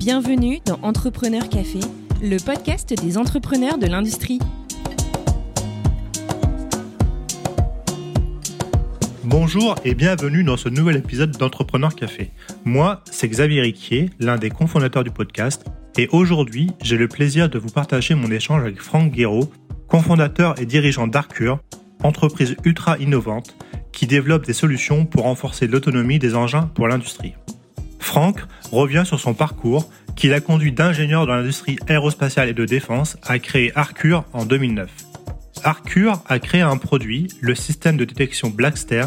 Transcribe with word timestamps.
Bienvenue 0.00 0.60
dans 0.64 0.78
Entrepreneur 0.80 1.46
Café, 1.50 1.80
le 2.22 2.42
podcast 2.42 2.94
des 3.02 3.18
entrepreneurs 3.18 3.76
de 3.76 3.86
l'industrie. 3.86 4.38
Bonjour 9.24 9.74
et 9.84 9.94
bienvenue 9.94 10.42
dans 10.42 10.56
ce 10.56 10.70
nouvel 10.70 10.96
épisode 10.96 11.32
d'Entrepreneur 11.32 11.94
Café. 11.94 12.30
Moi, 12.64 13.02
c'est 13.10 13.28
Xavier 13.28 13.60
Riquier, 13.60 14.08
l'un 14.18 14.38
des 14.38 14.48
cofondateurs 14.48 15.04
du 15.04 15.10
podcast, 15.10 15.66
et 15.98 16.08
aujourd'hui, 16.12 16.70
j'ai 16.82 16.96
le 16.96 17.06
plaisir 17.06 17.50
de 17.50 17.58
vous 17.58 17.68
partager 17.68 18.14
mon 18.14 18.30
échange 18.30 18.62
avec 18.62 18.80
Franck 18.80 19.12
Guéraud, 19.12 19.52
cofondateur 19.86 20.58
et 20.58 20.64
dirigeant 20.64 21.08
d'Arcure, 21.08 21.60
entreprise 22.02 22.56
ultra 22.64 22.96
innovante 22.96 23.54
qui 23.92 24.06
développe 24.06 24.46
des 24.46 24.54
solutions 24.54 25.04
pour 25.04 25.24
renforcer 25.24 25.66
l'autonomie 25.66 26.18
des 26.18 26.36
engins 26.36 26.70
pour 26.74 26.88
l'industrie. 26.88 27.34
Franck 28.10 28.40
revient 28.72 29.04
sur 29.06 29.20
son 29.20 29.34
parcours 29.34 29.88
qui 30.20 30.28
l'a 30.28 30.40
conduit 30.40 30.70
d'ingénieur 30.70 31.26
dans 31.26 31.34
l'industrie 31.34 31.78
aérospatiale 31.88 32.50
et 32.50 32.52
de 32.52 32.66
défense 32.66 33.16
à 33.26 33.38
créer 33.38 33.72
Arcure 33.74 34.26
en 34.34 34.44
2009. 34.44 34.90
Arcure 35.64 36.22
a 36.26 36.38
créé 36.38 36.60
un 36.60 36.76
produit, 36.76 37.28
le 37.40 37.54
système 37.54 37.96
de 37.96 38.04
détection 38.04 38.50
Blackster, 38.50 39.06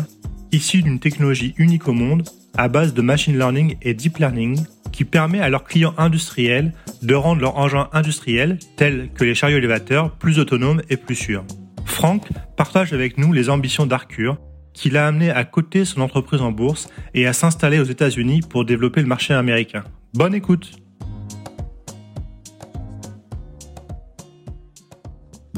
issu 0.52 0.82
d'une 0.82 1.00
technologie 1.00 1.54
unique 1.58 1.88
au 1.88 1.94
monde 1.94 2.24
à 2.58 2.68
base 2.68 2.96
de 2.96 3.02
machine 3.04 3.38
learning 3.38 3.76
et 3.84 3.94
deep 3.94 4.18
learning 4.18 4.66
qui 4.92 5.06
permet 5.06 5.40
à 5.40 5.50
leurs 5.50 5.66
clients 5.66 5.94
industriels 6.00 6.74
de 7.04 7.14
rendre 7.14 7.42
leurs 7.42 7.58
engins 7.58 7.90
industriels, 7.94 8.58
tels 8.76 9.10
que 9.14 9.24
les 9.24 9.36
chariots 9.36 9.60
élévateurs, 9.60 10.16
plus 10.18 10.40
autonomes 10.40 10.82
et 10.90 10.98
plus 10.98 11.16
sûrs. 11.16 11.46
Franck 11.86 12.28
partage 12.58 12.92
avec 12.92 13.20
nous 13.20 13.34
les 13.34 13.52
ambitions 13.52 13.86
d'Arcure 13.86 14.40
qui 14.74 14.90
l'a 14.90 15.06
amené 15.06 15.30
à 15.30 15.44
coter 15.44 15.86
son 15.86 16.02
entreprise 16.02 16.42
en 16.42 16.52
bourse 16.52 16.90
et 17.14 17.28
à 17.28 17.34
s'installer 17.34 17.80
aux 17.80 17.84
États-Unis 17.84 18.42
pour 18.50 18.66
développer 18.66 19.02
le 19.02 19.08
marché 19.08 19.36
américain. 19.36 19.84
Bonne 20.16 20.34
écoute 20.34 20.83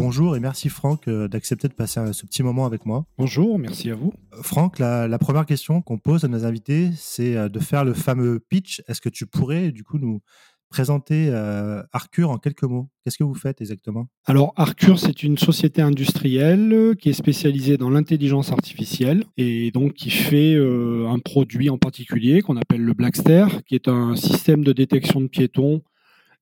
Bonjour 0.07 0.35
et 0.35 0.39
merci 0.39 0.69
Franck 0.69 1.07
euh, 1.07 1.27
d'accepter 1.27 1.67
de 1.67 1.73
passer 1.73 1.99
ce 2.13 2.27
petit 2.27 2.43
moment 2.43 2.67
avec 2.67 2.85
moi. 2.85 3.07
Bonjour, 3.17 3.57
merci 3.57 3.89
à 3.89 3.95
vous. 3.95 4.13
Euh, 4.35 4.43
Franck, 4.43 4.77
la, 4.77 5.07
la 5.07 5.17
première 5.17 5.47
question 5.47 5.81
qu'on 5.81 5.97
pose 5.97 6.23
à 6.23 6.27
nos 6.27 6.45
invités, 6.45 6.91
c'est 6.95 7.35
euh, 7.35 7.49
de 7.49 7.59
faire 7.59 7.83
le 7.83 7.95
fameux 7.95 8.39
pitch. 8.39 8.83
Est-ce 8.87 9.01
que 9.01 9.09
tu 9.09 9.25
pourrais 9.25 9.71
du 9.71 9.83
coup 9.83 9.97
nous 9.97 10.21
présenter 10.69 11.29
euh, 11.31 11.81
Arcure 11.91 12.29
en 12.29 12.37
quelques 12.37 12.65
mots? 12.65 12.87
Qu'est-ce 13.03 13.17
que 13.17 13.23
vous 13.23 13.33
faites 13.33 13.61
exactement? 13.61 14.05
Alors 14.25 14.53
Arcure, 14.57 14.99
c'est 14.99 15.23
une 15.23 15.39
société 15.39 15.81
industrielle 15.81 16.93
qui 16.99 17.09
est 17.09 17.13
spécialisée 17.13 17.77
dans 17.77 17.89
l'intelligence 17.89 18.51
artificielle 18.51 19.23
et 19.37 19.71
donc 19.71 19.93
qui 19.93 20.11
fait 20.11 20.53
euh, 20.53 21.07
un 21.09 21.17
produit 21.17 21.71
en 21.71 21.79
particulier 21.79 22.43
qu'on 22.43 22.57
appelle 22.57 22.81
le 22.81 22.93
Blackster, 22.93 23.47
qui 23.65 23.73
est 23.73 23.87
un 23.87 24.15
système 24.15 24.63
de 24.63 24.71
détection 24.71 25.19
de 25.19 25.27
piétons 25.27 25.81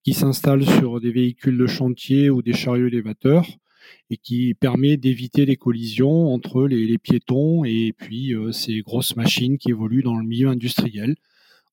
qui 0.03 0.13
s'installe 0.13 0.65
sur 0.65 0.99
des 0.99 1.11
véhicules 1.11 1.57
de 1.57 1.67
chantier 1.67 2.29
ou 2.29 2.41
des 2.41 2.53
chariots 2.53 2.87
élévateurs 2.87 3.47
et 4.09 4.17
qui 4.17 4.53
permet 4.53 4.97
d'éviter 4.97 5.45
les 5.45 5.55
collisions 5.55 6.33
entre 6.33 6.67
les, 6.67 6.97
piétons 6.97 7.63
et 7.65 7.93
puis 7.97 8.33
euh, 8.33 8.51
ces 8.51 8.81
grosses 8.81 9.15
machines 9.15 9.57
qui 9.57 9.69
évoluent 9.69 10.03
dans 10.03 10.17
le 10.17 10.25
milieu 10.25 10.49
industriel 10.49 11.15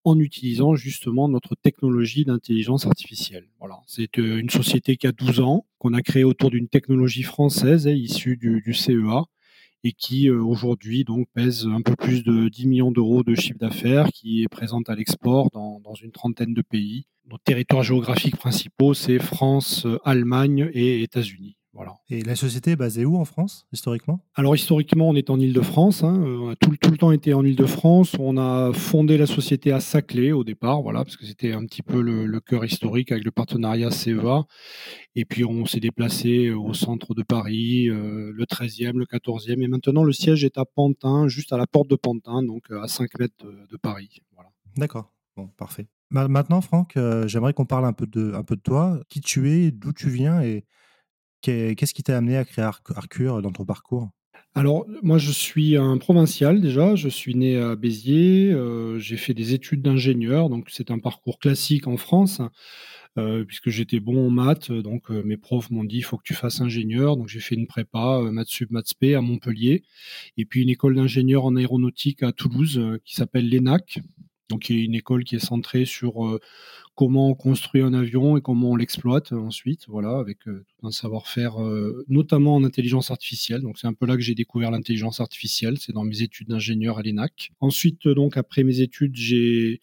en 0.04 0.18
utilisant 0.18 0.76
justement 0.76 1.28
notre 1.28 1.54
technologie 1.54 2.24
d'intelligence 2.24 2.86
artificielle. 2.86 3.46
Voilà, 3.58 3.80
c'est 3.86 4.18
euh, 4.18 4.38
une 4.38 4.50
société 4.50 4.96
qui 4.96 5.06
a 5.06 5.12
12 5.12 5.40
ans, 5.40 5.66
qu'on 5.78 5.92
a 5.92 6.02
créée 6.02 6.24
autour 6.24 6.50
d'une 6.50 6.68
technologie 6.68 7.22
française 7.22 7.86
hein, 7.86 7.92
issue 7.92 8.36
du, 8.36 8.74
CEA 8.74 9.24
et 9.84 9.92
qui 9.92 10.28
euh, 10.28 10.42
aujourd'hui 10.42 11.04
donc 11.04 11.26
pèse 11.34 11.66
un 11.66 11.82
peu 11.82 11.96
plus 11.96 12.22
de 12.22 12.48
10 12.48 12.66
millions 12.66 12.90
d'euros 12.90 13.22
de 13.22 13.34
chiffre 13.34 13.58
d'affaires, 13.58 14.08
qui 14.12 14.42
est 14.42 14.48
présente 14.48 14.88
à 14.88 14.94
l'export 14.94 15.50
dans, 15.50 15.80
dans 15.80 15.94
une 15.94 16.12
trentaine 16.12 16.54
de 16.54 16.62
pays. 16.62 17.06
Nos 17.30 17.38
territoires 17.38 17.82
géographiques 17.82 18.36
principaux, 18.36 18.94
c'est 18.94 19.18
France, 19.18 19.86
Allemagne 20.04 20.70
et 20.74 21.02
États-Unis. 21.02 21.56
Voilà. 21.72 21.94
Et 22.08 22.22
la 22.22 22.34
société 22.34 22.72
est 22.72 22.76
basée 22.76 23.04
où 23.04 23.16
en 23.16 23.24
France, 23.24 23.68
historiquement? 23.72 24.26
Alors, 24.34 24.56
historiquement, 24.56 25.08
on 25.08 25.14
est 25.14 25.30
en 25.30 25.38
Ile-de-France. 25.38 26.02
Hein. 26.02 26.20
On 26.20 26.50
a 26.50 26.56
tout, 26.56 26.74
tout, 26.80 26.90
le 26.90 26.96
temps 26.96 27.12
été 27.12 27.32
en 27.32 27.44
Ile-de-France. 27.44 28.16
On 28.18 28.36
a 28.38 28.72
fondé 28.72 29.16
la 29.16 29.26
société 29.26 29.70
à 29.70 29.78
Saclay 29.78 30.32
au 30.32 30.42
départ, 30.42 30.82
voilà, 30.82 31.04
parce 31.04 31.16
que 31.16 31.24
c'était 31.24 31.52
un 31.52 31.64
petit 31.66 31.82
peu 31.82 32.00
le, 32.00 32.26
le, 32.26 32.40
cœur 32.40 32.64
historique 32.64 33.12
avec 33.12 33.24
le 33.24 33.30
partenariat 33.30 33.92
CEA. 33.92 34.46
Et 35.14 35.24
puis, 35.24 35.44
on 35.44 35.64
s'est 35.64 35.78
déplacé 35.78 36.50
au 36.50 36.74
centre 36.74 37.14
de 37.14 37.22
Paris, 37.22 37.88
euh, 37.88 38.32
le 38.34 38.44
13e, 38.46 38.96
le 38.96 39.04
14e. 39.04 39.62
Et 39.62 39.68
maintenant, 39.68 40.02
le 40.02 40.12
siège 40.12 40.44
est 40.44 40.58
à 40.58 40.64
Pantin, 40.64 41.28
juste 41.28 41.52
à 41.52 41.56
la 41.56 41.68
porte 41.68 41.88
de 41.88 41.96
Pantin, 41.96 42.42
donc 42.42 42.64
à 42.72 42.88
5 42.88 43.16
mètres 43.20 43.44
de, 43.44 43.66
de 43.70 43.76
Paris. 43.76 44.22
Voilà. 44.34 44.50
D'accord. 44.76 45.12
Bon, 45.36 45.46
parfait. 45.56 45.86
Maintenant, 46.10 46.60
Franck, 46.60 46.96
euh, 46.96 47.28
j'aimerais 47.28 47.52
qu'on 47.52 47.66
parle 47.66 47.84
un 47.84 47.92
peu, 47.92 48.06
de, 48.06 48.32
un 48.34 48.42
peu 48.42 48.56
de 48.56 48.60
toi, 48.60 49.00
qui 49.08 49.20
tu 49.20 49.48
es, 49.50 49.70
d'où 49.70 49.92
tu 49.92 50.10
viens 50.10 50.42
et 50.42 50.64
Qu'est-ce 51.40 51.94
qui 51.94 52.02
t'a 52.02 52.16
amené 52.16 52.36
à 52.36 52.44
créer 52.44 52.64
Arcure 52.64 53.42
dans 53.42 53.52
ton 53.52 53.64
parcours? 53.64 54.10
Alors, 54.54 54.84
moi, 55.02 55.18
je 55.18 55.30
suis 55.30 55.76
un 55.76 55.96
provincial 55.98 56.60
déjà. 56.60 56.96
Je 56.96 57.08
suis 57.08 57.34
né 57.36 57.56
à 57.56 57.76
Béziers. 57.76 58.50
Euh, 58.52 58.98
j'ai 58.98 59.16
fait 59.16 59.34
des 59.34 59.54
études 59.54 59.82
d'ingénieur. 59.82 60.50
Donc, 60.50 60.68
c'est 60.70 60.90
un 60.90 60.98
parcours 60.98 61.38
classique 61.38 61.86
en 61.86 61.96
France, 61.96 62.42
euh, 63.16 63.44
puisque 63.44 63.70
j'étais 63.70 64.00
bon 64.00 64.26
en 64.26 64.30
maths. 64.30 64.72
Donc, 64.72 65.10
euh, 65.10 65.22
mes 65.24 65.36
profs 65.36 65.70
m'ont 65.70 65.84
dit 65.84 65.98
il 65.98 66.02
faut 66.02 66.16
que 66.16 66.24
tu 66.24 66.34
fasses 66.34 66.60
ingénieur. 66.60 67.16
Donc, 67.16 67.28
j'ai 67.28 67.38
fait 67.38 67.54
une 67.54 67.68
prépa, 67.68 68.20
maths 68.32 68.48
sup, 68.48 68.70
maths 68.72 68.88
spé 68.88 69.14
à 69.14 69.20
Montpellier. 69.20 69.84
Et 70.36 70.44
puis, 70.44 70.62
une 70.62 70.70
école 70.70 70.96
d'ingénieur 70.96 71.44
en 71.44 71.54
aéronautique 71.54 72.24
à 72.24 72.32
Toulouse 72.32 72.98
qui 73.04 73.14
s'appelle 73.14 73.48
l'ENAC. 73.48 74.00
Donc, 74.48 74.68
y 74.68 74.80
a 74.80 74.84
une 74.84 74.96
école 74.96 75.22
qui 75.22 75.36
est 75.36 75.38
centrée 75.38 75.84
sur 75.84 76.40
comment 77.00 77.30
on 77.30 77.34
construit 77.34 77.80
un 77.80 77.94
avion 77.94 78.36
et 78.36 78.42
comment 78.42 78.72
on 78.72 78.76
l'exploite 78.76 79.32
ensuite, 79.32 79.86
voilà, 79.88 80.18
avec 80.18 80.46
euh, 80.46 80.66
tout 80.68 80.86
un 80.86 80.90
savoir-faire, 80.90 81.58
euh, 81.58 82.04
notamment 82.08 82.56
en 82.56 82.62
intelligence 82.62 83.10
artificielle. 83.10 83.62
Donc, 83.62 83.78
c'est 83.78 83.86
un 83.86 83.94
peu 83.94 84.04
là 84.04 84.16
que 84.16 84.20
j'ai 84.20 84.34
découvert 84.34 84.70
l'intelligence 84.70 85.18
artificielle. 85.18 85.78
C'est 85.78 85.94
dans 85.94 86.04
mes 86.04 86.20
études 86.20 86.48
d'ingénieur 86.48 86.98
à 86.98 87.02
l'ENAC. 87.02 87.52
Ensuite, 87.60 88.04
euh, 88.04 88.14
donc, 88.14 88.36
après 88.36 88.64
mes 88.64 88.82
études, 88.82 89.16
j'ai 89.16 89.80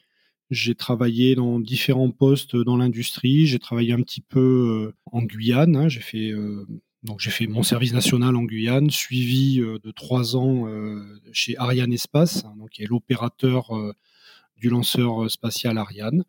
j'ai 0.51 0.75
travaillé 0.75 1.33
dans 1.33 1.59
différents 1.59 2.11
postes 2.11 2.56
dans 2.56 2.77
l'industrie. 2.77 3.47
J'ai 3.47 3.57
travaillé 3.57 3.94
un 3.94 4.01
petit 4.03 4.22
peu 4.22 4.94
en 5.07 5.23
Guyane. 5.23 5.75
Hein. 5.75 5.89
J'ai 5.89 6.00
fait 6.00 7.47
mon 7.47 7.63
service 7.63 7.94
national 7.94 8.35
en 8.35 8.44
Guyane, 8.44 8.91
suivi 8.91 9.57
de 9.57 9.91
trois 9.91 10.38
ans 10.38 10.67
chez 11.33 11.57
Ariane 11.57 11.91
Espace, 11.91 12.45
hein, 12.45 12.53
qui 12.72 12.83
est 12.83 12.85
l'opérateur 12.85 13.72
du 14.56 14.69
lanceur 14.69 15.29
spatial 15.29 15.77
Ariane. 15.77 16.23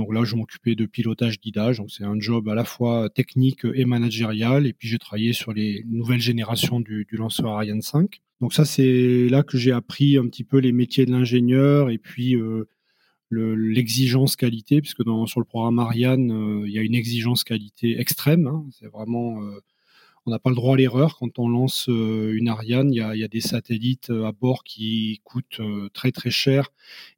Donc 0.00 0.14
là, 0.14 0.24
je 0.24 0.34
m'occupais 0.34 0.74
de 0.74 0.86
pilotage 0.86 1.38
guidage. 1.40 1.76
Donc 1.76 1.90
c'est 1.90 2.04
un 2.04 2.18
job 2.18 2.48
à 2.48 2.54
la 2.54 2.64
fois 2.64 3.10
technique 3.10 3.66
et 3.74 3.84
managérial. 3.84 4.66
Et 4.66 4.72
puis 4.72 4.88
j'ai 4.88 4.96
travaillé 4.96 5.34
sur 5.34 5.52
les 5.52 5.84
nouvelles 5.86 6.22
générations 6.22 6.80
du, 6.80 7.06
lanceur 7.12 7.50
Ariane 7.50 7.82
5. 7.82 8.22
Donc 8.40 8.54
ça, 8.54 8.64
c'est 8.64 9.28
là 9.28 9.42
que 9.42 9.58
j'ai 9.58 9.72
appris 9.72 10.16
un 10.16 10.26
petit 10.26 10.42
peu 10.42 10.56
les 10.56 10.72
métiers 10.72 11.04
de 11.04 11.10
l'ingénieur 11.10 11.90
et 11.90 11.98
puis 11.98 12.34
euh, 12.34 12.64
l'exigence 13.30 14.36
qualité, 14.36 14.80
puisque 14.80 15.02
sur 15.26 15.38
le 15.38 15.44
programme 15.44 15.78
Ariane, 15.78 16.32
euh, 16.32 16.66
il 16.66 16.72
y 16.72 16.78
a 16.78 16.82
une 16.82 16.94
exigence 16.94 17.44
qualité 17.44 18.00
extrême. 18.00 18.46
Hein. 18.46 18.64
C'est 18.70 18.88
vraiment 18.88 19.42
euh, 19.42 19.60
on 20.26 20.30
n'a 20.30 20.38
pas 20.38 20.50
le 20.50 20.56
droit 20.56 20.74
à 20.74 20.76
l'erreur. 20.76 21.16
Quand 21.18 21.38
on 21.38 21.48
lance 21.48 21.88
euh, 21.88 22.34
une 22.34 22.48
Ariane, 22.48 22.92
il 22.92 22.96
y 22.96 23.24
a, 23.24 23.28
des 23.28 23.40
satellites 23.40 24.10
euh, 24.10 24.26
à 24.26 24.32
bord 24.32 24.64
qui 24.64 25.20
coûtent 25.24 25.60
euh, 25.60 25.88
très 25.94 26.12
très 26.12 26.30
cher 26.30 26.68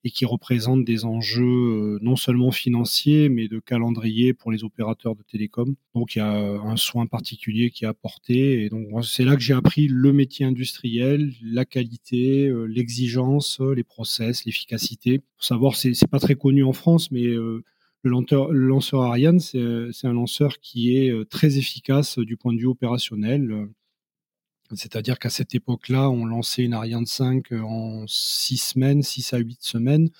et 0.05 0.11
qui 0.11 0.25
représentent 0.25 0.85
des 0.85 1.05
enjeux 1.05 1.99
non 2.01 2.17
seulement 2.17 2.53
financiers, 2.53 3.29
mais 3.29 3.49
de 3.49 3.59
calendrier 3.59 4.35
pour 4.35 4.53
les 4.53 4.65
opérateurs 4.65 5.17
de 5.17 5.23
télécom. 5.23 5.75
Donc 5.95 6.15
il 6.15 6.19
y 6.19 6.23
a 6.23 6.33
un 6.33 6.77
soin 6.77 7.07
particulier 7.07 7.71
qui 7.71 7.85
est 7.85 7.89
apporté. 7.89 8.65
Et 8.65 8.71
donc 8.71 9.05
c'est 9.05 9.25
là 9.25 9.35
que 9.37 9.43
j'ai 9.43 9.55
appris 9.55 9.89
le 9.89 10.12
métier 10.12 10.47
industriel, 10.47 11.32
la 11.43 11.65
qualité, 11.65 12.53
l'exigence, 12.69 13.61
les 13.61 13.85
process, 13.85 14.44
l'efficacité. 14.44 15.19
Pour 15.19 15.44
savoir, 15.44 15.76
c'est 15.76 16.06
pas 16.11 16.21
très 16.21 16.35
connu 16.35 16.65
en 16.65 16.73
France, 16.73 17.11
mais 17.11 17.26
le 18.04 18.66
lanceur 18.66 19.02
Ariane, 19.02 19.38
c'est 19.38 20.06
un 20.06 20.12
lanceur 20.12 20.58
qui 20.60 20.96
est 20.96 21.10
euh, 21.10 21.25
très 21.25 21.58
efficace 21.58 22.19
du 22.19 22.37
point 22.37 22.52
de 22.52 22.58
vue 22.58 22.66
opérationnel. 22.66 23.69
C'est-à-dire 24.75 25.19
qu'à 25.19 25.31
cette 25.31 25.54
époque-là, 25.54 26.08
on 26.10 26.25
lançait 26.25 26.64
une 26.64 26.75
Ariane 26.75 27.06
5 27.06 27.52
en 27.52 28.04
6 28.06 28.56
semaines, 28.56 29.02
6 29.02 29.34
à 29.34 29.38
8 29.38 29.62
semaines, 29.62 30.10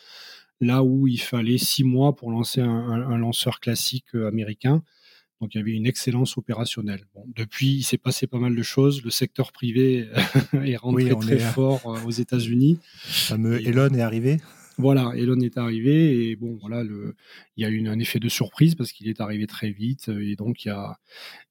là 0.61 0.85
où 0.85 1.09
il 1.09 1.21
fallait 1.21 1.59
6 1.59 1.85
mois 1.85 2.15
pour 2.15 2.31
lancer 2.31 2.61
un, 2.61 3.17
lanceur 3.17 3.61
classique 3.61 4.15
euh, 4.15 4.29
américain. 4.29 4.83
Donc 5.41 5.55
il 5.55 5.59
y 5.59 5.61
avait 5.61 5.73
une 5.73 5.87
excellence 5.87 6.39
opérationnelle. 6.39 7.05
Bon, 7.15 7.25
depuis, 7.35 7.73
il 7.73 7.83
s'est 7.83 7.99
passé 7.99 8.29
pas 8.29 8.39
mal 8.39 8.55
de 8.55 8.63
choses. 8.63 9.03
Le 9.03 9.11
secteur 9.11 9.51
privé 9.51 10.09
est 10.53 10.77
rentré 10.77 11.13
oui, 11.13 11.19
très 11.19 11.37
est... 11.37 11.39
fort 11.39 11.81
euh, 11.87 12.07
aux 12.07 12.13
États-Unis. 12.13 12.79
Le 13.07 13.11
fameux 13.11 13.67
Elon 13.67 13.93
est 13.93 14.03
arrivé 14.03 14.39
voilà, 14.83 15.13
Elon 15.17 15.41
est 15.41 15.57
arrivé 15.57 16.29
et 16.29 16.37
bon, 16.37 16.59
voilà, 16.61 16.83
il 16.85 17.63
y 17.63 17.65
a 17.65 17.69
eu 17.71 17.87
un 17.89 17.99
effet 17.99 18.19
de 18.19 18.29
surprise 18.29 18.75
parce 18.75 18.93
qu'il 18.93 19.09
est 19.09 19.21
arrivé 19.21 19.47
très 19.47 19.71
vite 19.71 20.09
et 20.09 20.37
donc 20.37 20.65
il 20.65 20.69
y 20.69 20.71
a 20.71 20.99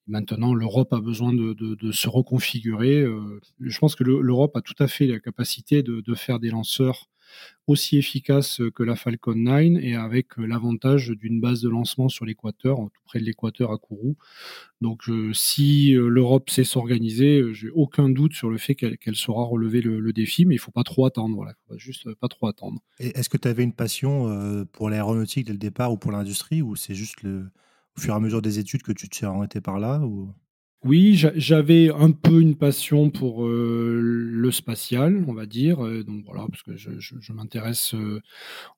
maintenant 0.07 0.53
l'Europe 0.53 0.93
a 0.93 0.99
besoin 0.99 1.33
de, 1.33 1.91
se 1.91 2.09
reconfigurer. 2.09 3.05
Je 3.59 3.79
pense 3.79 3.95
que 3.95 4.03
l'Europe 4.03 4.55
a 4.55 4.61
tout 4.61 4.75
à 4.79 4.87
fait 4.87 5.07
la 5.07 5.19
capacité 5.19 5.81
de 5.83 6.15
faire 6.15 6.39
des 6.39 6.49
lanceurs 6.51 7.07
aussi 7.67 7.97
efficace 7.97 8.61
que 8.75 8.83
la 8.83 8.95
Falcon 8.95 9.35
9 9.35 9.81
et 9.81 9.95
avec 9.95 10.37
l'avantage 10.37 11.09
d'une 11.09 11.39
base 11.39 11.61
de 11.61 11.69
lancement 11.69 12.09
sur 12.09 12.25
l'équateur, 12.25 12.77
tout 12.77 13.01
près 13.05 13.19
de 13.19 13.25
l'équateur 13.25 13.71
à 13.71 13.77
Kourou. 13.77 14.15
Donc 14.81 15.03
si 15.33 15.93
l'Europe 15.93 16.49
sait 16.49 16.63
s'organiser, 16.63 17.53
j'ai 17.53 17.69
aucun 17.69 18.09
doute 18.09 18.33
sur 18.33 18.49
le 18.49 18.57
fait 18.57 18.75
qu'elle 18.75 19.15
saura 19.15 19.43
relever 19.43 19.81
le, 19.81 20.11
défi, 20.11 20.45
mais 20.45 20.55
il 20.55 20.57
faut 20.57 20.71
pas 20.71 20.83
trop 20.83 21.05
attendre. 21.05 21.45
Juste 21.77 22.13
pas 22.15 22.27
trop 22.27 22.47
attendre. 22.47 22.81
Est-ce 22.99 23.29
que 23.29 23.37
tu 23.37 23.47
avais 23.47 23.63
une 23.63 23.73
passion 23.73 24.65
pour 24.73 24.89
l'aéronautique 24.89 25.45
dès 25.45 25.53
le 25.53 25.59
départ 25.59 25.93
ou 25.93 25.97
pour 25.97 26.11
l'industrie, 26.11 26.61
ou 26.61 26.75
c'est 26.75 26.95
juste 26.95 27.23
au 27.97 28.01
fur 28.01 28.13
et 28.13 28.17
à 28.17 28.19
mesure 28.19 28.41
des 28.41 28.59
études 28.59 28.83
que 28.83 28.91
tu 28.91 29.09
t'es 29.09 29.25
orienté 29.25 29.61
par 29.61 29.79
là. 29.79 30.01
Oui, 30.83 31.15
j'avais 31.35 31.91
un 31.91 32.09
peu 32.09 32.41
une 32.41 32.55
passion 32.57 33.11
pour 33.11 33.45
euh, 33.45 33.99
le 34.01 34.51
spatial, 34.51 35.23
on 35.27 35.33
va 35.33 35.45
dire. 35.45 35.85
Euh, 35.85 36.03
donc 36.03 36.25
voilà, 36.25 36.47
parce 36.49 36.63
que 36.63 36.75
je, 36.75 37.33
m'intéresse, 37.33 37.93
euh, 37.93 38.19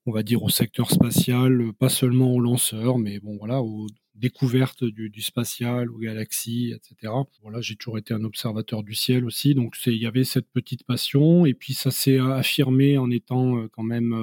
on 0.05 0.11
va 0.11 0.21
dire, 0.21 0.43
au 0.43 0.49
secteur 0.49 0.91
spatial, 0.91 1.71
pas 1.79 1.87
seulement 1.87 2.33
aux 2.33 2.41
lanceurs, 2.41 2.97
mais 2.97 3.19
bon 3.19 3.37
voilà, 3.37 3.61
aux 3.61 3.87
découvertes 4.15 4.83
du, 4.83 5.21
spatial, 5.21 5.89
aux 5.89 5.97
galaxies, 5.97 6.73
etc. 6.75 7.13
Voilà, 7.41 7.61
j'ai 7.61 7.77
toujours 7.77 7.97
été 7.97 8.13
un 8.13 8.25
observateur 8.25 8.83
du 8.83 8.95
ciel 8.95 9.23
aussi, 9.23 9.55
donc 9.55 9.75
il 9.85 9.93
y 9.93 10.05
avait 10.05 10.25
cette 10.25 10.49
petite 10.51 10.83
passion, 10.83 11.45
et 11.45 11.53
puis 11.53 11.73
ça 11.73 11.89
s'est 11.89 12.19
affirmé 12.19 12.97
en 12.97 13.09
étant 13.11 13.65
quand 13.69 13.83
même 13.83 14.13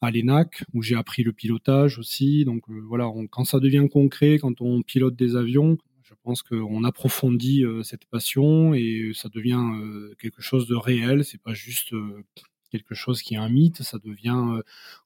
à 0.00 0.10
l'ENAC, 0.10 0.64
où 0.74 0.82
j'ai 0.82 0.96
appris 0.96 1.22
le 1.22 1.32
pilotage 1.32 1.98
aussi. 1.98 2.44
Donc 2.44 2.64
voilà, 2.68 3.08
quand 3.30 3.44
ça 3.44 3.60
devient 3.60 3.86
concret, 3.90 4.38
quand 4.40 4.60
on 4.60 4.82
pilote 4.82 5.14
des 5.14 5.36
avions, 5.36 5.78
je 6.12 6.16
pense 6.22 6.42
qu'on 6.42 6.84
approfondit 6.84 7.64
euh, 7.64 7.82
cette 7.82 8.04
passion 8.04 8.74
et 8.74 9.12
ça 9.14 9.30
devient 9.30 9.62
euh, 9.80 10.14
quelque 10.20 10.42
chose 10.42 10.66
de 10.66 10.74
réel. 10.74 11.24
C'est 11.24 11.40
pas 11.40 11.54
juste 11.54 11.94
euh, 11.94 12.22
quelque 12.70 12.94
chose 12.94 13.22
qui 13.22 13.34
est 13.34 13.38
un 13.38 13.48
mythe, 13.48 13.82
ça 13.82 13.98
devient 13.98 14.60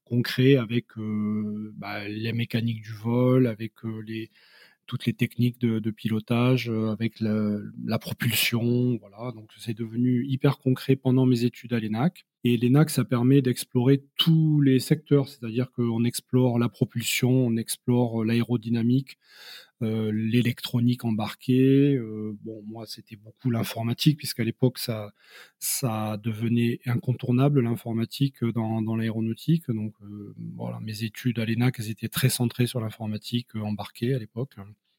concret 0.05 0.55
avec 0.55 0.87
bah, 0.97 2.07
les 2.07 2.33
mécaniques 2.33 2.83
du 2.83 2.93
vol, 2.93 3.49
avec 3.49 3.73
toutes 4.87 5.05
les 5.07 5.13
techniques 5.13 5.59
de, 5.59 5.91
pilotage, 5.91 6.71
avec 6.71 7.19
la, 7.19 7.99
propulsion, 7.99 8.97
voilà. 8.99 9.33
Donc 9.33 9.51
c'est 9.59 9.77
devenu 9.77 10.25
hyper 10.29 10.59
concret 10.59 10.95
pendant 10.95 11.27
mes 11.27 11.43
études 11.43 11.73
à 11.73 11.81
l'ENAC. 11.81 12.25
Et 12.45 12.57
l'ENAC, 12.57 12.89
ça 12.89 13.05
permet 13.05 13.43
d'explorer 13.43 14.05
tous 14.17 14.61
les 14.61 14.79
secteurs, 14.79 15.29
c'est-à-dire 15.29 15.73
qu'on 15.73 16.05
explore 16.05 16.61
la 16.61 16.69
propulsion, 16.69 17.33
on 17.33 17.57
explore 17.57 18.25
l'aérodynamique, 18.25 19.19
l'électronique 19.81 21.05
embarquée. 21.05 21.95
Euh, 21.95 22.37
bon, 22.45 22.63
moi, 22.67 22.87
c'était 22.87 23.17
beaucoup 23.17 23.51
l'informatique, 23.51 24.19
puisqu'à 24.19 24.45
l'époque, 24.45 24.79
ça, 24.79 25.13
ça 25.59 26.19
devenait 26.23 26.81
incontournable, 26.87 27.61
l'informatique, 27.61 28.45
dans, 28.45 28.83
dans 28.83 28.97
l'aéronautique. 28.97 29.71
Donc, 29.71 29.95
euh, 30.03 30.35
voilà, 30.57 30.81
mes 30.81 31.05
études 31.05 31.39
à 31.39 31.45
l'ENAC, 31.45 31.77
elles 31.79 31.91
étaient 31.91 32.09
très 32.09 32.29
centrées 32.29 32.67
sur 32.67 32.81
l'informatique 32.81 33.55
embarquée 33.55 34.15
à 34.15 34.19
l'époque 34.19 34.57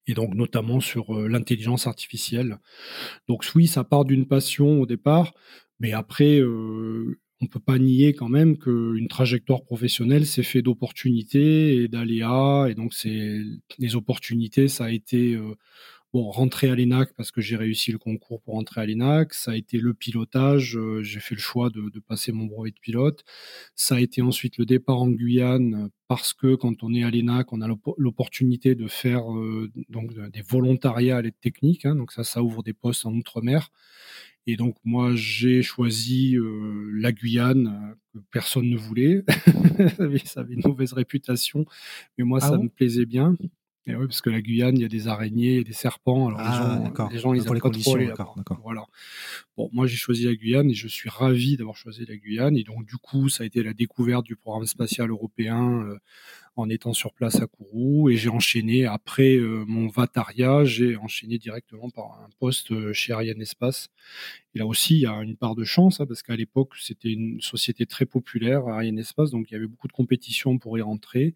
et 0.09 0.13
donc 0.13 0.33
notamment 0.35 0.79
sur 0.79 1.13
l'intelligence 1.27 1.85
artificielle. 1.85 2.59
Donc 3.27 3.45
oui, 3.56 3.68
ça 3.68 3.83
part 3.83 4.06
d'une 4.06 4.25
passion 4.25 4.79
au 4.79 4.85
départ, 4.85 5.33
mais 5.81 5.91
après, 5.91 6.41
on 7.42 7.48
peut 7.48 7.60
pas 7.60 7.78
nier 7.78 8.13
quand 8.13 8.30
même 8.30 8.57
qu'une 8.57 9.07
trajectoire 9.07 9.63
professionnelle 9.63 10.25
s'est 10.25 10.44
fait 10.44 10.62
d'opportunités 10.62 11.84
et 11.84 11.88
d'aléas. 11.88 12.68
Et 12.69 12.75
donc, 12.75 12.94
c'est 12.94 13.42
les 13.78 13.95
opportunités, 13.95 14.68
ça 14.68 14.86
a 14.86 14.89
été 14.89 15.36
euh, 15.36 15.56
bon 16.13 16.31
rentrer 16.31 16.69
à 16.69 16.75
l'ENAC 16.75 17.13
parce 17.16 17.31
que 17.31 17.42
j'ai 17.42 17.56
réussi 17.56 17.92
le 17.92 18.00
concours 18.00 18.42
pour 18.42 18.56
rentrer 18.56 18.81
à 18.81 18.86
l'ENAC. 18.88 19.34
Ça 19.36 19.51
a 19.51 19.56
été 19.56 19.78
le 19.78 19.94
pilotage. 19.94 20.78
Euh, 20.78 21.04
j'ai 21.04 21.19
fait 21.19 21.36
le 21.36 21.42
choix 21.42 21.69
de, 21.69 22.00
passer 22.00 22.31
mon 22.31 22.45
brevet 22.45 22.72
de 22.72 22.80
pilote. 22.80 23.24
Ça 23.75 23.95
a 23.95 24.00
été 24.00 24.24
ensuite 24.24 24.57
le 24.57 24.66
départ 24.66 25.01
en 25.01 25.10
Guyane 25.10 25.89
parce 26.07 26.34
que 26.34 26.56
quand 26.56 26.84
on 26.84 26.94
est 26.95 27.04
à 27.04 27.12
l'ENAC, 27.12 27.54
on 27.54 27.62
a 27.62 27.68
l'opportunité 27.98 28.74
de 28.74 28.88
faire 28.88 29.31
euh, 29.31 29.72
donc 29.89 30.13
des 30.31 30.42
volontariats 30.42 31.18
à 31.18 31.22
l'aide 31.22 31.39
technique. 31.39 31.86
Hein. 31.86 31.95
donc 31.95 32.12
ça, 32.12 32.24
ça 32.24 32.42
ouvre 32.42 32.63
des 32.63 32.74
postes 32.74 33.06
en 33.06 33.13
outre-mer. 33.13 33.69
Et 34.48 34.56
donc 34.56 34.76
moi 34.86 35.12
j'ai 35.16 35.62
choisi 35.62 36.38
euh, 36.38 36.90
la 36.94 37.12
Guyane 37.12 37.68
euh, 37.68 38.20
que 38.20 38.26
personne 38.32 38.70
ne 38.70 38.78
voulait. 38.78 39.24
ça 40.26 40.40
avait 40.40 40.54
une 40.56 40.62
mauvaise 40.66 40.94
réputation, 40.94 41.66
mais 42.18 42.24
moi 42.24 42.40
ah 42.42 42.48
ça 42.50 42.58
me 42.58 42.70
plaisait 42.70 43.06
bien. 43.06 43.36
Et 43.88 43.96
oui, 43.96 44.06
parce 44.06 44.20
que 44.20 44.30
la 44.30 44.42
Guyane, 44.42 44.76
il 44.76 44.82
y 44.82 44.86
a 44.86 44.90
des 44.90 45.08
araignées, 45.08 45.58
et 45.58 45.64
des 45.64 45.72
serpents. 45.72 46.28
Alors 46.28 46.42
ah, 46.42 46.78
les 47.10 47.20
gens, 47.20 47.32
les 47.32 47.40
gens, 47.40 47.54
ils 47.54 47.62
pas 47.62 47.70
trop 47.70 48.58
Voilà. 48.62 48.86
Bon, 49.56 49.70
moi 49.72 49.88
j'ai 49.88 49.96
choisi 49.96 50.26
la 50.26 50.36
Guyane 50.36 50.70
et 50.70 50.74
je 50.74 50.90
suis 50.90 51.10
ravi 51.10 51.56
d'avoir 51.56 51.78
choisi 51.78 52.06
la 52.06 52.18
Guyane. 52.18 52.58
Et 52.58 52.64
donc 52.64 52.86
du 52.86 52.98
coup, 52.98 53.30
ça 53.30 53.44
a 53.44 53.46
été 53.48 53.64
la 53.64 53.74
découverte 53.74 54.26
du 54.26 54.36
programme 54.36 54.66
spatial 54.66 55.10
européen 55.10 55.84
euh, 55.84 56.00
en 56.57 56.69
étant 56.69 56.94
sur 56.94 57.13
place 57.13 57.42
à 57.42 57.48
Kourou. 57.48 58.09
Et 58.09 58.18
j'ai 58.18 58.30
enchaîné 58.30 58.86
après 58.86 59.36
euh, 59.36 59.63
mon 59.68 59.88
Vataria, 59.88 60.65
j'ai 60.65 60.98
enchaîné 60.98 61.38
directement 61.38 61.89
par 61.89 62.21
un 62.21 62.30
poste 62.39 62.71
euh, 62.71 62.94
chez 62.94 63.13
Ariane 63.13 63.42
Espace. 63.42 63.89
Et 64.56 64.59
là 64.59 64.65
aussi, 64.65 64.95
il 64.95 65.01
y 65.01 65.06
a 65.06 65.13
une 65.21 65.38
part 65.38 65.56
de 65.56 65.63
chance, 65.63 66.01
hein, 66.01 66.06
parce 66.06 66.24
qu'à 66.24 66.36
l'époque, 66.36 66.74
c'était 66.80 67.12
une 67.12 67.39
société 67.42 67.86
très 67.86 68.06
populaire, 68.06 68.68
Ariane 68.68 69.00
Espace, 69.00 69.31
donc 69.31 69.50
il 69.50 69.54
y 69.54 69.57
avait 69.57 69.68
beaucoup 69.68 69.88
de 69.88 69.94
compétition 69.94 70.57
pour 70.57 70.77
y 70.77 70.81
rentrer 70.81 71.36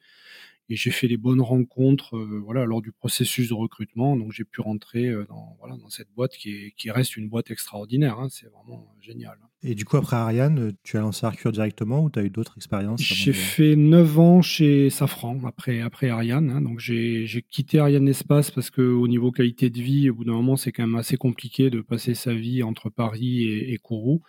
et 0.72 0.78
j'ai 0.78 0.90
fait 0.90 1.08
les 1.08 1.18
bonnes 1.18 1.42
rencontres 1.42 2.16
euh, 2.16 2.42
voilà, 2.46 2.64
lors 2.64 2.82
du 2.82 2.94
processus 2.94 3.50
de 3.50 3.54
recrutement. 3.54 4.16
Donc 4.16 4.32
j'ai 4.32 4.46
pu 4.46 4.62
rentrer 4.62 5.08
euh, 5.08 5.26
dans, 5.28 5.58
voilà, 5.60 5.76
dans 5.76 5.90
cette 5.90 6.08
boîte 6.16 6.32
qui, 6.32 6.74
qui 6.78 6.90
reste 6.92 7.18
une 7.18 7.28
boîte 7.28 7.52
extraordinaire. 7.52 8.18
Hein. 8.20 8.30
c'est 8.32 8.48
vraiment 8.48 8.88
euh, 8.88 9.02
génial. 9.02 9.38
Et 9.64 9.76
du 9.76 9.84
coup, 9.84 9.98
après 9.98 10.16
Ariane, 10.16 10.72
tu 10.84 10.96
as 10.96 11.02
lancé 11.02 11.26
Arcure 11.26 11.52
directement 11.52 12.06
ou 12.06 12.10
tu 12.10 12.20
as 12.20 12.24
eu 12.24 12.30
d'autres 12.30 12.54
expériences 12.56 13.02
J'ai 13.02 13.34
fait 13.34 13.76
9 13.76 14.20
ans 14.20 14.42
chez 14.42 14.90
Safran 14.90 15.42
après, 15.46 15.82
après 15.82 16.10
Ariane. 16.10 16.50
Hein. 16.50 16.62
Donc 16.62 16.80
j'ai 16.80 17.46
quitté 17.50 17.80
Ariane 17.80 18.08
Espace 18.08 18.50
parce 18.50 18.70
qu'au 18.70 19.10
niveau 19.10 19.34
qualité 19.34 19.70
de 19.70 19.82
vie, 19.82 20.10
au 20.10 20.16
bout 20.16 20.24
d'un 20.24 20.32
moment, 20.32 20.56
c'est 20.56 20.72
quand 20.72 20.88
même 20.88 20.96
assez 20.96 21.18
compliqué 21.18 21.70
de 21.70 21.82
passer 21.82 22.14
sa 22.14 22.34
vie 22.34 22.64
entre 22.64 22.90
Paris 22.90 23.44
et, 23.44 23.74
et 23.74 23.78
Kourou. 23.78 24.22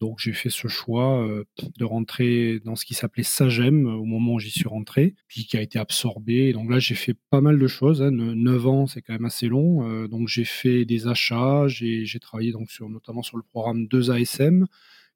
Donc 0.00 0.18
j'ai 0.20 0.32
fait 0.32 0.50
ce 0.50 0.68
choix 0.68 1.28
de 1.76 1.84
rentrer 1.84 2.60
dans 2.64 2.76
ce 2.76 2.84
qui 2.84 2.94
s'appelait 2.94 3.24
Sagem 3.24 3.86
au 3.86 4.04
moment 4.04 4.34
où 4.34 4.38
j'y 4.38 4.50
suis 4.50 4.68
rentré, 4.68 5.16
puis 5.26 5.44
qui 5.44 5.56
a 5.56 5.60
été 5.60 5.78
absorbé. 5.78 6.52
Donc 6.52 6.70
là 6.70 6.78
j'ai 6.78 6.94
fait 6.94 7.16
pas 7.30 7.40
mal 7.40 7.58
de 7.58 7.66
choses. 7.66 8.00
Hein. 8.02 8.12
9 8.12 8.66
ans 8.66 8.86
c'est 8.86 9.02
quand 9.02 9.12
même 9.12 9.24
assez 9.24 9.48
long. 9.48 10.06
Donc 10.06 10.28
j'ai 10.28 10.44
fait 10.44 10.84
des 10.84 11.08
achats, 11.08 11.66
j'ai 11.66 12.06
travaillé 12.20 12.52
donc 12.52 12.68
notamment 12.80 13.22
sur 13.22 13.36
le 13.36 13.42
programme 13.42 13.86
2ASM, 13.86 14.66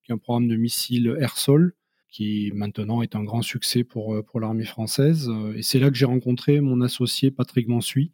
qui 0.03 0.11
est 0.11 0.15
un 0.15 0.19
programme 0.19 0.49
de 0.49 0.57
missiles 0.57 1.17
air-sol 1.21 1.75
qui 2.09 2.53
maintenant 2.55 3.01
est 3.01 3.17
un 3.17 3.25
grand 3.25 3.41
succès 3.41 3.85
pour, 3.85 4.23
pour 4.25 4.39
l'armée 4.39 4.67
française. 4.67 5.31
Et 5.57 5.63
c'est 5.63 5.79
là 5.79 5.91
que 5.91 5.97
j'ai 5.97 6.05
rencontré 6.05 6.61
mon 6.61 6.83
associé 6.83 7.31
Patrick 7.31 7.69
Mansuy. 7.69 8.13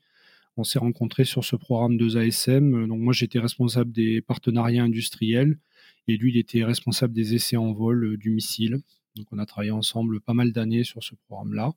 On 0.56 0.64
s'est 0.64 0.78
rencontrés 0.78 1.24
sur 1.24 1.44
ce 1.44 1.56
programme 1.56 1.96
2ASM. 1.96 2.86
Donc 2.86 3.00
moi 3.00 3.12
j'étais 3.12 3.40
responsable 3.40 3.90
des 3.90 4.20
partenariats 4.20 4.84
industriels 4.84 5.58
et 6.08 6.16
lui, 6.16 6.32
il 6.32 6.38
était 6.38 6.64
responsable 6.64 7.12
des 7.12 7.34
essais 7.34 7.56
en 7.56 7.72
vol 7.72 8.04
euh, 8.04 8.16
du 8.16 8.30
missile. 8.30 8.80
Donc 9.14 9.26
on 9.32 9.38
a 9.38 9.46
travaillé 9.46 9.70
ensemble 9.70 10.20
pas 10.20 10.32
mal 10.32 10.52
d'années 10.52 10.84
sur 10.84 11.02
ce 11.02 11.14
programme-là. 11.26 11.72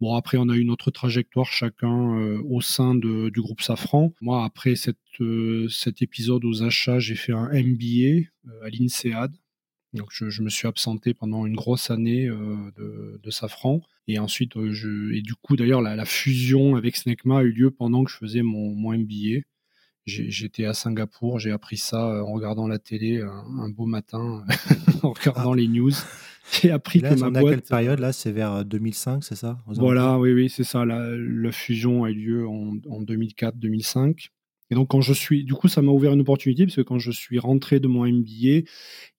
Bon, 0.00 0.14
après, 0.14 0.38
on 0.38 0.48
a 0.48 0.56
eu 0.56 0.64
notre 0.64 0.90
trajectoire 0.90 1.46
chacun 1.46 2.18
euh, 2.18 2.42
au 2.48 2.60
sein 2.60 2.94
du 2.94 3.30
groupe 3.36 3.60
Safran. 3.60 4.12
Moi, 4.20 4.44
après 4.44 4.74
euh, 5.20 5.68
cet 5.68 6.02
épisode 6.02 6.44
aux 6.44 6.62
achats, 6.62 6.98
j'ai 6.98 7.14
fait 7.14 7.32
un 7.32 7.50
MBA 7.52 8.28
à 8.62 8.70
l'INSEAD. 8.70 9.32
Donc 9.92 10.08
je, 10.10 10.42
me 10.42 10.48
suis 10.48 10.68
absenté 10.68 11.14
pendant 11.14 11.46
une 11.46 11.56
grosse 11.56 11.90
année 11.90 12.28
de, 12.28 13.30
Safran. 13.30 13.80
Et 14.06 14.18
ensuite, 14.18 14.52
et 14.56 15.20
du 15.20 15.34
coup, 15.34 15.56
d'ailleurs, 15.56 15.82
la, 15.82 16.04
fusion 16.04 16.76
avec 16.76 16.96
Snecma 16.96 17.40
a 17.40 17.42
eu 17.42 17.50
lieu 17.50 17.70
pendant 17.72 18.04
que 18.04 18.10
je 18.10 18.16
faisais 18.16 18.42
mon, 18.42 18.74
mon 18.74 18.96
MBA. 18.96 19.42
J'étais 20.10 20.64
à 20.64 20.74
Singapour, 20.74 21.38
j'ai 21.38 21.50
appris 21.50 21.76
ça 21.76 22.10
euh, 22.10 22.22
en 22.22 22.32
regardant 22.32 22.66
la 22.66 22.78
télé 22.78 23.20
un, 23.22 23.68
beau 23.68 23.86
matin, 23.86 24.44
en 25.02 25.12
regardant 25.12 25.54
les 25.54 25.68
news. 25.68 25.92
J'ai 26.52 26.72
appris 26.72 27.00
que 27.00 27.14
ma 27.14 27.30
boîte. 27.30 27.46
À 27.46 27.50
quelle 27.50 27.62
période 27.62 27.98
là? 28.00 28.12
C'est 28.12 28.32
vers 28.32 28.64
2005, 28.64 29.12
euh, 29.12 29.18
c'est 29.20 29.36
ça? 29.36 29.58
Voilà, 29.66 30.18
oui, 30.18 30.32
oui, 30.32 30.48
c'est 30.48 30.64
ça. 30.64 30.84
La, 30.84 31.08
la, 31.08 31.52
fusion 31.52 32.02
a 32.02 32.10
eu 32.10 32.14
lieu 32.14 32.48
en, 32.48 32.72
en 32.88 33.02
2004-2005. 33.02 34.30
Et 34.70 34.76
donc, 34.76 34.88
quand 34.88 35.00
je 35.00 35.12
suis, 35.12 35.44
du 35.44 35.54
coup, 35.54 35.66
ça 35.66 35.82
m'a 35.82 35.90
ouvert 35.90 36.12
une 36.12 36.20
opportunité 36.20 36.64
parce 36.64 36.76
que 36.76 36.82
quand 36.82 37.00
je 37.00 37.10
suis 37.10 37.40
rentré 37.40 37.80
de 37.80 37.88
mon 37.88 38.06
MBA, 38.06 38.28
il 38.30 38.64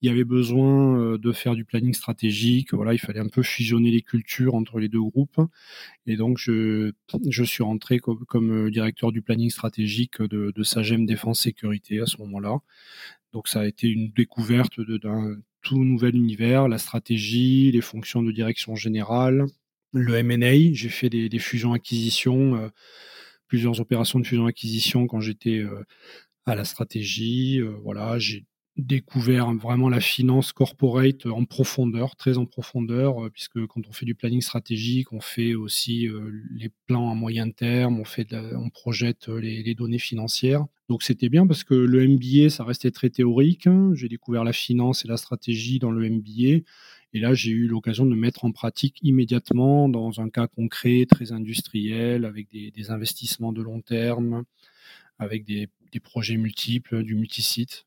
y 0.01 0.09
avait 0.09 0.23
besoin 0.23 0.97
euh, 0.97 1.17
de 1.17 1.31
faire 1.33 1.55
du 1.55 1.65
planning 1.65 1.93
stratégique. 1.93 2.73
Voilà, 2.73 2.93
il 2.93 2.99
fallait 2.99 3.19
un 3.19 3.27
peu 3.27 3.43
fusionner 3.43 3.91
les 3.91 4.01
cultures 4.01 4.55
entre 4.55 4.79
les 4.79 4.87
deux 4.87 5.01
groupes. 5.01 5.41
Et 6.07 6.15
donc, 6.15 6.37
je, 6.37 6.93
je 7.29 7.43
suis 7.43 7.63
rentré 7.63 7.99
comme, 7.99 8.23
comme 8.25 8.67
euh, 8.67 8.71
directeur 8.71 9.11
du 9.11 9.21
planning 9.21 9.49
stratégique 9.49 10.21
de, 10.21 10.63
Sagem 10.63 11.05
Défense 11.05 11.41
Sécurité 11.41 11.99
à 11.99 12.05
ce 12.05 12.17
moment-là. 12.19 12.59
Donc, 13.33 13.49
ça 13.49 13.61
a 13.61 13.65
été 13.65 13.87
une 13.87 14.11
découverte 14.11 14.79
d'un 14.79 15.35
tout 15.61 15.83
nouvel 15.83 16.15
univers, 16.15 16.69
la 16.69 16.77
stratégie, 16.77 17.71
les 17.71 17.81
fonctions 17.81 18.23
de 18.23 18.31
direction 18.31 18.75
générale, 18.75 19.45
le 19.93 20.15
M&A. 20.15 20.73
J'ai 20.73 20.89
fait 20.89 21.09
des, 21.09 21.27
des 21.27 21.39
fusions-acquisitions. 21.39 22.55
Euh, 22.55 22.69
plusieurs 23.51 23.81
opérations 23.81 24.17
de 24.17 24.25
fusion-acquisition 24.25 25.07
quand 25.07 25.19
j'étais 25.19 25.57
euh, 25.57 25.83
à 26.45 26.55
la 26.55 26.63
stratégie. 26.63 27.59
Euh, 27.59 27.75
voilà, 27.83 28.17
j'ai 28.17 28.45
découvert 28.77 29.51
vraiment 29.55 29.89
la 29.89 29.99
finance 29.99 30.53
corporate 30.53 31.25
en 31.25 31.43
profondeur, 31.43 32.15
très 32.15 32.37
en 32.37 32.45
profondeur, 32.45 33.29
puisque 33.33 33.65
quand 33.67 33.81
on 33.89 33.91
fait 33.91 34.05
du 34.05 34.15
planning 34.15 34.39
stratégique, 34.39 35.11
on 35.11 35.19
fait 35.19 35.53
aussi 35.53 36.07
les 36.51 36.69
plans 36.87 37.11
à 37.11 37.13
moyen 37.13 37.51
terme, 37.51 37.99
on, 37.99 38.05
fait 38.05 38.33
on 38.33 38.69
projette 38.69 39.27
les, 39.27 39.75
données 39.75 39.99
financières. 39.99 40.65
Donc 40.87 41.03
c'était 41.03 41.27
bien 41.27 41.45
parce 41.45 41.65
que 41.65 41.73
le 41.73 42.07
MBA, 42.07 42.49
ça 42.49 42.63
restait 42.63 42.91
très 42.91 43.09
théorique. 43.09 43.67
J'ai 43.93 44.07
découvert 44.07 44.45
la 44.45 44.53
finance 44.53 45.03
et 45.03 45.09
la 45.09 45.17
stratégie 45.17 45.77
dans 45.77 45.91
le 45.91 46.09
MBA. 46.09 46.63
Et 47.13 47.19
là, 47.19 47.33
j'ai 47.33 47.51
eu 47.51 47.67
l'occasion 47.67 48.05
de 48.05 48.15
mettre 48.15 48.45
en 48.45 48.51
pratique 48.51 48.97
immédiatement 49.01 49.89
dans 49.89 50.21
un 50.21 50.29
cas 50.29 50.47
concret, 50.47 51.05
très 51.09 51.33
industriel, 51.33 52.23
avec 52.23 52.49
des, 52.49 52.91
investissements 52.91 53.51
de 53.51 53.61
long 53.61 53.81
terme, 53.81 54.43
avec 55.19 55.43
des, 55.45 55.69
projets 56.03 56.37
multiples, 56.37 57.03
du 57.03 57.15
multisite. 57.15 57.85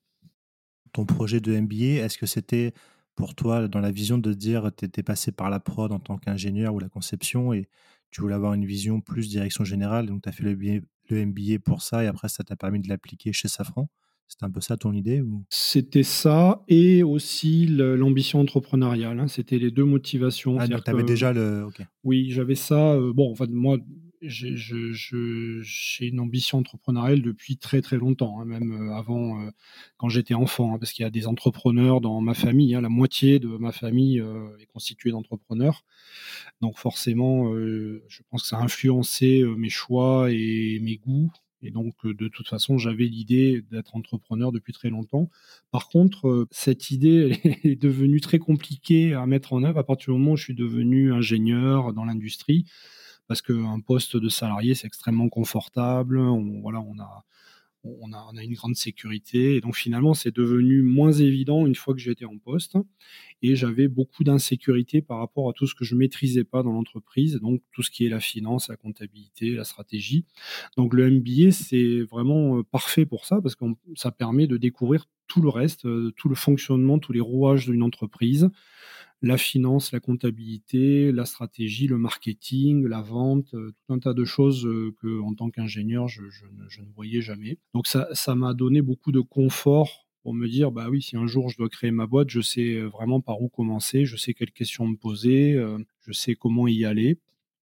Ton 0.93 1.07
projet 1.07 1.40
de 1.40 1.59
MBA, 1.59 2.04
est-ce 2.04 2.19
que 2.19 2.26
c'était 2.26 2.75
pour 3.14 3.35
toi 3.35 3.66
dans 3.66 3.81
la 3.81 3.90
vision 3.90 4.19
de 4.19 4.35
dire 4.35 4.71
tu 4.76 4.85
étais 4.85 5.02
passé 5.02 5.33
par 5.33 5.49
la 5.49 5.59
prod 5.59 5.90
en 5.90 6.00
tant 6.00 6.19
qu'ingénieur 6.19 6.75
ou 6.75 6.78
la 6.78 6.88
conception 6.88 7.52
et 7.52 7.69
tu 8.11 8.21
voulais 8.21 8.35
avoir 8.35 8.54
une 8.54 8.66
vision 8.66 9.00
plus 9.00 9.28
direction 9.28 9.64
générale, 9.64 10.07
donc 10.07 10.23
tu 10.23 10.28
as 10.28 10.33
fait 10.33 10.45
le 10.45 11.26
MBA 11.26 11.59
pour 11.64 11.83
ça 11.83 12.04
et 12.04 12.07
après 12.07 12.28
ça 12.28 12.45
t'a 12.45 12.57
permis 12.57 12.81
de 12.81 12.88
l'appliquer 12.88 13.33
chez 13.33 13.49
Safran? 13.49 13.88
C'était 14.28 14.45
un 14.45 14.50
peu 14.50 14.61
ça 14.61 14.76
ton 14.76 14.93
idée 14.93 15.21
ou... 15.21 15.45
C'était 15.50 16.02
ça 16.02 16.64
et 16.66 17.02
aussi 17.02 17.66
l'ambition 17.66 18.40
entrepreneuriale. 18.40 19.21
Hein. 19.21 19.28
C'était 19.28 19.59
les 19.59 19.71
deux 19.71 19.85
motivations. 19.85 20.59
Ah, 20.59 20.66
tu 20.66 20.75
avais 20.87 21.04
déjà 21.04 21.33
le. 21.33 21.66
Oui, 22.02 22.31
j'avais 22.31 22.54
ça. 22.54 22.95
Euh, 22.95 23.12
bon, 23.12 23.31
en 23.31 23.35
fait, 23.35 23.50
moi, 23.50 23.78
j'ai 24.26 26.07
une 26.07 26.21
ambition 26.21 26.59
entrepreneuriale 26.59 27.23
depuis 27.23 27.57
très 27.57 27.83
très 27.83 27.97
longtemps, 27.97 28.40
hein, 28.40 28.45
même 28.45 28.73
euh, 28.73 28.95
avant 28.95 29.40
euh, 29.40 29.50
quand 29.97 30.09
j'étais 30.09 30.35
enfant, 30.35 30.75
hein, 30.75 30.78
parce 30.78 30.93
qu'il 30.93 31.02
y 31.02 31.07
a 31.07 31.11
des 31.11 31.26
entrepreneurs 31.26 32.00
dans 32.00 32.21
ma 32.21 32.35
famille. 32.35 32.75
Hein, 32.75 32.81
la 32.81 32.88
moitié 32.88 33.38
de 33.38 33.49
ma 33.49 33.73
famille 33.73 34.21
euh, 34.21 34.57
est 34.61 34.66
constituée 34.66 35.11
d'entrepreneurs. 35.11 35.85
Donc 36.61 36.78
forcément, 36.78 37.52
je 37.54 38.23
pense 38.31 38.43
que 38.43 38.49
ça 38.49 38.59
a 38.59 38.62
influencé 38.62 39.45
mes 39.57 39.69
choix 39.69 40.31
et 40.31 40.78
mes 40.81 40.97
goûts. 40.97 41.31
Et 41.64 41.71
donc, 41.71 41.94
de 42.06 42.28
toute 42.28 42.49
façon, 42.49 42.78
j'avais 42.78 43.06
l'idée 43.06 43.64
d'être 43.71 43.97
entrepreneur 43.97 44.52
depuis 44.52 44.73
très 44.73 44.90
longtemps. 44.90 45.30
Par 45.71 45.88
contre, 45.88 46.47
cette 46.50 46.90
idée 46.90 47.40
est 47.64 47.80
devenue 47.80 48.21
très 48.21 48.38
compliquée 48.38 49.14
à 49.14 49.26
mettre 49.26 49.52
en 49.52 49.64
œuvre 49.64 49.78
à 49.78 49.85
partir 49.85 50.12
du 50.12 50.18
moment 50.21 50.33
où 50.33 50.37
je 50.37 50.44
suis 50.44 50.54
devenu 50.54 51.12
ingénieur 51.12 51.92
dans 51.92 52.04
l'industrie 52.04 52.66
parce 53.26 53.40
qu'un 53.42 53.80
poste 53.80 54.16
de 54.16 54.28
salarié, 54.28 54.75
c'est 54.75 54.87
extrêmement 54.87 55.28
confortable. 55.28 56.18
On, 56.18 56.61
voilà, 56.61 56.80
on 56.80 56.99
a, 56.99 57.25
on 57.85 58.12
a, 58.12 58.31
a, 58.37 58.43
une 58.43 58.55
grande 58.55 58.76
sécurité. 58.76 59.57
Et 59.57 59.61
donc 59.61 59.76
finalement, 59.76 60.14
c'est 60.14 60.35
devenu 60.35 60.83
moins 60.83 61.12
évident 61.12 61.67
une 61.67 61.75
fois 61.75 61.95
que 61.95 62.00
j'étais 62.00 62.25
en 62.25 62.38
poste. 62.38 62.76
Et 63.43 63.57
j'avais 63.57 63.88
beaucoup 63.88 64.25
d'insécurité 64.25 65.03
par 65.03 65.19
rapport 65.19 65.50
à 65.50 65.53
tout 65.53 65.67
ce 65.67 65.75
que 65.75 65.85
je 65.85 65.95
maîtrisais 65.95 66.45
pas 66.45 66.62
dans 66.62 66.73
l'entreprise, 66.73 67.38
donc 67.41 67.62
tout 67.73 67.83
ce 67.83 67.91
qui 67.91 68.07
est 68.07 68.09
la 68.09 68.21
finance, 68.21 68.69
la 68.69 68.76
comptabilité, 68.76 69.50
la 69.50 69.64
stratégie. 69.64 70.25
Donc 70.76 70.95
le 70.95 71.11
MBA, 71.11 71.53
c'est 71.53 72.00
vraiment 72.03 72.59
euh, 72.59 72.62
parfait 72.62 73.07
pour 73.07 73.26
ça, 73.26 73.41
parce 73.43 73.55
que 73.55 73.64
ça 73.97 74.11
permet 74.11 74.47
de 74.47 74.57
découvrir 74.57 75.07
tout 75.26 75.43
le 75.43 75.49
reste, 75.49 75.87
euh, 75.87 76.12
tout 76.17 76.29
le 76.29 76.35
fonctionnement, 76.35 76.99
tous 76.99 77.12
les 77.12 77.21
rouages 77.21 77.67
d'une 77.67 77.83
entreprise 77.83 78.50
la 79.25 79.38
finance, 79.38 79.93
la 79.93 80.00
comptabilité, 80.00 81.11
la 81.11 81.25
stratégie, 81.25 81.87
le 81.87 81.97
marketing, 81.97 82.87
la 82.87 83.00
vente, 83.00 83.54
euh, 83.54 83.71
tout 83.71 83.95
un 83.95 83.99
tas 83.99 84.12
de 84.12 84.25
choses 84.25 84.66
euh, 84.66 84.95
que, 85.00 85.21
en 85.21 85.35
tant 85.35 85.50
qu'ingénieur, 85.50 86.09
je, 86.09 86.23
ne 86.23 86.93
voyais 86.95 87.23
jamais. 87.23 87.59
Donc 87.73 87.87
ça, 87.87 88.07
ça 88.12 88.35
m'a 88.35 88.52
donné 88.52 88.83
beaucoup 88.83 89.12
de 89.12 89.21
confort 89.21 90.07
pour 90.23 90.35
me 90.35 90.47
dire, 90.47 90.71
bah 90.71 90.88
oui, 90.90 91.00
si 91.00 91.16
un 91.16 91.26
jour 91.26 91.49
je 91.49 91.57
dois 91.57 91.71
créer 91.71 91.90
ma 91.90 92.07
boîte, 92.07 92.28
je 92.28 92.43
sais 92.43 92.75
euh, 92.75 92.88
vraiment 92.88 93.23
par 93.23 93.40
où 93.40 93.49
commencer, 93.49 94.04
je 94.04 94.16
sais 94.16 94.35
quelles 94.35 94.52
questions 94.52 94.87
me 94.87 94.97
poser, 94.97 95.59
je 96.00 96.12
sais 96.12 96.35
comment 96.35 96.69
y 96.69 96.85
aller. 96.85 97.19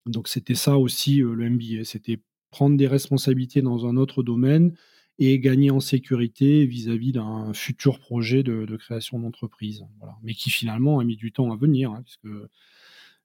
Donc 0.06 0.26
c'était 0.26 0.56
ça 0.56 0.78
aussi 0.78 1.18
le 1.18 1.48
MBA, 1.48 1.84
c'était 1.84 2.18
prendre 2.50 2.76
des 2.76 2.88
responsabilités 2.88 3.62
dans 3.62 3.86
un 3.86 3.96
autre 3.96 4.24
domaine 4.24 4.74
et 5.18 5.38
gagner 5.38 5.70
en 5.70 5.80
sécurité 5.80 6.66
vis-à-vis 6.66 7.12
d'un 7.12 7.52
futur 7.52 7.98
projet 7.98 8.42
de, 8.42 8.76
création 8.76 9.18
d'entreprise. 9.18 9.84
Mais 10.22 10.34
qui 10.34 10.50
finalement 10.50 10.98
a 10.98 11.04
mis 11.04 11.16
du 11.16 11.32
temps 11.32 11.52
à 11.52 11.56
venir, 11.56 11.92
hein, 11.92 12.02
puisque 12.02 12.34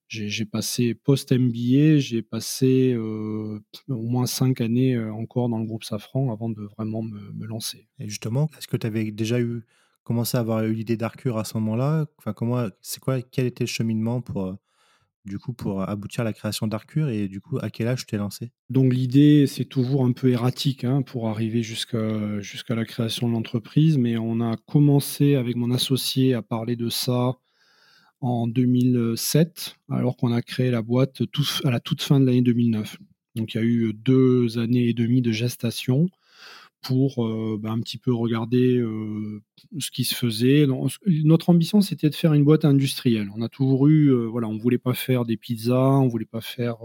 j'ai 0.10 0.46
passé 0.46 0.94
post-MBA, 0.94 1.98
j'ai 1.98 2.22
passé 2.22 2.94
euh, 2.94 3.60
au 3.89 4.01
moins 4.03 4.25
cinq 4.25 4.62
années 4.62 4.96
euh, 4.96 5.12
encore 5.13 5.50
dans 5.50 5.60
le 5.60 5.65
groupe 5.65 5.84
Safran 5.84 6.32
avant 6.32 6.50
de 6.50 6.62
vraiment 6.77 7.01
me, 7.01 7.46
lancer. 7.46 7.88
Et 8.00 8.08
justement, 8.08 8.50
est-ce 8.58 8.67
que 8.67 8.77
tu 8.77 8.88
avais 8.88 9.12
déjà 9.12 9.39
eu 9.39 9.63
commencé 10.03 10.38
à 10.38 10.39
avoir 10.39 10.63
eu 10.63 10.74
l'idée 10.74 10.96
d'Arcure 10.96 11.38
à 11.38 11.44
ce 11.44 11.58
moment-là? 11.58 12.06
Enfin, 12.17 12.34
comment, 12.34 12.67
c'est 12.82 13.01
quoi, 13.01 13.22
quel 13.22 13.48
était 13.48 13.65
le 13.65 13.70
cheminement 13.70 14.22
pour 14.22 14.56
du 15.27 15.38
coup, 15.39 15.53
pour 15.53 15.88
aboutir 15.88 16.22
à 16.22 16.24
la 16.24 16.34
création 16.34 16.67
d'Arcure 16.67 17.10
et 17.10 17.27
du 17.27 17.41
coup, 17.41 17.57
à 17.62 17.69
quel 17.69 17.88
âge 17.88 18.01
tu 18.01 18.05
t'es 18.07 18.17
lancé? 18.17 18.51
Donc, 18.69 18.93
l'idée, 18.93 19.46
c'est 19.48 19.65
toujours 19.65 20.05
un 20.05 20.12
peu 20.12 20.29
erratique 20.29 20.84
hein, 20.84 21.01
pour 21.01 21.29
arriver 21.29 21.62
jusqu'à 21.62 22.39
jusqu'à 22.39 22.75
la 22.75 22.86
création 22.86 23.27
de 23.27 23.34
l'entreprise, 23.34 23.98
mais 23.98 24.17
on 24.17 24.41
a 24.41 24.55
commencé 24.65 25.36
avec 25.36 25.55
mon 25.55 25.72
associé 25.72 26.34
à 26.34 26.41
parler 26.41 26.75
de 26.75 26.89
ça 26.89 27.36
en 28.19 28.48
2007, 28.48 29.75
alors 29.89 30.17
qu'on 30.17 30.31
a 30.31 30.41
créé 30.41 30.72
la 30.72 30.81
boîte 30.81 31.22
à 31.63 31.72
la 31.72 31.79
toute 31.79 32.01
fin 32.01 32.19
de 32.19 32.25
l'année 32.25 32.41
2009. 32.41 32.98
Donc, 33.36 33.53
il 33.53 33.57
y 33.57 33.60
a 33.60 33.63
eu 33.63 33.93
deux 33.93 34.57
années 34.57 34.89
et 34.89 34.93
demie 34.93 35.22
de 35.22 35.31
gestation 35.31 36.07
pour 36.81 37.27
bah, 37.60 37.72
un 37.72 37.79
petit 37.79 37.98
peu 37.98 38.13
regarder 38.13 38.81
ce 39.79 39.91
qui 39.91 40.03
se 40.03 40.15
faisait. 40.15 40.65
Notre 41.24 41.50
ambition, 41.50 41.81
c'était 41.81 42.10
de 42.10 42.15
faire 42.15 42.34
une 42.34 42.43
boîte 42.43 42.65
industrielle. 42.65 43.29
On 43.36 43.41
a 43.41 43.50
toujours 43.50 43.88
eu, 43.88 44.13
voilà, 44.27 44.48
on 44.48 44.57
voulait 44.57 44.77
pas 44.77 44.93
faire 44.93 45.25
des 45.25 45.38
pizzas, 45.38 45.98
on 45.98 46.07
voulait 46.07 46.25
pas 46.25 46.41
faire 46.41 46.77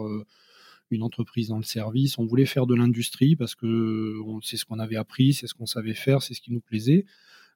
une 0.90 1.02
entreprise 1.02 1.48
dans 1.48 1.56
le 1.56 1.62
service, 1.62 2.18
on 2.18 2.26
voulait 2.26 2.46
faire 2.46 2.66
de 2.66 2.74
l'industrie 2.74 3.36
parce 3.36 3.54
que 3.54 4.14
c'est 4.42 4.56
ce 4.56 4.64
qu'on 4.64 4.78
avait 4.78 4.96
appris, 4.96 5.32
c'est 5.34 5.46
ce 5.46 5.54
qu'on 5.54 5.66
savait 5.66 5.94
faire, 5.94 6.22
c'est 6.22 6.34
ce 6.34 6.40
qui 6.40 6.52
nous 6.52 6.60
plaisait. 6.60 7.06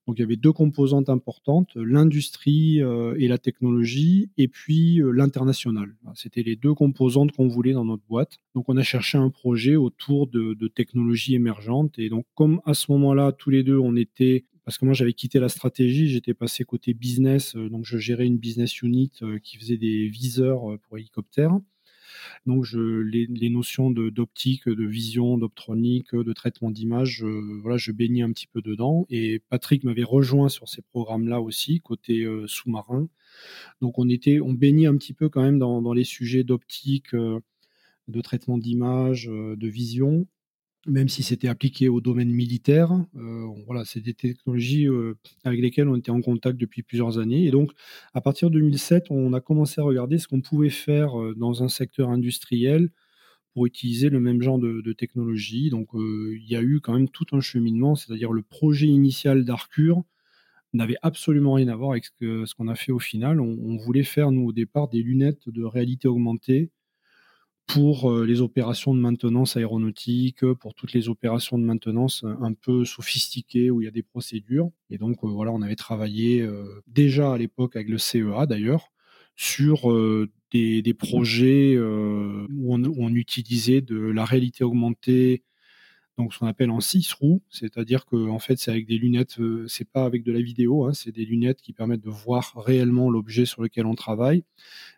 Donc 0.07 0.19
il 0.19 0.21
y 0.21 0.25
avait 0.25 0.37
deux 0.37 0.53
composantes 0.53 1.09
importantes, 1.09 1.75
l'industrie 1.75 2.81
euh, 2.81 3.17
et 3.19 3.27
la 3.27 3.39
technologie, 3.39 4.31
et 4.39 4.47
puis 4.47 5.01
euh, 5.01 5.11
l'international. 5.11 5.97
C'était 6.15 6.45
les 6.45 6.55
deux 6.55 6.75
composantes 6.75 7.33
qu'on 7.33 7.49
voulait 7.49 7.73
dans 7.73 7.85
notre 7.85 8.05
boîte. 8.09 8.39
Donc 8.55 8.67
on 8.69 8.77
a 8.77 8.85
cherché 8.85 9.19
un 9.19 9.31
projet 9.31 9.75
autour 9.75 10.29
de, 10.29 10.55
technologies 10.69 11.35
émergentes. 11.35 11.99
Et 11.99 12.09
donc 12.09 12.25
comme 12.35 12.61
à 12.65 12.75
ce 12.75 12.91
moment-là, 12.93 13.33
tous 13.33 13.51
les 13.51 13.65
deux, 13.65 13.79
on 13.79 13.97
était 13.97 14.45
parce 14.65 14.79
que 14.79 14.85
moi 14.85 14.95
j'avais 14.95 15.13
quitté 15.13 15.39
la 15.39 15.49
stratégie, 15.49 16.09
j'étais 16.09 16.35
passé 16.35 16.65
côté 16.65 16.93
business, 16.93 17.55
euh, 17.57 17.69
donc 17.69 17.85
je 17.85 17.99
gérais 17.99 18.27
une 18.27 18.39
business 18.39 18.83
unit 18.83 19.11
qui 19.43 19.57
faisait 19.59 19.77
des 19.77 20.09
viseurs 20.09 20.79
pour 20.83 20.99
hélicoptères. 20.99 21.59
Donc 22.47 22.67
les, 22.73 23.51
notions 23.51 23.91
d'optique, 23.91 24.69
de, 24.69 24.85
vision, 24.85 25.39
d'optronique, 25.39 26.15
de 26.15 26.33
traitement 26.33 26.71
d'image, 26.71 27.25
voilà, 27.63 27.77
je 27.77 27.93
baignais 27.93 28.23
un 28.23 28.33
petit 28.33 28.47
peu 28.47 28.63
dedans. 28.63 29.07
Et 29.11 29.41
Patrick 29.49 29.85
m'avait 29.85 30.05
rejoint 30.05 30.49
sur 30.49 30.69
ces 30.69 30.83
programmes-là 30.83 31.41
aussi, 31.41 31.81
côté 31.81 32.23
euh, 32.23 32.47
sous-marin. 32.47 33.09
Donc 33.81 33.99
on 33.99 34.09
était, 34.09 34.41
on 34.41 34.53
baignait 34.53 34.87
un 34.87 34.97
petit 34.97 35.13
peu 35.13 35.29
quand 35.29 35.43
même 35.43 35.59
dans, 35.59 35.93
les 35.93 36.05
sujets 36.05 36.45
d'optique, 36.45 37.15
euh, 37.15 37.41
de 38.09 38.21
traitement 38.21 38.59
d'image, 38.59 39.29
euh, 39.29 39.57
de 39.57 39.69
vision 39.69 40.27
même 40.87 41.09
si 41.09 41.23
c'était 41.23 41.49
appliqué 41.49 41.89
au 41.89 42.01
domaine 42.01 42.31
militaire. 42.31 42.93
Euh, 43.17 43.47
voilà, 43.67 43.85
c'est 43.85 44.01
des 44.01 44.15
technologies 44.15 44.89
euh, 44.89 45.15
avec 45.45 45.61
lesquelles 45.61 45.89
on 45.89 45.97
était 45.97 46.11
en 46.11 46.21
contact 46.21 46.59
depuis 46.59 46.83
plusieurs 46.83 47.19
années. 47.19 47.45
Et 47.45 47.51
donc, 47.51 47.73
à 48.15 48.21
partir 48.21 48.51
de 48.51 48.59
2007, 48.59 49.07
on 49.11 49.33
a 49.33 49.41
commencé 49.41 49.81
à 49.81 49.85
regarder 49.85 50.19
ce 50.19 50.29
qu'on 50.29 50.41
pouvait 50.41 50.71
faire 50.71 51.21
euh, 51.21 51.35
dans 51.37 51.63
un 51.63 51.69
secteur 51.69 52.11
industriel 52.11 52.91
pour 53.53 53.67
utiliser 53.67 54.11
le 54.11 54.21
même 54.21 54.43
genre 54.43 54.59
de, 54.59 54.93
technologie. 54.93 55.71
Donc, 55.71 55.89
il 55.95 56.45
y 56.47 56.57
a 56.57 56.63
eu 56.63 56.81
quand 56.81 56.93
même 56.93 57.09
tout 57.09 57.25
un 57.33 57.41
cheminement, 57.41 57.95
c'est-à-dire 57.95 58.31
le 58.31 58.43
projet 58.43 58.87
initial 58.87 59.47
d'Arcure 59.47 60.05
n'avait 60.75 60.99
absolument 61.01 61.55
rien 61.55 61.69
à 61.69 61.75
voir 61.75 61.93
avec 61.93 62.05
ce 62.21 62.55
qu'on 62.55 62.69
a 62.69 62.75
fait 62.75 62.93
au 62.93 62.99
final. 62.99 63.41
on, 63.41 63.77
voulait 63.79 64.03
faire, 64.03 64.31
nous, 64.31 64.47
au 64.47 64.53
départ, 64.53 64.89
des 64.89 65.03
lunettes 65.03 65.49
de 65.49 65.65
réalité 65.65 66.07
augmentée 66.07 66.71
pour 67.67 68.11
euh, 68.11 68.25
les 68.25 68.41
opérations 68.41 68.95
de 68.95 69.01
maintenance 69.01 69.57
aéronautique, 69.57 70.45
pour 70.55 70.75
toutes 70.75 70.93
les 70.93 71.09
opérations 71.09 71.59
de 71.59 71.65
maintenance 71.65 72.25
un 72.41 72.53
peu 72.53 72.85
sophistiquées 72.85 73.71
où 73.71 73.83
il 73.83 73.85
y 73.87 73.89
a 73.89 73.93
des 73.93 74.03
procédures. 74.03 74.71
Et 74.91 74.99
donc 74.99 75.19
euh, 75.25 75.29
voilà, 75.29 75.53
on 75.53 75.63
avait 75.63 75.77
travaillé 75.77 76.43
euh, 76.43 76.83
déjà 76.87 77.33
à 77.33 77.39
l'époque 77.39 77.77
avec 77.77 77.89
le 77.89 77.99
CEA 77.99 78.47
d'ailleurs 78.47 78.93
sur 79.39 79.93
des, 80.51 80.95
projets 80.95 81.77
où, 81.79 82.75
on, 82.75 83.15
utilisait 83.15 83.83
de 83.83 83.99
la 83.99 84.25
réalité 84.25 84.65
augmentée 84.65 85.43
donc 86.19 86.33
ce 86.33 86.39
qu'on 86.39 86.47
appelle 86.47 86.71
en 86.71 86.81
six 86.81 87.13
roues, 87.13 87.43
c'est-à-dire 87.51 88.07
que 88.07 88.17
fait 88.39 88.59
c'est 88.59 88.71
avec 88.71 88.87
des 88.87 88.97
lunettes, 88.97 89.39
euh, 89.39 89.67
c'est 89.69 89.89
pas 89.89 90.05
avec 90.05 90.23
de 90.23 90.33
la 90.33 90.41
vidéo, 90.41 90.87
hein, 90.87 90.95
c'est 90.95 91.13
des 91.13 91.27
lunettes 91.27 91.61
qui 91.61 91.75
permettent 91.75 92.01
de 92.01 92.11
voir 92.11 92.55
réellement 92.57 93.11
l'objet 93.11 93.45
sur 93.45 93.63
lequel 93.63 93.85
on 93.85 93.95
travaille, 93.95 94.43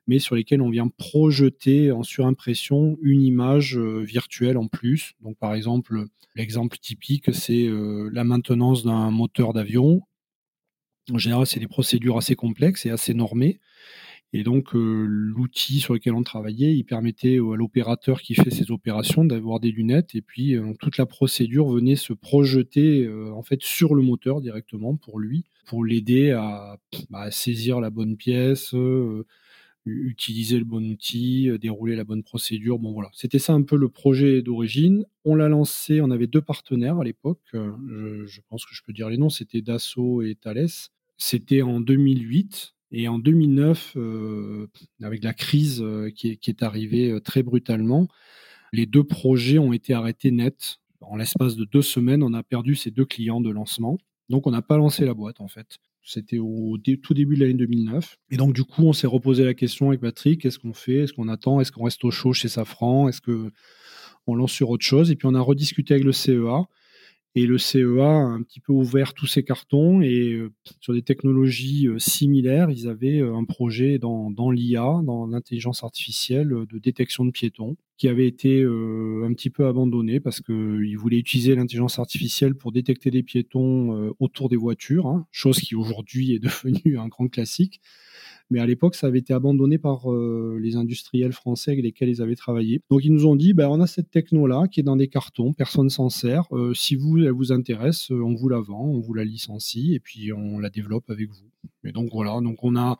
mais 0.06 0.20
sur 0.20 0.36
lesquelles 0.36 0.62
on 0.62 0.70
vient 0.70 0.88
projeter 0.88 1.90
en 1.90 2.04
surimpression 2.04 2.98
une 3.02 3.22
image 3.22 3.76
euh, 3.78 4.00
virtuelle 4.02 4.56
en 4.56 4.68
plus. 4.68 5.14
Donc 5.20 5.36
par 5.38 5.54
exemple, 5.54 6.04
l'exemple 6.36 6.78
typique 6.78 7.34
c'est 7.34 7.66
euh, 7.66 8.08
la 8.12 8.22
maintenance 8.22 8.84
d'un 8.84 9.10
moteur 9.10 9.52
d'avion. 9.52 10.02
En 11.12 11.18
général, 11.18 11.46
c'est 11.46 11.58
des 11.58 11.68
procédures 11.68 12.18
assez 12.18 12.36
complexes 12.36 12.86
et 12.86 12.90
assez 12.90 13.14
normées. 13.14 13.58
Et 14.34 14.42
donc, 14.42 14.74
euh, 14.74 15.06
l'outil 15.08 15.80
sur 15.80 15.94
lequel 15.94 16.12
on 16.12 16.22
travaillait, 16.22 16.74
il 16.74 16.84
permettait 16.84 17.36
à 17.36 17.56
l'opérateur 17.56 18.20
qui 18.20 18.34
fait 18.34 18.50
ces 18.50 18.70
opérations 18.70 19.24
d'avoir 19.24 19.58
des 19.58 19.70
lunettes. 19.70 20.14
Et 20.14 20.20
puis, 20.20 20.54
euh, 20.54 20.74
toute 20.80 20.98
la 20.98 21.06
procédure 21.06 21.68
venait 21.68 21.96
se 21.96 22.12
projeter 22.12 23.06
euh, 23.06 23.32
en 23.32 23.42
fait 23.42 23.62
sur 23.62 23.94
le 23.94 24.02
moteur 24.02 24.42
directement 24.42 24.96
pour 24.96 25.18
lui, 25.18 25.44
pour 25.64 25.82
l'aider 25.82 26.32
à, 26.32 26.78
bah, 27.08 27.30
saisir 27.30 27.80
la 27.80 27.88
bonne 27.88 28.18
pièce, 28.18 28.74
utiliser 29.86 30.58
le 30.58 30.66
bon 30.66 30.84
outil, 30.90 31.50
dérouler 31.58 31.96
la 31.96 32.04
bonne 32.04 32.22
procédure. 32.22 32.78
Bon, 32.78 32.92
voilà. 32.92 33.08
C'était 33.14 33.38
ça 33.38 33.54
un 33.54 33.62
peu 33.62 33.76
le 33.76 33.88
projet 33.88 34.42
d'origine. 34.42 35.06
On 35.24 35.36
l'a 35.36 35.48
lancé, 35.48 36.02
on 36.02 36.10
avait 36.10 36.26
deux 36.26 36.42
partenaires 36.42 36.98
à 36.98 37.04
l'époque. 37.04 37.40
Je, 37.54 38.26
je, 38.26 38.40
pense 38.50 38.66
que 38.66 38.74
je 38.74 38.82
peux 38.82 38.92
dire 38.92 39.08
les 39.08 39.16
noms. 39.16 39.30
C'était 39.30 39.62
Dassault 39.62 40.20
et 40.20 40.34
Thales. 40.34 40.68
C'était 41.16 41.62
en 41.62 41.80
2008. 41.80 42.74
Et 42.90 43.08
en 43.08 43.18
2009, 43.18 43.94
euh, 43.96 44.66
avec 45.02 45.22
la 45.22 45.34
crise 45.34 45.82
euh, 45.82 46.10
qui, 46.10 46.28
est, 46.30 46.62
arrivée 46.62 47.10
euh, 47.10 47.20
très 47.20 47.42
brutalement, 47.42 48.08
les 48.72 48.86
deux 48.86 49.04
projets 49.04 49.58
ont 49.58 49.72
été 49.72 49.92
arrêtés 49.92 50.30
net. 50.30 50.78
En 51.00 51.16
l'espace 51.16 51.56
de 51.56 51.64
deux 51.64 51.82
semaines, 51.82 52.22
on 52.22 52.34
a 52.34 52.42
perdu 52.42 52.74
ces 52.74 52.90
deux 52.90 53.04
clients 53.04 53.40
de 53.40 53.50
lancement. 53.50 53.98
Donc, 54.28 54.46
on 54.46 54.50
n'a 54.50 54.62
pas 54.62 54.76
lancé 54.76 55.04
la 55.04 55.14
boîte, 55.14 55.40
en 55.40 55.48
fait. 55.48 55.78
C'était 56.02 56.38
au 56.38 56.78
tout 57.02 57.12
début 57.12 57.36
de 57.36 57.40
l'année 57.40 57.54
2009. 57.54 58.16
Et 58.30 58.36
donc, 58.36 58.54
du 58.54 58.64
coup, 58.64 58.84
on 58.84 58.94
s'est 58.94 59.06
reposé 59.06 59.44
la 59.44 59.52
question 59.52 59.88
avec 59.88 60.00
Patrick 60.00 60.40
qu'est-ce 60.40 60.58
qu'on 60.58 60.72
fait? 60.72 61.00
Est-ce 61.00 61.12
qu'on 61.12 61.28
attend? 61.28 61.60
Est-ce 61.60 61.70
qu'on 61.70 61.84
reste 61.84 62.02
au 62.04 62.10
chaud 62.10 62.32
chez 62.32 62.48
Safran? 62.48 63.08
Est-ce 63.08 63.20
qu'on 63.20 64.34
lance 64.34 64.52
sur 64.52 64.70
autre 64.70 64.84
chose? 64.84 65.10
Et 65.10 65.16
puis, 65.16 65.28
on 65.28 65.34
a 65.34 65.40
rediscuté 65.40 65.94
avec 65.94 66.04
le 66.04 66.12
CEA. 66.12 66.66
Et 67.34 67.46
le 67.46 67.58
CEA 67.58 68.04
a 68.04 68.24
un 68.24 68.42
petit 68.42 68.60
peu 68.60 68.72
ouvert 68.72 69.14
tous 69.14 69.26
ces 69.26 69.44
cartons 69.44 70.00
et 70.00 70.32
euh, 70.32 70.50
sur 70.80 70.94
des 70.94 71.02
technologies 71.02 71.86
euh, 71.86 71.98
similaires, 71.98 72.70
ils 72.70 72.88
avaient 72.88 73.20
euh, 73.20 73.36
un 73.36 73.44
projet 73.44 73.98
dans, 73.98 74.50
l'IA, 74.50 75.00
dans 75.04 75.26
l'intelligence 75.26 75.84
artificielle 75.84 76.48
de 76.48 76.78
détection 76.78 77.24
de 77.24 77.30
piétons, 77.30 77.76
qui 77.98 78.08
avait 78.08 78.26
été 78.26 78.62
un 78.62 79.32
petit 79.34 79.50
peu 79.50 79.66
abandonné 79.66 80.20
parce 80.20 80.40
qu'ils 80.40 80.96
voulaient 80.96 81.18
utiliser 81.18 81.54
l'intelligence 81.54 81.98
artificielle 81.98 82.54
pour 82.54 82.72
détecter 82.72 83.10
des 83.10 83.22
piétons 83.22 84.14
autour 84.20 84.48
des 84.48 84.56
voitures, 84.56 85.06
hein, 85.06 85.26
chose 85.32 85.58
qui 85.58 85.74
aujourd'hui 85.74 86.32
est 86.32 86.38
devenue 86.38 86.98
un 86.98 87.08
grand 87.08 87.28
classique. 87.28 87.80
Mais 88.50 88.60
à 88.60 88.66
l'époque, 88.66 88.94
ça 88.94 89.06
avait 89.06 89.18
été 89.18 89.34
abandonné 89.34 89.78
par 89.78 90.10
euh, 90.10 90.58
les 90.60 90.76
industriels 90.76 91.32
français 91.32 91.72
avec 91.72 91.84
lesquels 91.84 92.08
ils 92.08 92.22
avaient 92.22 92.36
travaillé. 92.36 92.80
Donc 92.90 93.04
ils 93.04 93.12
nous 93.12 93.26
ont 93.26 93.36
dit, 93.36 93.52
ben, 93.52 93.68
on 93.68 93.80
a 93.80 93.86
cette 93.86 94.10
techno-là 94.10 94.68
qui 94.68 94.80
est 94.80 94.84
dans 94.84 94.96
des 94.96 95.08
cartons, 95.08 95.52
personne 95.52 95.90
s'en 95.90 96.08
sert. 96.08 96.44
Euh, 96.52 96.72
si 96.74 96.96
vous, 96.96 97.18
elle 97.18 97.30
vous 97.32 97.52
intéresse, 97.52 98.10
euh, 98.10 98.22
on 98.22 98.34
vous 98.34 98.48
la 98.48 98.60
vend, 98.60 98.84
on 98.84 99.00
vous 99.00 99.14
la 99.14 99.24
licencie 99.24 99.94
et 99.94 100.00
puis 100.00 100.32
on 100.32 100.58
la 100.58 100.70
développe 100.70 101.10
avec 101.10 101.28
vous. 101.28 101.50
Et 101.84 101.92
donc 101.92 102.10
voilà, 102.12 102.40
donc 102.40 102.64
on 102.64 102.76
a 102.76 102.98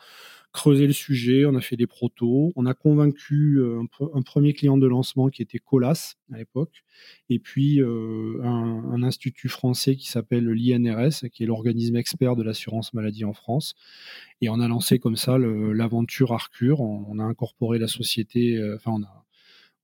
creusé 0.52 0.86
le 0.86 0.92
sujet, 0.92 1.44
on 1.44 1.54
a 1.54 1.60
fait 1.60 1.76
des 1.76 1.86
protos, 1.86 2.52
on 2.56 2.66
a 2.66 2.74
convaincu 2.74 3.58
euh, 3.58 3.82
un, 4.14 4.22
premier 4.22 4.54
client 4.54 4.78
de 4.78 4.86
lancement 4.86 5.28
qui 5.28 5.42
était 5.42 5.58
Colas 5.58 6.16
à 6.32 6.38
l'époque, 6.38 6.84
et 7.28 7.38
puis 7.38 7.80
euh, 7.80 8.40
un, 8.42 9.02
institut 9.02 9.48
français 9.48 9.94
qui 9.96 10.08
s'appelle 10.08 10.48
l'INRS, 10.48 11.28
qui 11.30 11.42
est 11.42 11.46
l'organisme 11.46 11.96
expert 11.96 12.34
de 12.34 12.42
l'assurance 12.42 12.94
maladie 12.94 13.24
en 13.24 13.32
France. 13.32 13.74
Et 14.40 14.48
on 14.48 14.58
a 14.60 14.68
lancé 14.68 14.98
comme 14.98 15.16
ça 15.16 15.38
l'aventure 15.38 16.32
Arcure, 16.32 16.80
on, 16.80 17.18
a 17.18 17.24
incorporé 17.24 17.78
la 17.78 17.88
société, 17.88 18.56
euh, 18.56 18.76
enfin 18.76 18.92
on 18.92 19.02
a, 19.02 19.26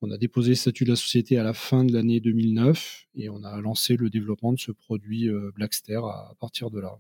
on 0.01 0.11
a 0.11 0.19
déposé 0.19 0.51
le 0.51 0.57
statut 0.57 0.85
de 0.85 0.91
la 0.91 0.97
société 0.97 1.39
à 1.39 1.45
la 1.45 1.55
fin 1.55 1.85
de 1.85 1.93
l'année 1.93 2.21
2009 2.21 3.07
et 3.17 3.29
on 3.29 3.45
a 3.45 3.61
lancé 3.61 3.97
le 3.97 4.11
développement 4.11 4.53
de 4.53 4.59
ce 4.59 4.73
produit 4.73 5.31
Blackster 5.55 6.01
à, 6.05 6.35
partir 6.41 6.71
de 6.71 6.81
là. 6.81 6.99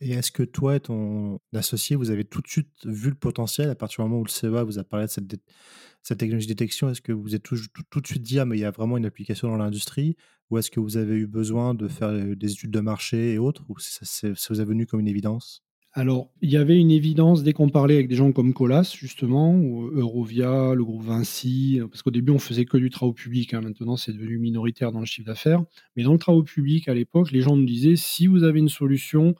Et 0.00 0.10
est-ce 0.10 0.32
que 0.32 0.42
toi 0.42 0.76
et 0.76 0.80
ton 0.80 1.38
associé, 1.54 1.96
vous 1.96 2.10
avez 2.10 2.24
tout 2.24 2.40
de 2.40 2.48
suite 2.48 2.68
vu 2.84 3.10
le 3.10 3.14
potentiel 3.14 3.70
à 3.70 3.74
partir 3.74 4.04
du 4.04 4.10
moment 4.10 4.20
où 4.20 4.24
le 4.24 4.30
CEA 4.30 4.64
vous 4.64 4.78
a 4.78 4.84
parlé 4.84 5.06
de 5.06 5.10
cette, 5.10 6.18
technologie 6.18 6.46
de 6.46 6.52
détection 6.52 6.90
Est-ce 6.90 7.00
que 7.00 7.12
vous 7.12 7.34
êtes 7.34 7.42
tout, 7.42 7.54
de 7.56 8.06
suite 8.06 8.22
dit, 8.22 8.38
ah, 8.38 8.44
mais 8.44 8.56
il 8.56 8.60
y 8.60 8.64
a 8.64 8.70
vraiment 8.70 8.96
une 8.96 9.06
application 9.06 9.48
dans 9.48 9.56
l'industrie 9.56 10.16
Ou 10.50 10.58
est-ce 10.58 10.70
que 10.70 10.80
vous 10.80 10.96
avez 10.96 11.14
eu 11.14 11.26
besoin 11.26 11.74
de 11.74 11.88
faire 11.88 12.12
des 12.36 12.52
études 12.52 12.72
de 12.72 12.80
marché 12.80 13.32
et 13.32 13.38
autres 13.38 13.64
Ou 13.68 13.78
ça, 13.78 14.28
vous 14.50 14.60
est 14.60 14.64
venu 14.64 14.86
comme 14.86 15.00
une 15.00 15.08
évidence? 15.08 15.62
Alors, 15.96 16.28
il 16.42 16.50
y 16.50 16.56
avait 16.56 16.76
une 16.76 16.90
évidence 16.90 17.44
dès 17.44 17.52
qu'on 17.52 17.68
parlait 17.68 17.94
avec 17.94 18.08
des 18.08 18.16
gens 18.16 18.32
comme 18.32 18.52
Colas, 18.52 18.92
justement, 18.98 19.54
ou 19.54 19.86
Eurovia, 19.92 20.74
le 20.74 20.84
groupe 20.84 21.04
Vinci, 21.04 21.78
parce 21.88 22.02
qu'au 22.02 22.10
début, 22.10 22.32
on 22.32 22.40
faisait 22.40 22.64
que 22.64 22.76
du 22.76 22.90
travaux 22.90 23.12
public. 23.12 23.54
Hein, 23.54 23.60
maintenant, 23.60 23.96
c'est 23.96 24.12
devenu 24.12 24.38
minoritaire 24.38 24.90
dans 24.90 24.98
le 24.98 25.06
chiffre 25.06 25.28
d'affaires. 25.28 25.62
Mais 25.94 26.02
dans 26.02 26.12
le 26.12 26.18
travaux 26.18 26.42
public, 26.42 26.88
à 26.88 26.94
l'époque, 26.94 27.30
les 27.30 27.42
gens 27.42 27.54
nous 27.56 27.64
disaient 27.64 27.94
si 27.94 28.26
vous 28.26 28.42
avez 28.42 28.58
une 28.58 28.68
solution, 28.68 29.36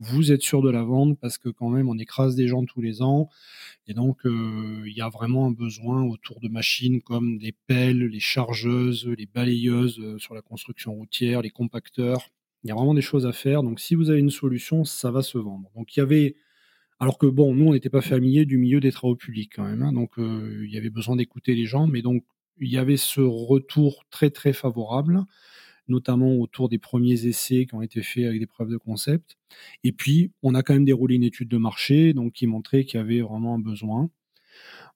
vous 0.00 0.32
êtes 0.32 0.42
sûr 0.42 0.62
de 0.62 0.70
la 0.70 0.82
vendre 0.82 1.14
parce 1.20 1.36
que 1.38 1.50
quand 1.50 1.68
même 1.68 1.88
on 1.88 1.98
écrase 1.98 2.34
des 2.34 2.48
gens 2.48 2.64
tous 2.64 2.80
les 2.80 3.02
ans 3.02 3.28
et 3.86 3.94
donc 3.94 4.24
euh, 4.24 4.82
il 4.86 4.96
y 4.96 5.02
a 5.02 5.10
vraiment 5.10 5.46
un 5.46 5.50
besoin 5.50 6.02
autour 6.04 6.40
de 6.40 6.48
machines 6.48 7.02
comme 7.02 7.38
des 7.38 7.52
pelles, 7.66 8.06
les 8.06 8.20
chargeuses, 8.20 9.06
les 9.06 9.26
balayeuses 9.26 10.00
euh, 10.00 10.18
sur 10.18 10.34
la 10.34 10.42
construction 10.42 10.94
routière, 10.94 11.42
les 11.42 11.50
compacteurs. 11.50 12.30
Il 12.64 12.68
y 12.68 12.70
a 12.70 12.74
vraiment 12.74 12.94
des 12.94 13.02
choses 13.02 13.26
à 13.26 13.32
faire. 13.32 13.62
Donc 13.62 13.80
si 13.80 13.94
vous 13.94 14.10
avez 14.10 14.20
une 14.20 14.30
solution, 14.30 14.84
ça 14.84 15.10
va 15.10 15.22
se 15.22 15.38
vendre. 15.38 15.70
Donc 15.76 15.96
il 15.96 16.00
y 16.00 16.02
avait 16.02 16.36
alors 16.98 17.18
que 17.18 17.26
bon, 17.26 17.54
nous 17.54 17.66
on 17.66 17.72
n'était 17.72 17.90
pas 17.90 18.02
familiers 18.02 18.46
du 18.46 18.58
milieu 18.58 18.80
des 18.80 18.92
travaux 18.92 19.16
publics 19.16 19.52
quand 19.56 19.64
même, 19.64 19.82
hein. 19.82 19.92
donc 19.92 20.18
euh, 20.18 20.64
il 20.66 20.72
y 20.72 20.76
avait 20.76 20.90
besoin 20.90 21.16
d'écouter 21.16 21.54
les 21.54 21.64
gens, 21.64 21.86
mais 21.86 22.02
donc 22.02 22.24
il 22.58 22.68
y 22.68 22.76
avait 22.76 22.98
ce 22.98 23.22
retour 23.22 24.04
très 24.10 24.30
très 24.30 24.52
favorable 24.52 25.24
notamment 25.90 26.36
autour 26.36 26.68
des 26.68 26.78
premiers 26.78 27.26
essais 27.26 27.66
qui 27.66 27.74
ont 27.74 27.82
été 27.82 28.02
faits 28.02 28.24
avec 28.24 28.40
des 28.40 28.46
preuves 28.46 28.70
de 28.70 28.76
concept. 28.76 29.36
Et 29.84 29.92
puis, 29.92 30.30
on 30.42 30.54
a 30.54 30.62
quand 30.62 30.74
même 30.74 30.84
déroulé 30.84 31.16
une 31.16 31.24
étude 31.24 31.48
de 31.48 31.58
marché 31.58 32.12
donc 32.12 32.32
qui 32.32 32.46
montrait 32.46 32.84
qu'il 32.84 32.98
y 32.98 33.02
avait 33.02 33.20
vraiment 33.20 33.54
un 33.54 33.58
besoin. 33.58 34.10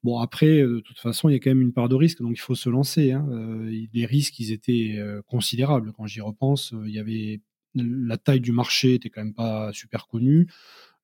Bon, 0.02 0.18
après, 0.18 0.60
euh, 0.60 0.76
de 0.76 0.80
toute 0.80 0.98
façon, 0.98 1.28
il 1.28 1.32
y 1.32 1.36
a 1.36 1.38
quand 1.38 1.50
même 1.50 1.62
une 1.62 1.72
part 1.72 1.88
de 1.88 1.94
risque, 1.94 2.20
donc 2.20 2.32
il 2.36 2.40
faut 2.40 2.54
se 2.54 2.68
lancer. 2.68 3.12
Hein. 3.12 3.26
Euh, 3.30 3.86
les 3.92 4.06
risques, 4.06 4.38
ils 4.38 4.52
étaient 4.52 4.96
euh, 4.98 5.22
considérables. 5.22 5.92
Quand 5.96 6.06
j'y 6.06 6.20
repense, 6.20 6.74
il 6.84 6.92
y 6.92 6.98
avait 6.98 7.40
la 7.74 8.16
taille 8.18 8.40
du 8.40 8.52
marché 8.52 8.94
était 8.94 9.10
quand 9.10 9.24
même 9.24 9.34
pas 9.34 9.72
super 9.72 10.06
connue. 10.06 10.46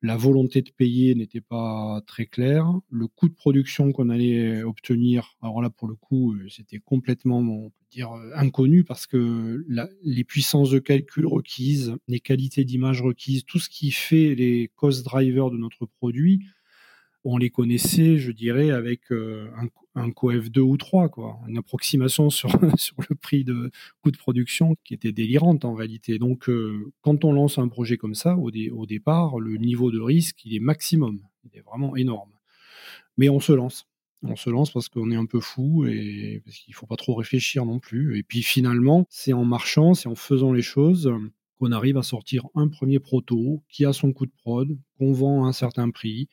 La 0.03 0.17
volonté 0.17 0.63
de 0.63 0.71
payer 0.71 1.15
n'était 1.15 1.43
pas 1.43 2.01
très 2.07 2.25
claire. 2.25 2.73
Le 2.91 3.07
coût 3.07 3.29
de 3.29 3.35
production 3.35 3.93
qu'on 3.93 4.09
allait 4.09 4.63
obtenir, 4.63 5.37
alors 5.43 5.61
là 5.61 5.69
pour 5.69 5.89
le 5.89 5.95
coup, 5.95 6.33
euh, 6.33 6.49
c'était 6.49 6.79
complètement, 6.79 7.71
dire, 7.91 8.13
euh, 8.13 8.31
inconnu 8.35 8.83
parce 8.83 9.07
que 9.07 9.65
les 10.03 10.25
puissances 10.25 10.71
de 10.71 10.79
calcul 10.79 11.27
requises, 11.27 11.97
les 12.09 12.21
qualités 12.21 12.65
d'image 12.65 13.03
requises, 13.03 13.45
tout 13.45 13.59
ce 13.59 13.69
qui 13.69 13.91
fait 13.91 14.35
les 14.35 14.71
cost 14.75 15.05
drivers 15.05 15.51
de 15.51 15.59
notre 15.59 15.85
produit, 15.85 16.47
on 17.25 17.37
les 17.37 17.51
connaissait, 17.51 18.17
je 18.19 18.33
dirais, 18.33 18.71
avec 18.71 19.13
euh, 19.13 19.49
un, 19.95 20.11
coef 20.11 20.51
2 20.51 20.61
ou 20.61 20.77
3, 20.77 21.09
quoi. 21.09 21.39
Une 21.49 21.59
approximation 21.59 22.31
sur, 22.31 22.51
le 22.51 23.15
prix 23.15 23.45
de 23.45 23.71
coût 24.03 24.11
de 24.11 24.17
production 24.17 24.77
qui 24.85 24.95
était 24.95 25.13
délirante 25.13 25.65
en 25.65 25.75
réalité. 25.75 26.19
Donc, 26.19 26.49
euh, 26.49 26.93
quand 27.03 27.25
on 27.25 27.33
lance 27.33 27.59
un 27.59 27.69
projet 27.69 27.97
comme 27.97 28.15
ça, 28.15 28.37
au, 28.37 28.51
au, 28.51 28.87
départ, 28.87 29.39
le 29.39 29.57
niveau 29.57 29.91
de 29.91 30.01
risque, 30.01 30.45
il 30.45 30.55
est 30.55 30.61
maximum. 30.61 31.21
Il 31.45 31.59
est 31.59 31.63
vraiment 31.63 31.97
énorme. 31.97 32.31
Mais 33.17 33.29
on 33.29 33.41
se 33.41 33.53
lance. 33.53 33.87
On 34.23 34.37
se 34.37 34.51
lance 34.51 34.71
parce 34.71 34.89
qu'on 34.89 35.11
est 35.11 35.17
un 35.17 35.25
peu 35.25 35.41
fou 35.41 35.87
et 35.87 36.43
parce 36.45 36.57
qu'il 36.59 36.75
faut 36.75 36.87
pas 36.87 36.97
trop 36.97 37.15
réfléchir 37.15 37.65
non 37.65 37.79
plus. 37.79 38.19
Et 38.19 38.23
puis 38.23 38.43
finalement, 38.43 39.07
c'est 39.09 39.33
en 39.33 39.45
marchant, 39.45 39.95
c'est 39.95 40.09
en 40.09 40.15
faisant 40.15 40.53
les 40.53 40.63
choses 40.63 41.11
qu'on 41.59 41.73
arrive 41.73 41.97
à 41.97 42.03
sortir 42.03 42.47
un 42.55 42.69
premier 42.69 42.99
proto 42.99 43.63
qui 43.69 43.85
a 43.85 43.93
son 43.93 44.13
coût 44.13 44.27
de 44.27 44.33
prod, 44.43 44.79
qu'on 44.99 45.13
vend 45.13 45.45
à 45.45 45.49
un 45.49 45.53
certain 45.53 45.91
prix, 45.91 46.29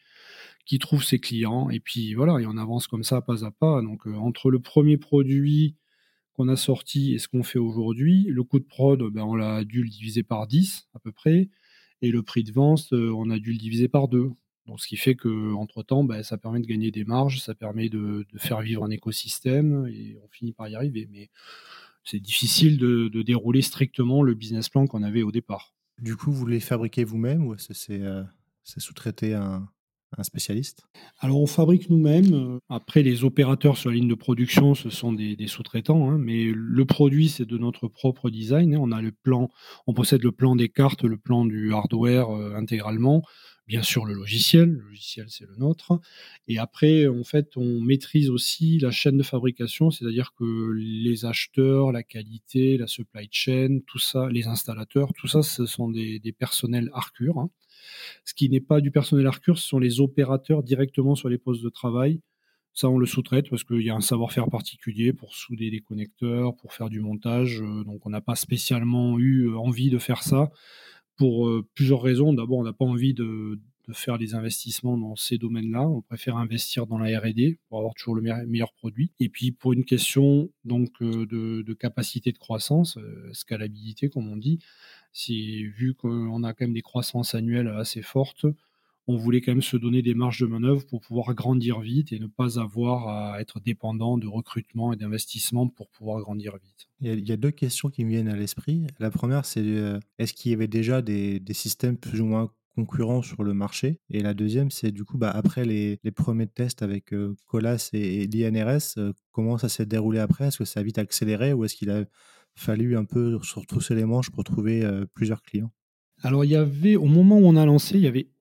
qui 0.67 0.79
trouve 0.79 1.03
ses 1.03 1.19
clients. 1.19 1.69
Et 1.69 1.79
puis 1.79 2.13
voilà, 2.13 2.39
et 2.39 2.45
on 2.45 2.57
avance 2.57 2.87
comme 2.87 3.03
ça 3.03 3.21
pas 3.21 3.45
à 3.45 3.51
pas. 3.51 3.81
Donc 3.81 4.05
euh, 4.05 4.13
entre 4.15 4.51
le 4.51 4.59
premier 4.59 4.97
produit 4.97 5.75
qu'on 6.33 6.49
a 6.49 6.55
sorti 6.55 7.13
et 7.13 7.19
ce 7.19 7.27
qu'on 7.27 7.41
fait 7.41 7.57
aujourd'hui, 7.57 8.25
le 8.29 8.43
coût 8.43 8.59
de 8.59 8.65
prod, 8.65 9.01
ben, 9.11 9.23
on 9.23 9.33
l'a 9.33 9.63
dû 9.63 9.81
le 9.81 9.89
diviser 9.89 10.21
par 10.21 10.45
10 10.45 10.89
à 10.93 10.99
peu 10.99 11.11
près. 11.11 11.49
Et 12.03 12.11
le 12.11 12.21
prix 12.21 12.43
de 12.43 12.51
vente, 12.51 12.89
euh, 12.91 13.11
on 13.15 13.31
a 13.31 13.39
dû 13.39 13.53
le 13.53 13.57
diviser 13.57 13.87
par 13.87 14.07
2. 14.07 14.29
Donc, 14.67 14.81
ce 14.81 14.87
qui 14.87 14.97
fait 14.97 15.15
que 15.15 15.53
entre 15.53 15.81
temps, 15.81 16.03
ben, 16.03 16.21
ça 16.21 16.37
permet 16.37 16.59
de 16.59 16.67
gagner 16.67 16.91
des 16.91 17.05
marges, 17.05 17.41
ça 17.41 17.55
permet 17.55 17.87
de, 17.89 18.27
faire 18.35 18.61
vivre 18.61 18.83
un 18.83 18.91
écosystème 18.91 19.87
et 19.87 20.17
on 20.21 20.27
finit 20.27 20.51
par 20.51 20.67
y 20.67 20.75
arriver. 20.75 21.07
Mais 21.09 21.29
c'est 22.03 22.19
difficile 22.19 22.77
de, 22.77 23.07
dérouler 23.21 23.61
strictement 23.61 24.21
le 24.21 24.33
business 24.33 24.67
plan 24.67 24.85
qu'on 24.85 25.01
avait 25.01 25.23
au 25.23 25.31
départ. 25.31 25.73
Du 25.99 26.17
coup, 26.17 26.31
vous 26.31 26.45
les 26.45 26.59
fabriquez 26.59 27.05
vous-même 27.05 27.47
ou 27.47 27.55
c'est 27.57 28.01
euh, 28.01 28.23
sous-traité 28.63 29.33
un, 29.33 29.67
un 30.17 30.23
spécialiste? 30.23 30.83
Alors 31.19 31.41
on 31.41 31.47
fabrique 31.47 31.89
nous-mêmes. 31.89 32.59
Après 32.69 33.03
les 33.03 33.23
opérateurs 33.23 33.77
sur 33.77 33.89
la 33.89 33.95
ligne 33.95 34.07
de 34.07 34.15
production, 34.15 34.75
ce 34.75 34.89
sont 34.89 35.13
des, 35.13 35.35
sous-traitants, 35.47 36.09
hein. 36.09 36.17
mais 36.17 36.51
le 36.53 36.85
produit 36.85 37.29
c'est 37.29 37.45
de 37.45 37.57
notre 37.57 37.87
propre 37.87 38.29
design. 38.29 38.75
Hein. 38.75 38.79
On 38.81 38.91
a 38.91 39.01
le 39.01 39.11
plan, 39.11 39.49
on 39.85 39.93
possède 39.93 40.23
le 40.23 40.31
plan 40.31 40.55
des 40.55 40.69
cartes, 40.69 41.03
le 41.03 41.17
plan 41.17 41.45
du 41.45 41.73
hardware 41.73 42.29
euh, 42.29 42.55
intégralement. 42.55 43.23
Bien 43.67 43.83
sûr 43.83 44.05
le 44.05 44.13
logiciel, 44.13 44.69
le 44.69 44.81
logiciel 44.81 45.25
c'est 45.29 45.45
le 45.45 45.55
nôtre, 45.57 45.99
et 46.47 46.57
après 46.57 47.07
en 47.07 47.23
fait 47.23 47.57
on 47.57 47.81
maîtrise 47.81 48.29
aussi 48.29 48.79
la 48.79 48.91
chaîne 48.91 49.17
de 49.17 49.23
fabrication, 49.23 49.91
c'est-à-dire 49.91 50.33
que 50.37 50.71
les 50.73 51.25
acheteurs, 51.25 51.91
la 51.91 52.03
qualité, 52.03 52.77
la 52.77 52.87
supply 52.87 53.27
chain, 53.31 53.79
tout 53.85 53.99
ça, 53.99 54.29
les 54.29 54.47
installateurs, 54.47 55.13
tout 55.13 55.27
ça 55.27 55.41
ce 55.41 55.65
sont 55.65 55.89
des, 55.89 56.21
personnels 56.37 56.89
Arcure. 56.93 57.39
Hein. 57.39 57.49
Ce 58.25 58.33
qui 58.33 58.49
n'est 58.49 58.61
pas 58.61 58.81
du 58.81 58.91
personnel 58.91 59.27
Arcure, 59.27 59.57
ce 59.57 59.67
sont 59.67 59.79
les 59.79 59.99
opérateurs 60.01 60.63
directement 60.63 61.15
sur 61.15 61.29
les 61.29 61.37
postes 61.37 61.63
de 61.63 61.69
travail. 61.69 62.21
Ça, 62.73 62.89
on 62.89 62.99
le 62.99 63.07
sous-traite 63.07 63.49
parce 63.49 63.63
qu'il 63.63 63.81
y 63.81 63.89
a 63.89 63.95
un 63.95 64.01
savoir-faire 64.01 64.49
particulier 64.49 65.11
pour 65.11 65.33
souder 65.35 65.71
des 65.71 65.79
connecteurs, 65.79 66.55
pour 66.55 66.73
faire 66.73 66.89
du 66.89 66.99
montage. 66.99 67.59
Euh, 67.59 67.83
donc, 67.83 68.05
on 68.05 68.11
n'a 68.11 68.21
pas 68.21 68.35
spécialement 68.35 69.17
eu 69.17 69.47
euh, 69.47 69.57
envie 69.57 69.89
de 69.89 69.97
faire 69.97 70.21
ça 70.21 70.51
pour 71.17 71.47
euh, 71.47 71.67
plusieurs 71.73 72.01
raisons. 72.01 72.33
D'abord, 72.33 72.59
on 72.59 72.63
n'a 72.63 72.73
pas 72.73 72.85
envie 72.85 73.13
de, 73.13 73.59
faire 73.93 74.17
des 74.17 74.35
investissements 74.35 74.97
dans 74.97 75.15
ces 75.15 75.37
domaines-là. 75.37 75.87
On 75.87 76.01
préfère 76.01 76.35
investir 76.35 76.87
dans 76.87 76.97
la 76.97 77.19
R&D 77.19 77.57
pour 77.69 77.79
avoir 77.79 77.93
toujours 77.93 78.15
le 78.15 78.21
meilleur 78.45 78.73
produit. 78.73 79.11
Et 79.21 79.29
puis 79.29 79.53
pour 79.53 79.71
une 79.71 79.85
question 79.85 80.49
donc 80.65 80.91
euh, 81.01 81.25
de, 81.25 81.73
capacité 81.73 82.33
de 82.33 82.37
croissance, 82.37 82.97
euh, 82.97 83.29
scalabilité 83.31 84.09
comme 84.09 84.27
on 84.27 84.35
dit, 84.35 84.59
si 85.13 85.63
vu 85.63 85.93
qu'on 85.93 86.43
a 86.43 86.53
quand 86.53 86.65
même 86.65 86.73
des 86.73 86.81
croissances 86.81 87.33
annuelles 87.33 87.69
assez 87.69 88.01
fortes, 88.01 88.45
on 89.07 89.15
voulait 89.15 89.39
quand 89.41 89.53
même 89.53 89.61
se 89.61 89.77
donner 89.77 90.01
des 90.01 90.13
marges 90.13 90.41
de 90.41 90.45
manœuvre 90.45 90.85
pour 90.85 90.99
pouvoir 90.99 91.33
grandir 91.33 91.79
vite 91.79 92.11
et 92.11 92.19
ne 92.19 92.27
pas 92.27 92.59
avoir 92.59 93.07
à 93.07 93.41
être 93.41 93.61
dépendant 93.61 94.17
de 94.17 94.27
recrutement 94.27 94.91
et 94.91 94.97
d'investissement 94.97 95.67
pour 95.67 95.89
pouvoir 95.89 96.19
grandir 96.19 96.57
vite. 96.57 96.87
Il 96.99 97.27
y, 97.27 97.31
a, 97.31 97.37
deux 97.37 97.51
questions 97.51 97.89
qui 97.89 98.03
me 98.03 98.09
viennent 98.09 98.27
à 98.27 98.35
l'esprit. 98.35 98.85
La 98.99 99.09
première, 99.09 99.45
c'est 99.45 99.61
euh, 99.61 99.99
est-ce 100.19 100.33
qu'il 100.33 100.51
y 100.51 100.53
avait 100.53 100.67
déjà 100.67 101.01
des, 101.01 101.41
systèmes 101.51 101.97
plus 101.97 102.19
ou 102.19 102.25
moins 102.25 102.51
concurrents 102.75 103.21
sur 103.21 103.43
le 103.43 103.53
marché? 103.53 104.01
Et 104.09 104.21
la 104.21 104.33
deuxième, 104.33 104.71
c'est 104.71 104.91
du 104.91 105.05
coup, 105.05 105.17
bah, 105.17 105.31
après 105.31 105.63
les, 105.63 105.99
premiers 106.13 106.47
tests 106.47 106.81
avec 106.81 107.13
euh, 107.13 107.35
Colas 107.45 107.89
et, 107.93 108.27
l'INRS, 108.27 108.97
euh, 108.97 109.13
comment 109.31 109.57
ça 109.57 109.69
s'est 109.69 109.85
déroulé 109.85 110.19
après? 110.19 110.47
Est-ce 110.47 110.57
que 110.57 110.65
ça 110.65 110.81
a 110.81 110.83
vite 110.83 110.97
accéléré 110.97 111.53
ou 111.53 111.63
est-ce 111.63 111.75
qu'il 111.75 111.91
a 111.91 112.03
fallu 112.55 112.97
un 112.97 113.05
peu 113.05 113.39
se 113.41 113.57
retrousser 113.57 113.95
les 113.95 114.05
manches 114.05 114.31
pour 114.31 114.43
trouver 114.43 114.83
plusieurs 115.13 115.43
clients? 115.43 115.71
Alors, 116.23 116.43
il 116.43 116.49
y 116.49 116.55
avait, 116.55 116.95
au 116.95 117.05
moment 117.05 117.37
où 117.37 117.45
on 117.45 117.55
a 117.55 117.65
lancé, 117.67 117.95
il 117.95 118.01
y 118.01 118.07
avait 118.07 118.31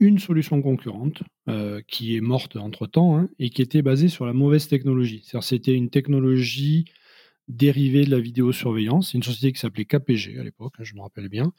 une 0.00 0.18
solution 0.18 0.62
concurrente 0.62 1.22
euh, 1.48 1.80
qui 1.86 2.16
est 2.16 2.20
morte 2.20 2.56
entre-temps 2.56 3.18
hein, 3.18 3.28
et 3.38 3.50
qui 3.50 3.62
était 3.62 3.82
basée 3.82 4.08
sur 4.08 4.26
la 4.26 4.32
mauvaise 4.32 4.68
technologie. 4.68 5.28
C'était 5.40 5.74
une 5.74 5.90
technologie 5.90 6.86
dérivée 7.48 8.04
de 8.04 8.10
la 8.10 8.18
vidéosurveillance. 8.18 9.10
C'est 9.12 9.18
une 9.18 9.22
société 9.22 9.52
qui 9.52 9.60
s'appelait 9.60 9.84
KPG 9.84 10.38
à 10.38 10.42
l'époque, 10.42 10.74
hein, 10.78 10.84
je 10.84 10.94
me 10.94 11.00
rappelle 11.00 11.28
bien. 11.28 11.52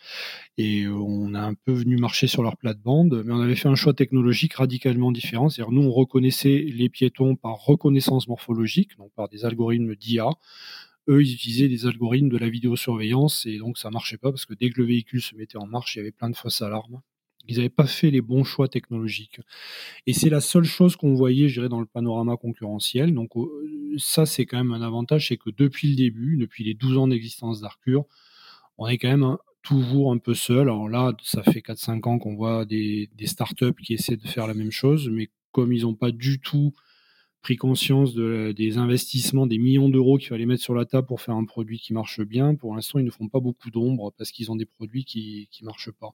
Et 0.58 0.88
on 0.88 1.34
a 1.34 1.42
un 1.42 1.54
peu 1.54 1.72
venu 1.72 1.98
marcher 1.98 2.28
sur 2.28 2.44
leur 2.44 2.58
plate-bande, 2.58 3.24
mais 3.26 3.34
on 3.34 3.40
avait 3.40 3.56
fait 3.56 3.70
un 3.70 3.76
choix 3.76 3.94
technologique 3.94 4.56
radicalement 4.56 5.12
différent. 5.12 5.50
C'est-à-dire 5.50 5.72
nous, 5.72 5.84
on 5.84 5.92
reconnaissait 5.92 6.66
les 6.68 6.90
piétons 6.90 7.36
par 7.36 7.56
reconnaissance 7.66 8.28
morphologique, 8.28 8.98
donc 8.98 9.12
par 9.16 9.30
des 9.30 9.46
algorithmes 9.46 9.96
d'IA. 9.96 10.30
Eux, 11.10 11.22
ils 11.24 11.34
utilisaient 11.34 11.70
des 11.70 11.86
algorithmes 11.86 12.30
de 12.30 12.38
la 12.38 12.50
vidéosurveillance 12.50 13.46
et 13.46 13.60
donc 13.60 13.78
ça 13.78 13.90
marchait 13.90 14.18
pas 14.18 14.30
parce 14.30 14.46
que 14.46 14.54
dès 14.54 14.70
que 14.70 14.82
le 14.82 14.88
véhicule 14.88 15.22
se 15.22 15.36
mettait 15.36 15.58
en 15.58 15.66
marche, 15.66 15.96
il 15.96 16.00
y 16.00 16.02
avait 16.02 16.12
plein 16.12 16.30
de 16.30 16.36
fausses 16.36 16.62
alarmes 16.62 17.02
ils 17.48 17.58
n'avaient 17.58 17.70
pas 17.70 17.88
fait 17.88 18.12
les 18.12 18.22
bons 18.22 18.44
choix 18.44 18.68
technologiques. 18.68 19.40
Et 20.06 20.14
c'est 20.14 20.30
la 20.30 20.42
seule 20.42 20.64
chose 20.64 20.96
qu'on 20.96 21.14
voyait, 21.14 21.48
je 21.48 21.56
dirais, 21.56 21.70
dans 21.70 21.80
le 21.80 21.86
panorama 21.86 22.38
concurrentiel. 22.38 23.14
Donc 23.14 23.32
ça, 23.98 24.26
c'est 24.26 24.46
quand 24.46 24.58
même 24.58 24.74
un 24.74 24.82
avantage, 24.82 25.30
c'est 25.30 25.38
que 25.38 25.50
depuis 25.50 25.90
le 25.90 25.96
début, 25.96 26.38
depuis 26.38 26.64
les 26.64 26.74
12 26.74 26.98
ans 26.98 27.08
d'existence 27.08 27.62
d'Arcure, 27.62 28.06
on 28.78 28.88
est 28.88 28.98
quand 28.98 29.10
même 29.10 29.38
toujours 29.64 30.12
un 30.12 30.18
peu 30.18 30.34
seul. 30.34 30.62
Alors 30.62 30.88
là, 30.88 31.14
ça 31.24 31.44
fait 31.44 31.60
4-5 31.60 32.08
ans 32.08 32.20
qu'on 32.20 32.36
voit 32.36 32.66
des, 32.66 33.10
startups 33.26 33.74
qui 33.84 33.94
essaient 33.94 34.16
de 34.18 34.28
faire 34.28 34.48
la 34.48 34.54
même 34.54 34.72
chose, 34.72 35.10
mais 35.12 35.30
comme 35.52 35.74
ils 35.74 35.82
n'ont 35.82 35.96
pas 35.96 36.12
du 36.12 36.40
tout 36.40 36.74
pris 37.42 37.56
conscience 37.56 38.14
de, 38.14 38.54
des 38.56 38.78
investissements, 38.78 39.48
des 39.48 39.58
millions 39.58 39.90
d'euros 39.90 40.18
qu'il 40.18 40.28
fallait 40.28 40.46
mettre 40.46 40.64
sur 40.64 40.74
la 40.74 40.86
table 40.86 41.08
pour 41.08 41.22
faire 41.22 41.36
un 41.36 41.46
produit 41.46 41.80
qui 41.80 41.94
marche 41.94 42.22
bien. 42.22 42.56
Pour 42.56 42.76
l'instant, 42.76 43.00
ils 43.00 43.06
ne 43.06 43.12
font 43.12 43.30
pas 43.30 43.40
beaucoup 43.40 43.72
d'ombre 43.72 44.14
parce 44.18 44.32
qu'ils 44.32 44.52
ont 44.52 44.56
des 44.56 44.66
produits 44.66 45.06
qui 45.06 45.48
ne 45.62 45.66
marchent 45.66 45.92
pas. 45.92 46.14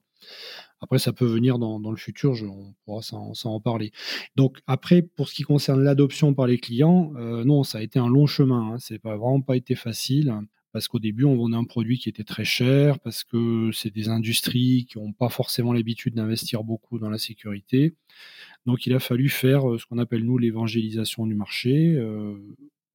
Après, 0.80 0.98
ça 0.98 1.12
peut 1.12 1.26
venir 1.26 1.58
dans, 1.58 1.78
le 1.90 1.96
futur, 1.96 2.34
on 2.42 2.74
pourra 2.84 3.02
s'en 3.02 3.32
en 3.44 3.60
parler. 3.60 3.90
Donc 4.36 4.58
après, 4.66 5.02
pour 5.02 5.28
ce 5.28 5.34
qui 5.34 5.42
concerne 5.42 5.82
l'adoption 5.82 6.34
par 6.34 6.46
les 6.46 6.58
clients, 6.58 7.12
euh, 7.16 7.44
non, 7.44 7.64
ça 7.64 7.78
a 7.78 7.82
été 7.82 7.98
un 7.98 8.08
long 8.08 8.26
chemin. 8.26 8.74
Hein. 8.74 8.78
C'est 8.78 8.98
pas 8.98 9.16
vraiment 9.16 9.40
pas 9.40 9.56
été 9.56 9.74
facile 9.74 10.34
parce 10.74 10.88
qu'au 10.88 10.98
début, 10.98 11.24
on 11.24 11.36
vendait 11.36 11.56
un 11.56 11.64
produit 11.64 11.98
qui 11.98 12.08
était 12.08 12.24
très 12.24 12.44
cher, 12.44 12.98
parce 12.98 13.22
que 13.22 13.70
c'est 13.72 13.94
des 13.94 14.08
industries 14.08 14.86
qui 14.90 14.98
n'ont 14.98 15.12
pas 15.12 15.28
forcément 15.28 15.72
l'habitude 15.72 16.14
d'investir 16.14 16.64
beaucoup 16.64 16.98
dans 16.98 17.08
la 17.08 17.18
sécurité. 17.18 17.94
Donc 18.66 18.86
il 18.86 18.94
a 18.94 19.00
fallu 19.00 19.28
faire 19.28 19.68
euh, 19.70 19.78
ce 19.78 19.86
qu'on 19.86 19.98
appelle 19.98 20.24
nous 20.24 20.38
l'évangélisation 20.38 21.26
du 21.26 21.34
marché. 21.34 21.94
Euh, 21.96 22.34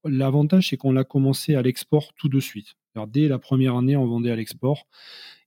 l'avantage, 0.04 0.70
c'est 0.70 0.78
qu'on 0.78 0.92
l'a 0.92 1.04
commencé 1.04 1.56
à 1.56 1.62
l'export 1.62 2.14
tout 2.16 2.30
de 2.30 2.40
suite. 2.40 2.76
dès 3.08 3.28
la 3.28 3.40
première 3.40 3.76
année, 3.76 3.96
on 3.96 4.08
vendait 4.08 4.32
à 4.32 4.36
l'export 4.36 4.88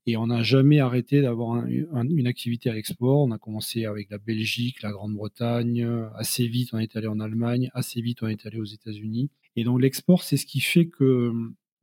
et 0.06 0.16
on 0.16 0.26
n'a 0.28 0.42
jamais 0.42 0.80
arrêté 0.80 1.22
d'avoir 1.22 1.64
une 1.66 2.26
activité 2.26 2.68
à 2.70 2.74
l'export. 2.74 3.20
On 3.20 3.30
a 3.30 3.38
commencé 3.38 3.84
avec 3.84 4.10
la 4.10 4.18
Belgique, 4.18 4.82
la 4.82 4.90
Grande-Bretagne, 4.90 5.86
assez 6.16 6.46
vite 6.48 6.70
on 6.72 6.78
est 6.78 6.96
allé 6.96 7.06
en 7.06 7.20
Allemagne, 7.20 7.70
assez 7.72 8.00
vite 8.00 8.22
on 8.22 8.26
est 8.26 8.44
allé 8.44 8.58
aux 8.58 8.64
États-Unis. 8.64 9.30
Et 9.54 9.62
donc 9.62 9.80
l'export, 9.80 10.24
c'est 10.24 10.36
ce 10.36 10.46
qui 10.46 10.60
fait 10.60 10.86
que 10.86 11.32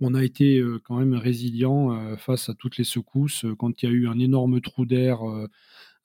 on 0.01 0.13
a 0.15 0.23
été 0.23 0.61
quand 0.83 0.97
même 0.97 1.13
résilient 1.13 2.17
face 2.17 2.49
à 2.49 2.53
toutes 2.53 2.77
les 2.77 2.83
secousses. 2.83 3.45
Quand 3.57 3.81
il 3.81 3.85
y 3.85 3.89
a 3.89 3.95
eu 3.95 4.07
un 4.07 4.19
énorme 4.19 4.59
trou 4.59 4.85
d'air 4.85 5.21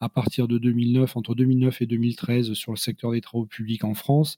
à 0.04 0.10
partir 0.10 0.48
de 0.48 0.58
2009, 0.58 1.16
entre 1.16 1.34
2009 1.34 1.80
et 1.80 1.86
2013, 1.86 2.52
sur 2.52 2.72
le 2.72 2.76
secteur 2.76 3.12
des 3.12 3.22
travaux 3.22 3.46
publics 3.46 3.84
en 3.84 3.94
France. 3.94 4.36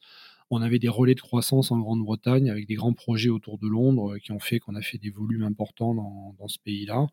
On 0.51 0.63
avait 0.63 0.79
des 0.79 0.89
relais 0.89 1.15
de 1.15 1.21
croissance 1.21 1.73
en 1.73 1.79
Grande-Bretagne 1.79 2.51
avec 2.51 2.67
des 2.67 2.75
grands 2.75 2.93
projets 2.93 3.31
autour 3.31 3.59
de 3.59 3.67
Londres 3.67 4.15
euh, 4.15 4.19
qui 4.19 4.33
ont 4.33 4.39
fait 4.39 4.59
qu'on 4.61 4.75
a 4.75 4.83
fait 4.83 4.99
des 4.99 5.11
volumes 5.11 5.43
importants 5.43 5.95
dans, 5.95 6.49
ce 6.49 6.59
pays-là. 6.61 7.09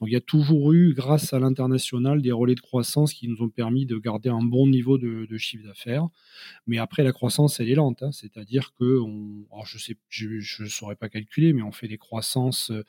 Donc 0.00 0.08
il 0.08 0.12
y 0.12 0.16
a 0.16 0.20
toujours 0.20 0.72
eu, 0.72 0.92
grâce 0.92 1.32
à 1.32 1.38
l'international, 1.38 2.20
des 2.20 2.32
relais 2.32 2.56
de 2.56 2.60
croissance 2.60 3.14
qui 3.14 3.28
nous 3.28 3.42
ont 3.42 3.48
permis 3.48 3.86
de 3.86 3.96
garder 3.96 4.28
un 4.28 4.42
bon 4.42 4.66
niveau 4.66 4.98
de, 4.98 5.36
chiffre 5.38 5.64
d'affaires. 5.64 6.08
Mais 6.66 6.78
après, 6.78 7.04
la 7.04 7.12
croissance, 7.12 7.60
elle 7.60 7.70
est 7.70 7.76
lente. 7.76 8.02
Hein. 8.02 8.10
C'est-à-dire 8.10 8.72
que, 8.74 8.98
on, 8.98 9.46
je 10.08 10.62
ne 10.62 10.68
saurais 10.68 10.96
pas 10.96 11.08
calculer, 11.08 11.52
mais 11.52 11.62
on 11.62 11.72
fait 11.72 11.88
des 11.88 11.98
croissances 11.98 12.70
euh, 12.70 12.84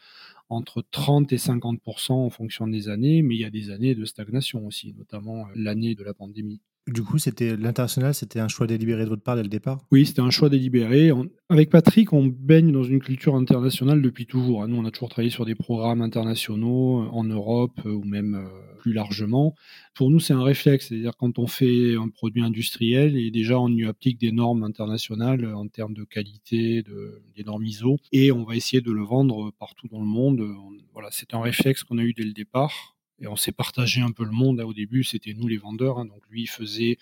entre 0.50 0.84
30 0.92 1.32
et 1.34 1.38
50% 1.38 2.12
en 2.14 2.30
fonction 2.30 2.68
des 2.68 2.90
années, 2.90 3.22
mais 3.22 3.36
il 3.36 3.42
y 3.42 3.46
a 3.46 3.50
des 3.50 3.70
années 3.70 3.96
de 3.96 4.06
stagnation 4.06 4.66
aussi, 4.66 4.94
notamment 4.94 5.48
euh, 5.48 5.52
l'année 5.56 5.96
de 5.96 6.04
la 6.04 6.14
pandémie. 6.14 6.62
Du 6.88 7.02
coup, 7.02 7.18
c'était 7.18 7.56
l'international, 7.56 8.14
c'était 8.14 8.42
un 8.42 8.50
choix 8.50 8.68
délibéré 8.68 9.06
de 9.06 9.10
votre 9.10 9.24
part 9.24 9.38
dès 9.38 9.44
le 9.44 9.48
départ? 9.48 9.80
Oui, 9.92 10.06
c'était 10.06 10.22
un 10.22 10.32
choix 10.32 10.50
délibéré. 10.50 11.12
avec 11.48 11.70
Patrick, 11.70 12.12
on 12.12 12.26
baigne 12.26 12.74
dans 12.74 12.84
une 12.84 13.00
culture 13.00 13.36
internationale 13.36 14.02
depuis 14.02 14.26
toujours. 14.26 14.64
Hein. 14.64 14.68
Nous, 14.68 14.76
on 14.76 14.86
a 14.86 14.92
toujours 14.92 15.08
travaillé 15.08 15.30
sur 15.30 15.46
des 15.46 15.56
programmes 15.56 16.02
internationaux 16.02 17.04
euh, 17.04 17.08
en 17.12 17.24
Europe 17.24 17.80
euh, 17.86 17.92
ou 17.92 18.04
même 18.04 18.50
plus 18.80 18.92
largement. 18.92 19.56
Pour 19.96 20.12
nous, 20.12 20.20
c'est 20.20 20.34
un 20.34 20.44
réflexe, 20.44 20.90
c'est-à-dire 20.90 21.16
quand 21.16 21.40
on 21.40 21.48
fait 21.48 21.96
un 21.96 22.10
produit 22.10 22.44
industriel 22.44 23.16
et 23.16 23.32
déjà 23.32 23.58
on 23.58 23.70
y 23.70 23.86
applique 23.86 24.20
des 24.20 24.34
normes 24.34 24.64
internationales 24.64 25.46
en 25.56 25.70
termes 25.70 25.94
de 25.94 26.04
qualité, 26.04 26.84
de, 26.84 27.24
des 27.34 27.46
normes 27.46 27.64
ISO, 27.64 27.96
et 28.12 28.34
on 28.34 28.44
va 28.44 28.58
essayer 28.58 28.82
de 28.82 28.92
le 28.92 29.04
vendre 29.04 29.52
partout 29.58 29.88
dans 29.88 30.02
le 30.02 30.06
monde. 30.06 30.46
voilà, 30.92 31.08
c'est 31.12 31.34
un 31.34 31.40
réflexe 31.40 31.84
qu'on 31.84 31.98
a 31.98 32.04
eu 32.04 32.12
dès 32.12 32.26
le 32.26 32.34
départ. 32.34 32.93
Et 33.24 33.28
on 33.28 33.38
s'est 33.38 33.54
partagé 33.54 34.02
un 34.02 34.12
peu 34.12 34.26
le 34.26 34.32
monde. 34.32 34.60
Au 34.60 34.74
début, 34.74 35.04
c'était 35.04 35.34
nous 35.34 35.48
les 35.48 35.58
vendeurs. 35.58 35.98
Hein. 35.98 36.06
Donc 36.06 36.22
lui, 36.30 36.46
faisait 36.46 36.98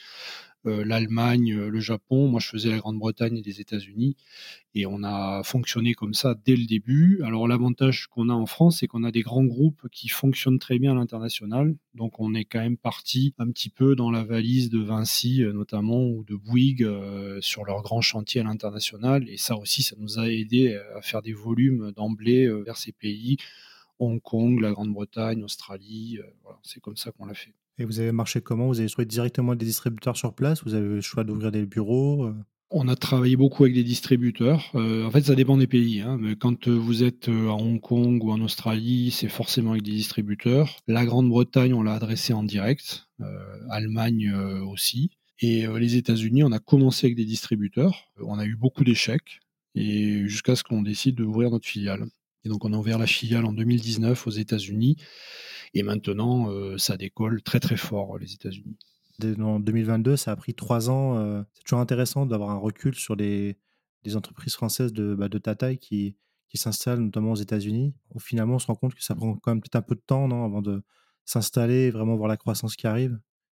euh, 0.68 0.86
l'Allemagne, 0.86 1.54
euh, 1.54 1.70
le 1.70 1.80
Japon. 1.80 2.28
Moi, 2.28 2.40
je 2.40 2.48
faisais 2.48 2.70
la 2.70 2.78
Grande-Bretagne 2.78 3.38
et 3.38 3.42
les 3.42 3.60
États-Unis. 3.60 4.16
Et 4.76 4.86
on 4.86 5.02
a 5.04 5.42
fonctionné 5.44 5.96
comme 5.96 6.14
ça 6.14 6.36
dès 6.46 6.56
le 6.56 6.68
début. 6.68 7.22
Alors 7.24 7.48
l'avantage 7.48 8.06
qu'on 8.06 8.30
a 8.30 8.34
en 8.34 8.46
France, 8.46 8.78
c'est 8.80 8.88
qu'on 8.88 9.04
a 9.04 9.12
des 9.12 9.24
grands 9.24 9.44
groupes 9.44 9.88
qui 9.92 10.10
fonctionnent 10.10 10.60
très 10.60 10.78
bien 10.78 10.92
à 10.92 10.96
l'international. 10.96 11.76
Donc 11.96 12.20
on 12.20 12.36
est 12.36 12.46
quand 12.46 12.60
même 12.60 12.78
parti 12.78 13.34
un 13.40 13.50
petit 13.50 13.70
peu 13.70 13.96
dans 13.96 14.12
la 14.12 14.24
valise 14.24 14.70
de 14.70 14.80
Vinci, 14.80 15.44
euh, 15.44 15.54
notamment, 15.54 16.06
ou 16.06 16.24
de 16.24 16.36
Bouygues, 16.36 16.88
sur 17.42 17.66
leurs 17.66 17.82
grands 17.82 18.02
chantiers 18.02 18.42
à 18.42 18.44
l'international. 18.44 19.28
Et 19.28 19.38
ça 19.38 19.58
aussi, 19.58 19.82
ça 19.82 19.96
nous 19.98 20.20
a 20.20 20.30
aidé 20.30 20.80
à 20.96 21.02
faire 21.02 21.24
des 21.24 21.34
volumes 21.34 21.92
d'emblée 21.94 22.48
vers 22.64 22.78
ces 22.78 22.92
pays 22.92 23.38
Hong 24.02 24.20
Kong, 24.20 24.60
la 24.60 24.72
Grande-Bretagne, 24.72 25.44
Australie. 25.44 26.20
Euh, 26.20 26.52
c'est 26.64 26.82
comme 26.82 26.98
ça 26.98 27.12
qu'on 27.12 27.26
l'a 27.26 27.36
fait. 27.36 27.54
Et 27.78 27.86
vous 27.86 28.00
avez 28.00 28.12
marché 28.12 28.42
comment? 28.42 28.68
Vous 28.68 28.80
avez 28.80 28.90
trouvé 28.90 29.06
directement 29.06 29.56
des 29.56 29.66
distributeurs 29.66 30.18
sur 30.18 30.34
place? 30.34 30.64
Vous 30.64 30.74
avez 30.74 30.88
le 30.88 31.02
choix 31.02 31.24
d'ouvrir 31.24 31.52
des 31.52 31.66
bureaux 31.66 32.26
euh? 32.26 32.34
on 32.74 32.88
a 32.88 32.96
travaillé 32.96 33.36
beaucoup 33.36 33.64
avec 33.64 33.76
des 33.76 33.84
distributeurs. 33.84 34.72
Euh, 34.76 35.06
en 35.06 35.12
fait, 35.12 35.24
ça 35.24 35.36
dépend 35.36 35.58
des 35.58 35.68
pays. 35.68 36.00
Hein, 36.00 36.18
mais 36.20 36.38
quand 36.38 36.70
vous 36.70 37.04
êtes 37.04 37.28
à 37.28 37.54
Hong 37.54 37.82
Kong 37.82 38.24
ou 38.24 38.32
en 38.32 38.40
Australie, 38.40 39.12
c'est 39.12 39.28
forcément 39.28 39.72
avec 39.72 39.84
des 39.84 39.92
distributeurs. 39.92 40.78
La 40.88 41.06
Grande-Bretagne, 41.06 41.74
on 41.74 41.84
l'a 41.84 41.96
adressé 41.96 42.32
en 42.32 42.44
direct. 42.44 43.10
Allemagne 43.70 44.34
aussi. 44.66 45.12
Et 45.42 45.68
les 45.68 45.98
États-Unis, 45.98 46.44
on 46.44 46.54
a 46.54 46.60
commencé 46.60 47.08
avec 47.08 47.18
des 47.18 47.26
distributeurs. 47.26 48.10
On 48.22 48.40
a 48.40 48.46
eu 48.46 48.56
beaucoup 48.56 48.86
d'échecs. 48.86 49.42
Et 49.76 50.26
jusqu'à 50.28 50.56
ce 50.56 50.64
qu'on 50.64 50.82
décide 50.82 51.16
d'ouvrir 51.16 51.52
notre 51.52 51.68
filiale. 51.68 52.06
Et 52.44 52.50
donc 52.50 52.66
on 52.66 52.74
a 52.74 52.78
ouvert 52.78 52.98
la 52.98 53.08
filiale 53.08 53.46
en 53.46 53.54
2019 53.54 54.28
aux 54.28 54.32
États-Unis. 54.32 54.98
Et 55.74 55.84
maintenant, 55.84 56.50
ça 56.78 56.98
décolle 56.98 57.42
très 57.44 57.62
très 57.62 57.78
fort 57.78 58.18
les 58.18 58.34
États-Unis. 58.34 58.76
En 59.40 59.60
2022, 59.60 60.18
ça 60.18 60.32
a 60.32 60.36
pris 60.36 60.54
trois 60.54 60.90
ans. 60.90 61.44
c'est 61.54 61.64
toujours 61.64 61.80
intéressant 61.80 62.26
d'avoir 62.26 62.50
un 62.50 62.58
recul 62.58 62.96
sur 62.96 63.16
les, 63.16 63.58
entreprises 64.16 64.56
françaises 64.56 64.92
de, 64.92 65.16
bah, 65.16 65.30
de 65.30 65.38
ta 65.38 65.56
taille 65.56 65.78
qui, 65.78 66.16
qui 66.52 66.58
s'installent 66.58 67.00
notamment 67.00 67.32
aux 67.32 67.36
États-Unis. 67.36 67.94
Finalement, 68.20 68.56
on 68.56 68.60
se 68.60 68.68
rend 68.68 68.76
compte 68.76 68.94
que 68.94 69.04
ça 69.04 69.16
prend 69.16 69.36
quand 69.36 69.52
même 69.52 69.62
peut-être 69.62 69.78
un 69.78 69.82
peu 69.82 69.96
de 69.96 70.02
temps 70.06 70.28
non, 70.28 70.44
avant 70.44 70.62
de 70.62 70.84
s'installer 71.24 71.86
et 71.86 71.92
vraiment 71.92 72.18
voir 72.18 72.28
la 72.28 72.36
croissance 72.36 72.76
qui 72.76 72.88
arrive. 72.88 73.18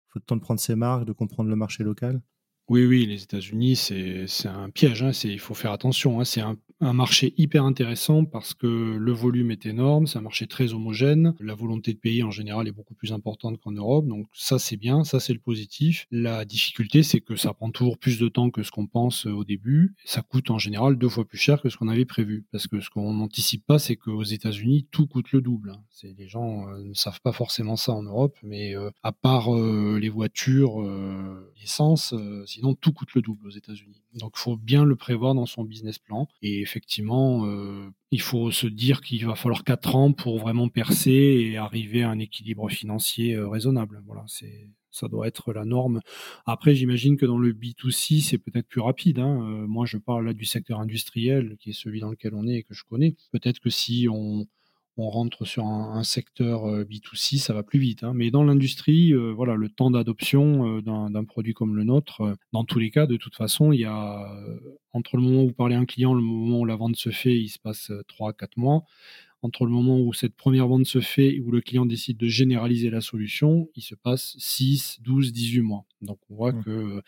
Il 0.08 0.12
faut 0.12 0.18
le 0.18 0.24
temps 0.24 0.36
de 0.36 0.42
prendre 0.42 0.60
ses 0.60 0.74
marques, 0.74 1.06
de 1.06 1.12
comprendre 1.12 1.48
le 1.48 1.56
marché 1.56 1.84
local. 1.84 2.20
Oui, 2.68 2.84
oui, 2.84 3.06
les 3.06 3.22
États-Unis, 3.22 3.76
c'est 3.76 4.46
un 4.46 4.68
piège. 4.68 5.02
Hein, 5.02 5.12
il 5.24 5.40
faut 5.40 5.54
faire 5.54 5.72
attention. 5.72 6.20
Hein, 6.20 6.24
c'est 6.24 6.42
un, 6.42 6.58
un, 6.82 6.92
marché 6.92 7.34
hyper 7.36 7.64
intéressant 7.64 8.24
parce 8.24 8.54
que 8.54 8.66
le 8.66 9.12
volume 9.12 9.50
est 9.50 9.66
énorme, 9.66 10.06
c'est 10.06 10.18
un 10.18 10.22
marché 10.22 10.46
très 10.46 10.72
homogène. 10.72 11.34
La 11.40 11.54
volonté 11.54 11.92
de 11.92 11.98
payer 11.98 12.22
en 12.22 12.30
général 12.30 12.68
est 12.68 12.72
beaucoup 12.72 12.94
plus 12.94 13.12
importante 13.12 13.58
qu'en 13.60 13.72
Europe. 13.72 14.06
Donc 14.06 14.26
ça, 14.32 14.58
c'est 14.58 14.76
bien, 14.76 15.04
ça, 15.04 15.20
c'est 15.20 15.32
le 15.32 15.38
positif. 15.38 16.06
La 16.10 16.44
difficulté, 16.44 17.02
c'est 17.02 17.20
que 17.20 17.36
ça 17.36 17.54
prend 17.54 17.70
toujours 17.70 17.98
plus 17.98 18.18
de 18.18 18.28
temps 18.28 18.50
que 18.50 18.62
ce 18.62 18.70
qu'on 18.70 18.86
pense 18.86 19.26
au 19.26 19.44
début. 19.44 19.94
Ça 20.04 20.22
coûte 20.22 20.50
en 20.50 20.58
général 20.58 20.96
deux 20.96 21.08
fois 21.08 21.24
plus 21.24 21.38
cher 21.38 21.60
que 21.62 21.68
ce 21.68 21.76
qu'on 21.76 21.88
avait 21.88 22.04
prévu. 22.04 22.44
Parce 22.52 22.66
que 22.66 22.80
ce 22.80 22.90
qu'on 22.90 23.14
n'anticipe 23.14 23.66
pas, 23.66 23.78
c'est 23.78 23.96
qu'aux 23.96 24.22
États-Unis, 24.22 24.86
tout 24.90 25.06
coûte 25.06 25.32
le 25.32 25.40
double. 25.40 25.70
Hein. 25.70 25.82
Les 26.18 26.28
gens 26.28 26.68
euh, 26.68 26.82
ne 26.82 26.94
savent 26.94 27.20
pas 27.20 27.32
forcément 27.32 27.76
ça 27.76 27.92
en 27.92 28.02
Europe, 28.02 28.36
mais 28.42 28.74
euh, 28.74 28.90
à 29.02 29.12
part 29.12 29.54
euh, 29.54 29.98
les 30.00 30.08
voitures, 30.08 30.82
l'essence, 31.60 32.14
sinon 32.46 32.74
tout 32.74 32.92
coûte 32.92 33.14
le 33.14 33.22
double 33.22 33.46
aux 33.46 33.50
États-Unis. 33.50 34.01
Donc 34.14 34.36
faut 34.36 34.56
bien 34.56 34.84
le 34.84 34.96
prévoir 34.96 35.34
dans 35.34 35.46
son 35.46 35.64
business 35.64 35.98
plan. 35.98 36.28
Et 36.42 36.60
effectivement, 36.60 37.46
euh, 37.46 37.88
il 38.10 38.20
faut 38.20 38.50
se 38.50 38.66
dire 38.66 39.00
qu'il 39.00 39.24
va 39.26 39.34
falloir 39.34 39.64
4 39.64 39.96
ans 39.96 40.12
pour 40.12 40.38
vraiment 40.38 40.68
percer 40.68 41.10
et 41.10 41.56
arriver 41.56 42.02
à 42.02 42.10
un 42.10 42.18
équilibre 42.18 42.68
financier 42.68 43.34
euh, 43.34 43.48
raisonnable. 43.48 44.02
Voilà, 44.06 44.24
c'est 44.26 44.68
ça 44.92 45.08
doit 45.08 45.26
être 45.26 45.52
la 45.52 45.64
norme. 45.64 46.00
Après, 46.44 46.74
j'imagine 46.74 47.16
que 47.16 47.26
dans 47.26 47.38
le 47.38 47.52
B2C, 47.52 48.20
c'est 48.20 48.38
peut-être 48.38 48.68
plus 48.68 48.82
rapide. 48.82 49.18
Hein. 49.18 49.40
Euh, 49.42 49.66
moi, 49.66 49.86
je 49.86 49.96
parle 49.96 50.26
là 50.26 50.34
du 50.34 50.44
secteur 50.44 50.80
industriel, 50.80 51.56
qui 51.58 51.70
est 51.70 51.72
celui 51.72 52.00
dans 52.00 52.10
lequel 52.10 52.34
on 52.34 52.46
est 52.46 52.56
et 52.56 52.62
que 52.62 52.74
je 52.74 52.84
connais. 52.84 53.16
Peut-être 53.32 53.58
que 53.58 53.70
si 53.70 54.06
on, 54.10 54.46
on 54.96 55.08
rentre 55.08 55.44
sur 55.44 55.64
un, 55.64 56.02
secteur 56.04 56.66
euh, 56.66 56.84
B2C, 56.84 57.38
ça 57.38 57.54
va 57.54 57.62
plus 57.62 57.78
vite. 57.78 58.04
Hein. 58.04 58.12
Mais 58.14 58.30
dans 58.30 58.44
l'industrie, 58.44 59.12
euh, 59.12 59.32
voilà, 59.32 59.54
le 59.54 59.68
temps 59.68 59.90
d'adoption 59.90 60.78
euh, 60.78 60.82
d'un 60.82 61.24
produit 61.24 61.54
comme 61.54 61.74
le 61.74 61.84
nôtre, 61.84 62.36
dans 62.52 62.64
tous 62.64 62.78
les 62.78 62.90
cas, 62.90 63.06
de 63.06 63.16
toute 63.16 63.34
façon, 63.34 63.72
il 63.72 63.80
y 63.80 63.84
a 63.84 64.28
entre 64.92 65.16
le 65.16 65.22
moment 65.22 65.44
où 65.44 65.48
vous 65.48 65.54
parlez 65.54 65.74
à 65.74 65.78
un 65.78 65.86
client, 65.86 66.12
le 66.14 66.22
moment 66.22 66.60
où 66.60 66.64
la 66.64 66.76
vente 66.76 66.96
se 66.96 67.10
fait, 67.10 67.34
il 67.34 67.48
se 67.48 67.58
passe 67.58 67.90
3-4 68.08 68.48
mois. 68.56 68.84
Entre 69.44 69.64
le 69.64 69.72
moment 69.72 69.98
où 69.98 70.12
cette 70.12 70.36
première 70.36 70.68
vente 70.68 70.86
se 70.86 71.00
fait 71.00 71.34
et 71.34 71.40
où 71.40 71.50
le 71.50 71.60
client 71.60 71.84
décide 71.84 72.16
de 72.16 72.28
généraliser 72.28 72.90
la 72.90 73.00
solution, 73.00 73.68
il 73.74 73.82
se 73.82 73.96
passe 73.96 74.36
6, 74.38 74.98
12, 75.00 75.32
18 75.32 75.62
mois. 75.62 75.84
Donc 76.00 76.18
on 76.30 76.36
voit 76.36 76.52
mmh. 76.52 76.64
que 76.64 77.02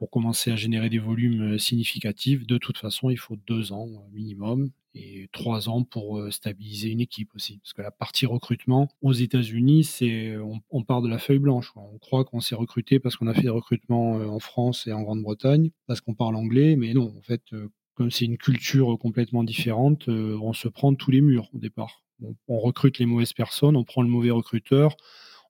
pour 0.00 0.10
commencer 0.10 0.50
à 0.50 0.56
générer 0.56 0.88
des 0.88 0.98
volumes 0.98 1.58
significatifs, 1.58 2.46
de 2.46 2.56
toute 2.56 2.78
façon, 2.78 3.10
il 3.10 3.18
faut 3.18 3.36
deux 3.46 3.70
ans 3.70 3.86
minimum 4.14 4.70
et 4.94 5.28
trois 5.30 5.68
ans 5.68 5.84
pour 5.84 6.18
euh, 6.18 6.30
stabiliser 6.30 6.88
une 6.88 7.02
équipe 7.02 7.34
aussi. 7.34 7.58
Parce 7.58 7.74
que 7.74 7.82
la 7.82 7.90
partie 7.90 8.24
recrutement 8.24 8.88
aux 9.02 9.12
États-Unis, 9.12 9.84
c'est 9.84 10.38
on, 10.70 10.82
part 10.84 11.02
de 11.02 11.08
la 11.10 11.18
feuille 11.18 11.38
blanche. 11.38 11.70
On 11.76 11.98
croit 11.98 12.24
qu'on 12.24 12.40
s'est 12.40 12.54
recruté 12.54 12.98
parce 12.98 13.16
qu'on 13.16 13.26
a 13.26 13.34
fait 13.34 13.42
des 13.42 13.50
recrutements 13.50 14.18
euh, 14.18 14.26
en 14.26 14.38
France 14.38 14.86
et 14.86 14.92
en 14.92 15.02
Grande-Bretagne, 15.02 15.70
parce 15.86 16.00
qu'on 16.00 16.14
parle 16.14 16.34
anglais, 16.34 16.76
mais 16.76 16.94
non, 16.94 17.14
en 17.14 17.20
fait, 17.20 17.42
euh, 17.52 17.68
comme 17.92 18.10
c'est 18.10 18.24
une 18.24 18.38
culture 18.38 18.98
complètement 18.98 19.44
différente, 19.44 20.08
on 20.08 20.54
se 20.54 20.68
prend 20.68 20.94
tous 20.94 21.10
les 21.10 21.20
murs 21.20 21.50
au 21.52 21.58
départ. 21.58 22.02
on 22.48 22.58
recrute 22.58 22.98
les 22.98 23.04
mauvaises 23.04 23.34
personnes, 23.34 23.76
on 23.76 23.84
prend 23.84 24.00
le 24.00 24.08
mauvais 24.08 24.30
recruteur, 24.30 24.96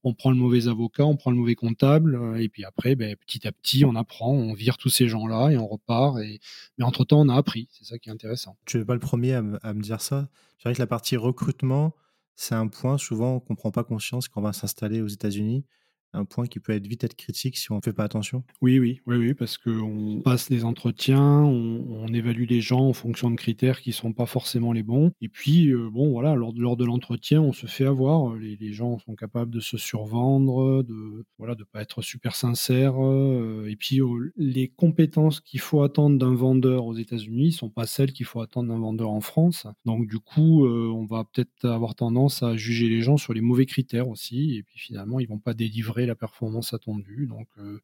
on 0.03 0.15
prend 0.15 0.31
le 0.31 0.37
mauvais 0.37 0.69
avocat, 0.69 1.05
on 1.05 1.17
prend 1.17 1.31
le 1.31 1.37
mauvais 1.37 1.55
comptable, 1.55 2.15
euh, 2.15 2.41
et 2.41 2.49
puis 2.49 2.65
après, 2.65 2.95
ben, 2.95 3.15
petit 3.17 3.47
à 3.47 3.53
petit, 3.53 3.85
on 3.85 3.95
apprend, 3.95 4.33
on 4.33 4.55
vire 4.55 4.77
tous 4.77 4.89
ces 4.89 5.09
gens-là 5.09 5.51
et 5.51 5.59
on 5.59 5.67
repart. 5.67 6.19
Et... 6.21 6.41
Mais 6.79 6.85
entre-temps, 6.85 7.21
on 7.21 7.29
a 7.29 7.37
appris. 7.37 7.69
C'est 7.71 7.85
ça 7.85 7.99
qui 7.99 8.09
est 8.09 8.13
intéressant. 8.13 8.57
Tu 8.65 8.79
n'es 8.79 8.85
pas 8.85 8.95
le 8.95 9.01
premier 9.01 9.35
à, 9.35 9.43
me 9.43 9.81
dire 9.81 10.01
ça. 10.01 10.29
Je 10.59 10.63
dirais 10.65 10.75
que 10.75 10.81
la 10.81 10.87
partie 10.87 11.17
recrutement, 11.17 11.95
c'est 12.35 12.55
un 12.55 12.69
point 12.69 12.99
souvent 12.99 13.41
qu'on 13.41 13.55
ne 13.55 13.59
prend 13.59 13.71
pas 13.71 13.85
conscience 13.85 14.29
quand 14.29 14.41
on 14.41 14.45
va 14.45 14.53
s'installer 14.53 15.03
aux 15.03 15.09
États-Unis 15.09 15.65
un 16.13 16.25
point 16.25 16.47
qui 16.47 16.61
peut 16.61 16.73
être 16.73 16.87
vite 16.87 17.05
être 17.05 17.17
critique 17.17 17.57
si 17.57 17.71
on 17.73 17.77
ne 17.77 17.81
fait 17.83 17.93
pas 17.93 18.05
attention. 18.05 18.43
Oui, 18.61 18.79
oui, 18.79 19.01
oui, 19.07 19.17
oui 19.17 19.35
parce 19.35 19.59
qu'on 19.59 20.21
passe 20.25 20.49
des 20.49 20.65
entretiens, 20.65 21.21
on, 21.21 22.07
évalue 22.13 22.47
les 22.49 22.61
gens 22.61 22.89
en 22.89 22.93
fonction 22.93 23.31
de 23.31 23.37
critères 23.37 23.81
qui 23.81 23.91
ne 23.91 23.95
sont 23.95 24.13
pas 24.13 24.27
forcément 24.27 24.73
les 24.73 24.83
bons. 24.83 25.13
Et 25.21 25.29
puis, 25.29 25.69
euh, 25.69 25.89
bon, 25.91 26.11
voilà, 26.11 26.35
lors, 26.35 26.53
de 26.53 26.85
l'entretien, 26.85 27.41
on 27.41 27.53
se 27.53 27.67
fait 27.67 27.87
avoir. 27.87 28.35
Les, 28.35 28.73
gens 28.73 28.99
sont 28.99 29.15
capables 29.15 29.53
de 29.53 29.61
se 29.61 29.77
survendre, 29.77 30.83
de 30.83 31.25
voilà, 31.39 31.55
de 31.55 31.63
pas 31.63 31.83
être 31.83 32.03
super 32.03 32.35
sincères. 32.35 32.95
Euh, 32.99 33.69
et 33.69 33.77
puis, 33.77 34.01
euh, 34.01 34.33
les 34.37 34.69
compétences 34.69 35.41
qu'il 35.41 35.61
faut 35.61 35.83
attendre 35.83 36.19
d'un 36.19 36.35
vendeur 36.35 36.85
aux 36.85 36.95
États-Unis 36.95 37.47
ne 37.47 37.53
sont 37.53 37.71
pas 37.71 37.87
celles 37.87 38.13
qu'il 38.13 38.27
faut 38.27 38.41
attendre 38.41 38.69
d'un 38.69 38.79
vendeur 38.79 39.11
en 39.11 39.21
France. 39.21 39.69
Donc, 39.85 40.09
du 40.09 40.19
coup, 40.19 40.67
on 40.67 41.07
va 41.07 41.25
peut-être 41.25 41.65
avoir 41.65 41.95
tendance 41.95 42.43
à 42.43 42.57
juger 42.57 42.89
les 42.89 43.03
gens 43.03 43.17
sur 43.17 43.33
les 43.33 43.41
mauvais 43.41 43.67
critères 43.67 44.09
aussi. 44.09 44.57
Et 44.57 44.63
puis, 44.65 44.79
finalement, 44.79 45.21
ils 45.21 45.29
vont 45.29 45.39
pas 45.39 45.55
délivrer 45.55 46.00
la 46.07 46.15
performance 46.15 46.75
attendue. 46.75 47.27
Donc, 47.27 47.49
euh, 47.59 47.81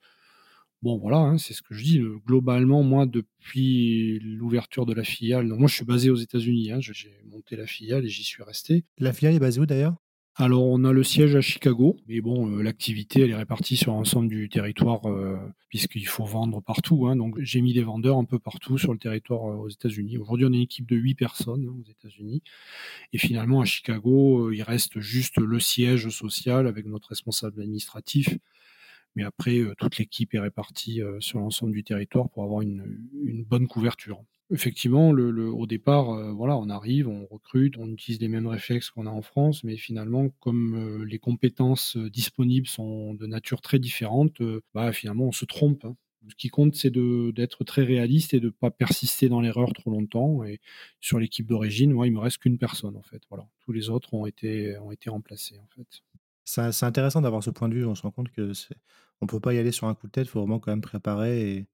bon, 0.82 0.98
voilà, 0.98 1.18
hein, 1.18 1.38
c'est 1.38 1.54
ce 1.54 1.62
que 1.62 1.74
je 1.74 1.82
dis. 1.82 2.00
Globalement, 2.26 2.82
moi, 2.82 3.06
depuis 3.06 4.18
l'ouverture 4.20 4.86
de 4.86 4.94
la 4.94 5.04
filiale, 5.04 5.46
moi, 5.46 5.68
je 5.68 5.74
suis 5.74 5.84
basé 5.84 6.10
aux 6.10 6.16
États-Unis. 6.16 6.72
Hein, 6.72 6.78
j'ai 6.80 7.20
monté 7.26 7.56
la 7.56 7.66
filiale 7.66 8.04
et 8.04 8.08
j'y 8.08 8.24
suis 8.24 8.42
resté. 8.42 8.84
La 8.98 9.12
filiale 9.12 9.34
est 9.34 9.40
basée 9.40 9.60
où 9.60 9.66
d'ailleurs? 9.66 9.96
Alors, 10.38 10.66
on 10.66 10.84
a 10.84 10.92
le 10.92 11.02
siège 11.02 11.34
à 11.34 11.40
Chicago, 11.40 11.96
mais 12.06 12.20
bon, 12.20 12.50
euh, 12.50 12.62
l'activité, 12.62 13.22
elle 13.22 13.30
est 13.30 13.36
répartie 13.36 13.74
sur 13.74 13.92
l'ensemble 13.92 14.28
du 14.28 14.50
territoire, 14.50 15.06
euh, 15.06 15.38
puisqu'il 15.70 16.06
faut 16.06 16.26
vendre 16.26 16.60
partout. 16.60 17.06
Hein. 17.06 17.16
donc, 17.16 17.36
j'ai 17.40 17.62
mis 17.62 17.72
des 17.72 17.82
vendeurs 17.82 18.18
un 18.18 18.24
peu 18.24 18.38
partout 18.38 18.76
sur 18.76 18.92
le 18.92 18.98
territoire 18.98 19.44
aux 19.44 19.70
États-Unis. 19.70 20.18
Aujourd'hui, 20.18 20.44
on 20.44 20.52
est 20.52 20.56
une 20.56 20.62
équipe 20.62 20.86
de 20.86 20.96
8 20.96 21.14
personnes 21.14 21.66
aux 21.68 21.90
États-Unis. 21.90 22.42
Et 23.14 23.18
finalement, 23.18 23.62
à 23.62 23.64
Chicago, 23.64 24.52
il 24.52 24.62
reste 24.62 25.00
juste 25.00 25.38
le 25.38 25.58
siège 25.58 26.10
social 26.10 26.66
avec 26.66 26.84
notre 26.84 27.08
responsable 27.08 27.62
administratif. 27.62 28.36
Mais 29.16 29.24
après, 29.24 29.60
toute 29.78 29.98
l'équipe 29.98 30.34
est 30.34 30.38
répartie 30.38 31.00
sur 31.20 31.40
l'ensemble 31.40 31.72
du 31.72 31.82
territoire 31.82 32.28
pour 32.30 32.44
avoir 32.44 32.60
une 32.60 33.44
bonne 33.48 33.66
couverture 33.66 34.22
effectivement, 34.50 35.10
au 35.10 35.66
départ, 35.66 36.10
euh, 36.10 36.32
voilà, 36.32 36.56
on 36.56 36.68
arrive, 36.68 37.08
on 37.08 37.26
recrute, 37.26 37.76
on 37.78 37.90
utilise 37.90 38.20
les 38.20 38.28
mêmes 38.28 38.46
réflexes 38.46 38.90
qu'on 38.90 39.06
a 39.06 39.10
en 39.10 39.22
France, 39.22 39.64
mais 39.64 39.76
finalement, 39.76 40.28
comme 40.40 40.74
euh, 40.74 41.04
les 41.04 41.18
compétences 41.18 41.96
euh, 41.96 42.10
disponibles 42.10 42.66
sont 42.66 43.14
de 43.14 43.26
nature 43.26 43.60
très 43.60 43.78
différente, 43.78 44.40
bah, 44.74 44.92
finalement, 44.92 45.26
on 45.26 45.32
se 45.32 45.44
trompe. 45.44 45.84
Hein. 45.84 45.96
Ce 46.28 46.34
qui 46.34 46.48
compte, 46.48 46.74
c'est 46.74 46.90
d'être 46.90 47.62
très 47.62 47.84
réaliste 47.84 48.34
et 48.34 48.40
de 48.40 48.46
ne 48.46 48.50
pas 48.50 48.70
persister 48.72 49.28
dans 49.28 49.40
l'erreur 49.40 49.72
trop 49.72 49.90
longtemps. 49.90 50.42
Et 50.42 50.60
sur 51.00 51.20
l'équipe 51.20 51.46
d'origine, 51.46 51.92
moi, 51.92 52.08
il 52.08 52.12
me 52.12 52.18
reste 52.18 52.38
qu'une 52.38 52.58
personne, 52.58 52.96
en 52.96 53.02
fait. 53.02 53.22
Voilà. 53.28 53.46
Tous 53.60 53.70
les 53.70 53.90
autres 53.90 54.12
ont 54.12 54.26
été, 54.26 54.76
ont 54.78 54.90
été 54.90 55.08
remplacés, 55.08 55.56
en 55.60 55.68
fait. 55.76 56.02
C'est 56.46 56.84
intéressant 56.84 57.20
d'avoir 57.20 57.42
ce 57.42 57.50
point 57.50 57.68
de 57.68 57.74
vue. 57.74 57.84
On 57.84 57.94
se 57.94 58.02
rend 58.02 58.12
compte 58.12 58.30
que 58.30 58.52
on 59.20 59.26
peut 59.26 59.40
pas 59.40 59.52
y 59.52 59.58
aller 59.58 59.72
sur 59.72 59.88
un 59.88 59.94
coup 59.94 60.06
de 60.06 60.12
tête. 60.12 60.26
Il 60.26 60.30
faut 60.30 60.40
vraiment 60.40 60.60
quand 60.60 60.70
même 60.70 60.80
préparer 60.80 61.52
et, 61.52 61.66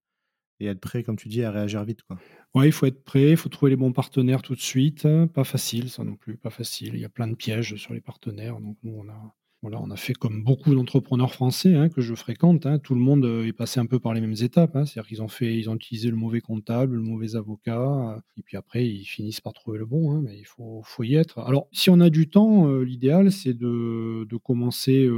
être 0.67 0.81
prêt, 0.81 1.03
comme 1.03 1.17
tu 1.17 1.29
dis, 1.29 1.43
à 1.43 1.51
réagir 1.51 1.85
vite. 1.85 2.03
Quoi. 2.03 2.19
Il 2.65 2.73
faut 2.73 2.87
être 2.87 3.03
prêt, 3.03 3.31
il 3.31 3.37
faut 3.37 3.49
trouver 3.49 3.71
les 3.71 3.77
bons 3.77 3.93
partenaires 3.93 4.43
tout 4.43 4.55
de 4.55 4.61
suite. 4.61 5.09
Pas 5.35 5.43
facile, 5.45 5.91
ça 5.91 6.05
non 6.05 6.15
plus, 6.15 6.37
pas 6.37 6.51
facile. 6.51 6.95
Il 6.95 7.01
y 7.01 7.05
a 7.05 7.09
plein 7.09 7.27
de 7.27 7.35
pièges 7.35 7.75
sur 7.77 7.93
les 7.95 8.01
partenaires. 8.01 8.61
Donc 8.61 8.77
nous, 8.85 8.95
on 8.95 9.09
a, 9.09 9.35
on 9.63 9.91
a 9.91 9.97
fait 9.97 10.15
comme 10.15 10.43
beaucoup 10.43 10.75
d'entrepreneurs 10.75 11.33
français 11.33 11.75
hein, 11.75 11.89
que 11.89 12.01
je 12.01 12.15
fréquente. 12.15 12.67
Hein. 12.67 12.79
tout 12.79 12.95
le 12.95 13.01
monde 13.01 13.25
euh, 13.25 13.47
est 13.47 13.53
passé 13.53 13.79
un 13.79 13.87
peu 13.87 14.01
par 14.01 14.13
les 14.13 14.21
mêmes 14.21 14.35
étapes. 14.41 14.75
Hein. 14.75 14.85
C'est-à-dire 14.85 15.09
qu'ils 15.09 15.23
ont 15.23 15.29
fait, 15.29 15.57
ils 15.57 15.71
ont 15.71 15.77
utilisé 15.77 16.11
le 16.11 16.17
mauvais 16.17 16.41
comptable, 16.41 16.97
le 16.97 17.03
mauvais 17.03 17.37
avocat, 17.37 17.81
euh, 17.81 18.21
et 18.37 18.43
puis 18.43 18.57
après 18.57 18.87
ils 18.87 19.05
finissent 19.05 19.41
par 19.41 19.53
trouver 19.53 19.79
le 19.79 19.87
bon. 19.87 20.21
mais 20.21 20.37
il 20.39 20.47
faut, 20.47 20.83
y 21.01 21.15
être. 21.15 21.39
Alors, 21.41 21.69
si 21.73 21.91
on 21.91 22.01
a 22.01 22.11
du 22.11 22.29
temps, 22.29 22.69
euh, 22.69 22.83
l'idéal 22.83 23.31
c'est 23.31 23.55
de, 23.55 24.27
commencer 24.43 25.09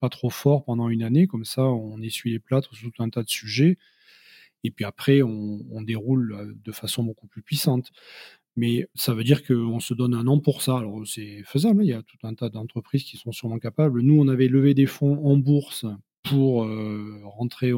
pas 0.00 0.08
trop 0.08 0.30
fort 0.30 0.64
pendant 0.64 0.88
une 0.88 1.02
année, 1.02 1.26
comme 1.26 1.44
ça 1.44 1.62
on 1.62 2.00
essuie 2.02 2.32
les 2.32 2.40
plâtres 2.40 2.74
sur 2.74 2.90
tout 2.90 3.02
un 3.02 3.08
tas 3.08 3.22
de 3.22 3.28
sujets 3.28 3.78
et 4.64 4.70
puis 4.70 4.86
après, 4.86 5.20
on, 5.22 5.82
déroule 5.82 6.56
de 6.64 6.72
façon 6.72 7.04
beaucoup 7.04 7.26
plus 7.26 7.42
puissante. 7.42 7.92
Mais 8.56 8.86
ça 8.94 9.14
veut 9.14 9.24
dire 9.24 9.44
qu'on 9.44 9.80
se 9.80 9.94
donne 9.94 10.14
un 10.14 10.26
an 10.26 10.38
pour 10.38 10.62
ça. 10.62 10.78
Alors 10.78 11.00
c'est 11.06 11.42
faisable, 11.44 11.80
hein. 11.80 11.84
il 11.84 11.90
y 11.90 11.92
a 11.92 12.02
tout 12.02 12.18
un 12.22 12.34
tas 12.34 12.48
d'entreprises 12.48 13.04
qui 13.04 13.16
sont 13.16 13.32
sûrement 13.32 13.58
capables. 13.58 14.00
Nous, 14.00 14.18
on 14.20 14.28
avait 14.28 14.48
levé 14.48 14.74
des 14.74 14.86
fonds 14.86 15.24
en 15.24 15.36
bourse 15.36 15.86
pour 16.22 16.64
euh, 16.64 17.20
rentrer 17.24 17.72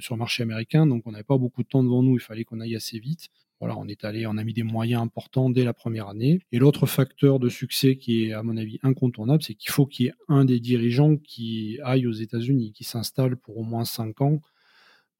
sur 0.00 0.14
le 0.14 0.18
marché 0.18 0.42
américain, 0.42 0.86
donc 0.86 1.02
on 1.06 1.12
n'avait 1.12 1.22
pas 1.22 1.38
beaucoup 1.38 1.62
de 1.62 1.68
temps 1.68 1.84
devant 1.84 2.02
nous, 2.02 2.14
il 2.14 2.20
fallait 2.20 2.44
qu'on 2.44 2.60
aille 2.60 2.74
assez 2.74 2.98
vite. 2.98 3.28
Voilà, 3.60 3.78
on 3.78 3.86
est 3.86 4.04
allé, 4.04 4.26
on 4.26 4.36
a 4.36 4.44
mis 4.44 4.52
des 4.52 4.64
moyens 4.64 5.00
importants 5.00 5.48
dès 5.48 5.64
la 5.64 5.72
première 5.72 6.08
année. 6.08 6.40
Et 6.50 6.58
l'autre 6.58 6.86
facteur 6.86 7.38
de 7.38 7.48
succès 7.48 7.96
qui 7.96 8.24
est, 8.24 8.32
à 8.32 8.42
mon 8.42 8.56
avis, 8.56 8.78
incontournable, 8.82 9.42
c'est 9.42 9.54
qu'il 9.54 9.70
faut 9.70 9.86
qu'il 9.86 10.06
y 10.06 10.08
ait 10.08 10.14
un 10.28 10.44
des 10.44 10.58
dirigeants 10.58 11.16
qui 11.16 11.78
aille 11.84 12.06
aux 12.06 12.12
États-Unis, 12.12 12.72
qui 12.72 12.84
s'installe 12.84 13.36
pour 13.36 13.56
au 13.56 13.62
moins 13.62 13.84
cinq 13.84 14.20
ans 14.20 14.40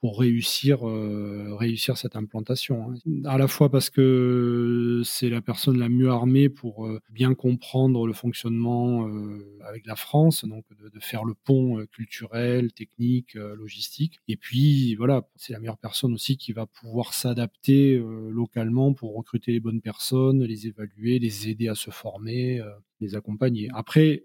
pour 0.04 0.20
réussir, 0.20 0.86
euh, 0.86 1.56
réussir 1.58 1.96
cette 1.96 2.14
implantation. 2.14 2.90
Hein. 2.90 3.22
À 3.24 3.38
la 3.38 3.48
fois 3.48 3.70
parce 3.70 3.88
que 3.88 5.00
c'est 5.02 5.30
la 5.30 5.40
personne 5.40 5.78
la 5.78 5.88
mieux 5.88 6.10
armée 6.10 6.50
pour 6.50 6.86
euh, 6.86 7.00
bien 7.08 7.32
comprendre 7.32 8.06
le 8.06 8.12
fonctionnement 8.12 9.08
euh, 9.08 9.58
avec 9.66 9.86
la 9.86 9.96
France, 9.96 10.44
donc 10.44 10.66
de, 10.78 10.90
de 10.90 11.00
faire 11.00 11.24
le 11.24 11.32
pont 11.32 11.82
culturel, 11.90 12.74
technique, 12.74 13.32
logistique. 13.32 14.20
Et 14.28 14.36
puis 14.36 14.94
voilà, 14.96 15.26
c'est 15.36 15.54
la 15.54 15.58
meilleure 15.58 15.78
personne 15.78 16.12
aussi 16.12 16.36
qui 16.36 16.52
va 16.52 16.66
pouvoir 16.66 17.14
s'adapter 17.14 17.98
localement 18.28 18.92
pour 18.92 19.16
recruter 19.16 19.52
les 19.52 19.60
bonnes 19.60 19.80
personnes, 19.80 20.44
les 20.44 20.66
évaluer, 20.66 21.18
les 21.18 21.48
aider 21.48 21.68
à 21.68 21.74
se 21.74 21.90
former, 21.90 22.62
les 23.00 23.14
accompagner. 23.14 23.70
Après, 23.72 24.24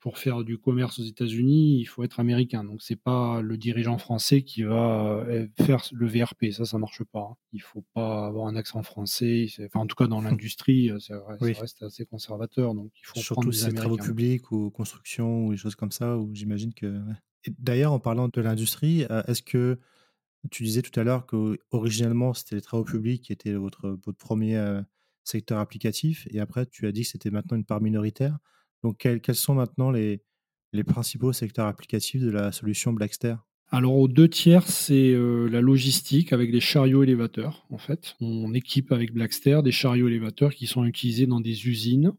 pour 0.00 0.16
faire 0.16 0.44
du 0.44 0.56
commerce 0.56 0.98
aux 0.98 1.04
États-Unis, 1.04 1.78
il 1.78 1.84
faut 1.84 2.02
être 2.02 2.20
américain. 2.20 2.64
Donc 2.64 2.80
c'est 2.80 2.96
pas 2.96 3.42
le 3.42 3.58
dirigeant 3.58 3.98
français 3.98 4.42
qui 4.42 4.62
va 4.62 5.24
euh, 5.28 5.46
faire 5.60 5.84
le 5.92 6.06
VRP. 6.06 6.52
Ça, 6.52 6.64
ça 6.64 6.78
marche 6.78 7.04
pas. 7.04 7.28
Hein. 7.32 7.36
Il 7.52 7.60
faut 7.60 7.84
pas 7.92 8.26
avoir 8.26 8.46
un 8.46 8.56
accent 8.56 8.82
français. 8.82 9.46
Enfin, 9.66 9.80
en 9.80 9.86
tout 9.86 9.96
cas, 9.96 10.06
dans 10.06 10.22
l'industrie, 10.22 10.90
euh, 10.90 10.98
ça, 10.98 11.22
reste 11.38 11.82
assez 11.82 12.06
conservateur. 12.06 12.74
Donc 12.74 12.90
il 12.98 13.06
faut 13.06 13.20
Surtout 13.20 13.50
prendre 13.50 13.68
des 13.68 13.74
travaux 13.74 13.98
publics 13.98 14.50
ou 14.50 14.70
construction 14.70 15.46
ou 15.46 15.50
des 15.52 15.58
choses 15.58 15.76
comme 15.76 15.92
ça. 15.92 16.16
Où 16.16 16.34
j'imagine 16.34 16.72
que. 16.72 17.00
D'ailleurs, 17.58 17.92
en 17.92 18.00
parlant 18.00 18.28
de 18.28 18.40
l'industrie, 18.40 19.04
euh, 19.10 19.22
est-ce 19.26 19.42
que 19.42 19.78
tu 20.50 20.64
disais 20.64 20.80
tout 20.80 20.98
à 20.98 21.04
l'heure 21.04 21.26
que 21.26 21.58
originellement 21.70 22.32
c'était 22.32 22.54
les 22.54 22.62
travaux 22.62 22.84
publics 22.84 23.22
qui 23.22 23.32
étaient 23.32 23.52
votre, 23.52 23.98
votre 24.06 24.16
premier 24.16 24.58
secteur 25.22 25.58
applicatif, 25.58 26.26
et 26.30 26.40
après 26.40 26.64
tu 26.64 26.86
as 26.86 26.92
dit 26.92 27.02
que 27.02 27.08
c'était 27.08 27.30
maintenant 27.30 27.58
une 27.58 27.66
part 27.66 27.82
minoritaire. 27.82 28.38
Donc, 28.82 28.98
quels, 28.98 29.34
sont 29.34 29.54
maintenant 29.54 29.90
les, 29.90 30.22
les 30.72 30.84
principaux 30.84 31.32
secteurs 31.32 31.66
applicatifs 31.66 32.22
de 32.22 32.30
la 32.30 32.52
solution 32.52 32.92
Blackster? 32.92 33.36
Alors 33.72 33.96
aux 33.96 34.08
deux 34.08 34.28
tiers, 34.28 34.66
c'est 34.66 35.12
euh, 35.12 35.46
la 35.46 35.60
logistique 35.60 36.32
avec 36.32 36.50
des 36.50 36.58
chariots 36.58 37.04
élévateurs. 37.04 37.64
En 37.70 37.78
fait, 37.78 38.16
on 38.20 38.52
équipe 38.52 38.90
avec 38.90 39.12
Blackster 39.12 39.60
des 39.62 39.70
chariots 39.70 40.08
élévateurs 40.08 40.54
qui 40.54 40.66
sont 40.66 40.84
utilisés 40.84 41.28
dans 41.28 41.40
des 41.40 41.68
usines. 41.68 42.12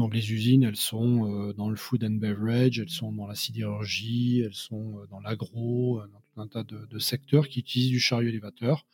Donc 0.00 0.12
les 0.12 0.32
usines, 0.32 0.64
elles 0.64 0.74
sont 0.74 1.30
euh, 1.30 1.52
dans 1.52 1.70
le 1.70 1.76
food 1.76 2.02
and 2.02 2.18
beverage, 2.18 2.80
elles 2.80 2.88
sont 2.88 3.12
dans 3.12 3.28
la 3.28 3.36
sidérurgie, 3.36 4.42
elles 4.44 4.54
sont 4.54 4.98
euh, 4.98 5.06
dans 5.08 5.20
l'agro, 5.20 6.00
dans 6.12 6.20
tout 6.20 6.40
un 6.40 6.48
tas 6.48 6.64
de, 6.64 6.84
de, 6.86 6.98
secteurs 6.98 7.46
qui 7.46 7.60
utilisent 7.60 7.90
du 7.90 8.00
chariot 8.00 8.30
élévateur 8.30 8.84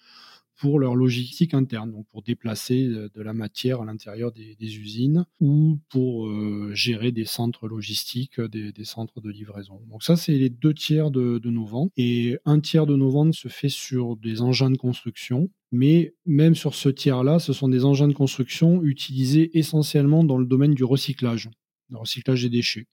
pour 0.59 0.81
leur 0.81 0.97
logistique 0.97 1.55
interne, 1.55 1.93
donc 1.93 2.07
pour 2.11 2.23
déplacer 2.23 2.85
euh, 2.89 3.09
de 3.15 3.23
la 3.23 3.33
matière 3.33 3.81
à 3.81 3.85
l'intérieur 3.85 4.33
des, 4.33 4.57
usines 4.61 5.25
ou 5.41 5.79
pour 5.89 6.27
euh, 6.27 6.73
gérer 6.75 7.13
des 7.13 7.25
centres 7.25 7.69
logistiques, 7.69 8.41
euh, 8.41 8.49
des, 8.49 8.85
centres 8.85 9.21
de 9.21 9.31
livraison. 9.31 9.81
Donc 9.89 10.03
ça, 10.03 10.17
c'est 10.17 10.37
les 10.37 10.51
deux 10.51 10.75
tiers 10.75 11.11
de, 11.11 11.41
nos 11.49 11.65
ventes. 11.65 11.93
Et 11.97 12.39
un 12.45 12.59
tiers 12.61 12.87
de 12.87 12.97
nos 12.97 13.09
ventes 13.09 13.35
se 13.35 13.49
fait 13.49 13.69
sur 13.69 14.17
des 14.17 14.43
engins 14.43 14.71
de 14.71 14.77
construction. 14.77 15.49
Mais 15.71 16.15
même 16.27 16.55
sur 16.55 16.75
ce 16.75 16.89
tiers-là, 16.89 17.39
ce 17.39 17.53
sont 17.53 17.69
des 17.69 17.85
engins 17.85 18.09
de 18.09 18.15
construction 18.15 18.83
utilisés 18.83 19.57
essentiellement 19.57 20.25
dans 20.25 20.39
le 20.39 20.47
domaine 20.47 20.75
du 20.75 20.85
recyclage, 20.85 21.51
le 21.91 21.99
recyclage 21.99 22.43
des 22.43 22.49
déchets. 22.49 22.87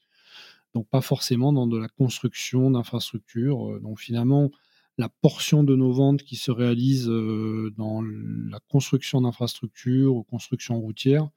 Donc 0.74 0.88
pas 0.90 1.02
forcément 1.02 1.54
dans 1.54 1.68
de 1.68 1.78
la 1.78 1.88
construction 1.88 2.70
d'infrastructures. 2.70 3.80
Donc 3.80 4.00
finalement, 4.00 4.52
la 4.98 5.10
portion 5.10 5.64
de 5.64 5.76
nos 5.76 5.92
ventes 5.92 6.24
qui 6.24 6.36
se 6.36 6.52
réalise 6.52 7.10
euh, 7.10 7.74
dans 7.78 8.02
la 8.02 8.60
construction 8.70 9.22
d'infrastructures 9.22 10.16
ou 10.16 10.24
construction 10.24 10.80
routière, 10.80 11.30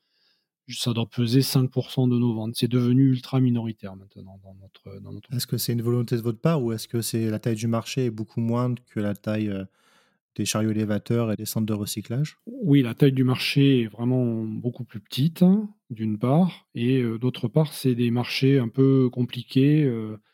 ça 0.68 0.92
doit 0.92 1.09
peser 1.09 1.40
5% 1.40 2.09
de 2.09 2.18
nos 2.18 2.35
ventes. 2.35 2.55
C'est 2.57 2.68
devenu 2.68 3.11
ultra 3.11 3.40
minoritaire 3.40 3.97
maintenant 3.97 4.38
dans 4.44 4.55
notre. 4.55 5.01
Dans 5.01 5.12
notre... 5.12 5.33
Est-ce 5.33 5.47
que 5.47 5.57
c'est 5.57 5.73
une 5.73 5.83
volonté 5.83 6.16
de 6.16 6.21
votre 6.21 6.40
part 6.40 6.62
ou 6.62 6.73
est-ce 6.73 6.87
que 6.87 7.01
c'est 7.01 7.31
la 7.31 7.38
taille 7.38 7.57
du 7.57 7.68
marché 7.68 8.07
est 8.07 8.11
beaucoup 8.11 8.40
moindre 8.40 8.83
que 8.87 9.01
la 9.01 9.14
taille 9.14 9.49
euh, 9.49 9.64
des 10.38 10.44
chariots 10.44 10.70
élévateurs 10.70 11.33
et 11.33 11.37
des 11.37 11.44
centres 11.44 11.66
de 11.66 11.74
recyclage 11.74 12.38
Oui, 12.46 12.83
la 12.83 12.94
taille 12.94 13.12
du 13.12 13.24
marché 13.24 13.83
est 13.83 13.87
vraiment 13.87 14.44
beaucoup 14.44 14.85
plus 14.85 15.01
petite, 15.01 15.42
hein, 15.42 15.68
d'une 15.90 16.18
part, 16.18 16.66
et 16.74 17.03
euh, 17.03 17.18
d'autre 17.18 17.48
part, 17.48 17.72
c'est 17.72 17.94
des 17.94 18.11
marchés 18.11 18.59
un 18.59 18.68
peu 18.68 19.11
compliqués 19.11 19.87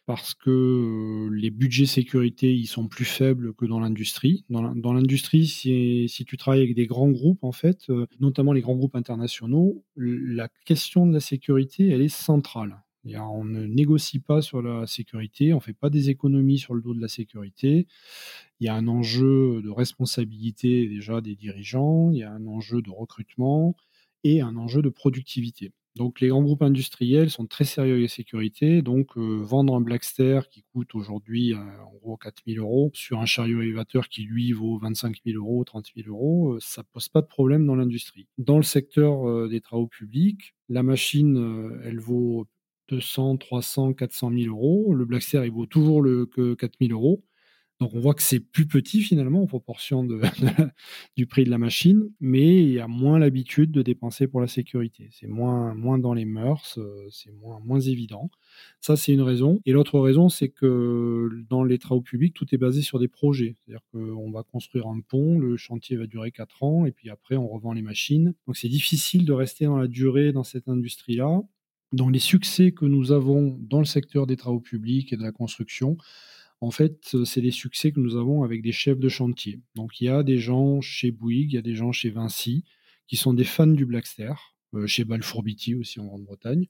parce 0.06 0.34
que 0.34 0.50
euh, 0.50 1.34
les 1.34 1.50
budgets 1.50 1.86
sécurité 1.86 2.54
ils 2.54 2.66
sont 2.66 2.88
plus 2.88 3.04
faibles 3.04 3.54
que 3.54 3.64
dans 3.64 3.80
l'industrie. 3.80 4.44
Dans 4.50 4.92
l'industrie, 4.92 5.46
si, 5.46 6.08
si, 6.08 6.24
tu 6.24 6.36
travailles 6.36 6.62
avec 6.62 6.74
des 6.74 6.86
grands 6.86 7.10
groupes, 7.10 7.42
en 7.42 7.52
fait, 7.52 7.88
euh, 7.88 8.06
notamment 8.20 8.52
les 8.52 8.60
grands 8.60 8.76
groupes 8.76 8.96
internationaux, 8.96 9.82
la 9.96 10.48
question 10.64 11.06
de 11.06 11.14
la 11.14 11.20
sécurité, 11.20 11.88
elle 11.88 12.02
est 12.02 12.08
centrale. 12.08 12.83
On 13.06 13.44
ne 13.44 13.66
négocie 13.66 14.18
pas 14.18 14.40
sur 14.42 14.62
la 14.62 14.86
sécurité, 14.86 15.52
on 15.52 15.56
ne 15.56 15.62
fait 15.62 15.74
pas 15.74 15.90
des 15.90 16.10
économies 16.10 16.58
sur 16.58 16.74
le 16.74 16.82
dos 16.82 16.94
de 16.94 17.00
la 17.00 17.08
sécurité. 17.08 17.86
Il 18.60 18.66
y 18.66 18.68
a 18.68 18.74
un 18.74 18.88
enjeu 18.88 19.60
de 19.62 19.70
responsabilité 19.70 20.88
déjà 20.88 21.20
des 21.20 21.34
dirigeants, 21.34 22.10
il 22.10 22.18
y 22.18 22.22
a 22.22 22.30
un 22.32 22.46
enjeu 22.46 22.82
de 22.82 22.90
recrutement 22.90 23.76
et 24.24 24.40
un 24.40 24.56
enjeu 24.56 24.82
de 24.82 24.88
productivité. 24.88 25.72
Donc 25.96 26.20
les 26.20 26.28
grands 26.28 26.42
groupes 26.42 26.62
industriels 26.62 27.30
sont 27.30 27.46
très 27.46 27.64
sérieux 27.64 27.92
avec 27.92 28.10
la 28.10 28.14
sécurité. 28.14 28.82
Donc 28.82 29.16
euh, 29.16 29.38
vendre 29.42 29.76
un 29.76 29.80
Blackster 29.80 30.40
qui 30.50 30.64
coûte 30.72 30.94
aujourd'hui 30.94 31.54
euh, 31.54 31.58
en 31.58 31.94
gros 32.02 32.16
4 32.16 32.42
000 32.48 32.64
euros 32.64 32.90
sur 32.94 33.20
un 33.20 33.26
chariot 33.26 33.62
élévateur 33.62 34.08
qui 34.08 34.22
lui 34.22 34.50
vaut 34.52 34.76
25 34.78 35.18
000 35.24 35.38
euros, 35.38 35.62
30 35.62 35.86
000 35.96 36.08
euros, 36.08 36.54
euh, 36.54 36.58
ça 36.60 36.82
pose 36.82 37.08
pas 37.08 37.20
de 37.20 37.26
problème 37.26 37.64
dans 37.64 37.76
l'industrie. 37.76 38.26
Dans 38.38 38.56
le 38.56 38.64
secteur 38.64 39.48
des 39.48 39.60
travaux 39.60 39.86
publics, 39.86 40.54
la 40.68 40.82
machine, 40.82 41.80
elle 41.84 42.00
vaut 42.00 42.46
200, 42.88 43.38
300, 43.38 43.94
400 43.94 44.30
000 44.30 44.54
euros. 44.54 44.94
Le 44.94 45.04
Blackster, 45.04 45.42
il 45.44 45.52
vaut 45.52 45.66
toujours 45.66 46.02
le, 46.02 46.26
que 46.26 46.54
4 46.54 46.74
000 46.80 46.92
euros. 46.92 47.22
Donc 47.80 47.92
on 47.94 47.98
voit 47.98 48.14
que 48.14 48.22
c'est 48.22 48.38
plus 48.38 48.66
petit 48.66 49.02
finalement 49.02 49.42
en 49.42 49.46
proportion 49.46 50.04
du 51.16 51.26
prix 51.26 51.44
de 51.44 51.50
la 51.50 51.58
machine, 51.58 52.08
mais 52.20 52.62
il 52.62 52.70
y 52.70 52.78
a 52.78 52.86
moins 52.86 53.18
l'habitude 53.18 53.72
de 53.72 53.82
dépenser 53.82 54.28
pour 54.28 54.40
la 54.40 54.46
sécurité. 54.46 55.08
C'est 55.10 55.26
moins, 55.26 55.74
moins 55.74 55.98
dans 55.98 56.14
les 56.14 56.24
mœurs, 56.24 56.78
euh, 56.78 57.06
c'est 57.10 57.32
moins, 57.32 57.60
moins 57.64 57.80
évident. 57.80 58.30
Ça, 58.80 58.96
c'est 58.96 59.12
une 59.12 59.22
raison. 59.22 59.60
Et 59.66 59.72
l'autre 59.72 59.98
raison, 59.98 60.28
c'est 60.28 60.50
que 60.50 61.28
dans 61.50 61.64
les 61.64 61.78
travaux 61.78 62.00
publics, 62.00 62.32
tout 62.32 62.46
est 62.54 62.58
basé 62.58 62.80
sur 62.80 63.00
des 63.00 63.08
projets. 63.08 63.56
C'est-à-dire 63.56 63.84
qu'on 63.90 64.30
va 64.30 64.44
construire 64.44 64.86
un 64.86 65.00
pont, 65.00 65.38
le 65.40 65.56
chantier 65.56 65.96
va 65.96 66.06
durer 66.06 66.30
4 66.30 66.62
ans, 66.62 66.86
et 66.86 66.92
puis 66.92 67.10
après, 67.10 67.36
on 67.36 67.48
revend 67.48 67.72
les 67.72 67.82
machines. 67.82 68.34
Donc 68.46 68.56
c'est 68.56 68.68
difficile 68.68 69.24
de 69.24 69.32
rester 69.32 69.64
dans 69.64 69.78
la 69.78 69.88
durée 69.88 70.32
dans 70.32 70.44
cette 70.44 70.68
industrie-là. 70.68 71.42
Dans 71.94 72.08
les 72.08 72.18
succès 72.18 72.72
que 72.72 72.84
nous 72.84 73.12
avons 73.12 73.56
dans 73.60 73.78
le 73.78 73.84
secteur 73.84 74.26
des 74.26 74.36
travaux 74.36 74.60
publics 74.60 75.12
et 75.12 75.16
de 75.16 75.22
la 75.22 75.30
construction, 75.30 75.96
en 76.60 76.70
fait, 76.70 77.16
c'est 77.24 77.40
les 77.40 77.50
succès 77.50 77.92
que 77.92 78.00
nous 78.00 78.16
avons 78.16 78.42
avec 78.42 78.62
des 78.62 78.72
chefs 78.72 78.98
de 78.98 79.08
chantier. 79.08 79.60
Donc, 79.76 80.00
il 80.00 80.06
y 80.06 80.08
a 80.08 80.22
des 80.22 80.38
gens 80.38 80.80
chez 80.80 81.12
Bouygues, 81.12 81.52
il 81.52 81.54
y 81.54 81.58
a 81.58 81.62
des 81.62 81.76
gens 81.76 81.92
chez 81.92 82.10
Vinci 82.10 82.64
qui 83.06 83.16
sont 83.16 83.32
des 83.32 83.44
fans 83.44 83.66
du 83.66 83.86
Blackster, 83.86 84.32
euh, 84.74 84.86
chez 84.86 85.04
Balfour 85.04 85.42
Beatty 85.42 85.76
aussi 85.76 86.00
en 86.00 86.06
Grande-Bretagne. 86.06 86.66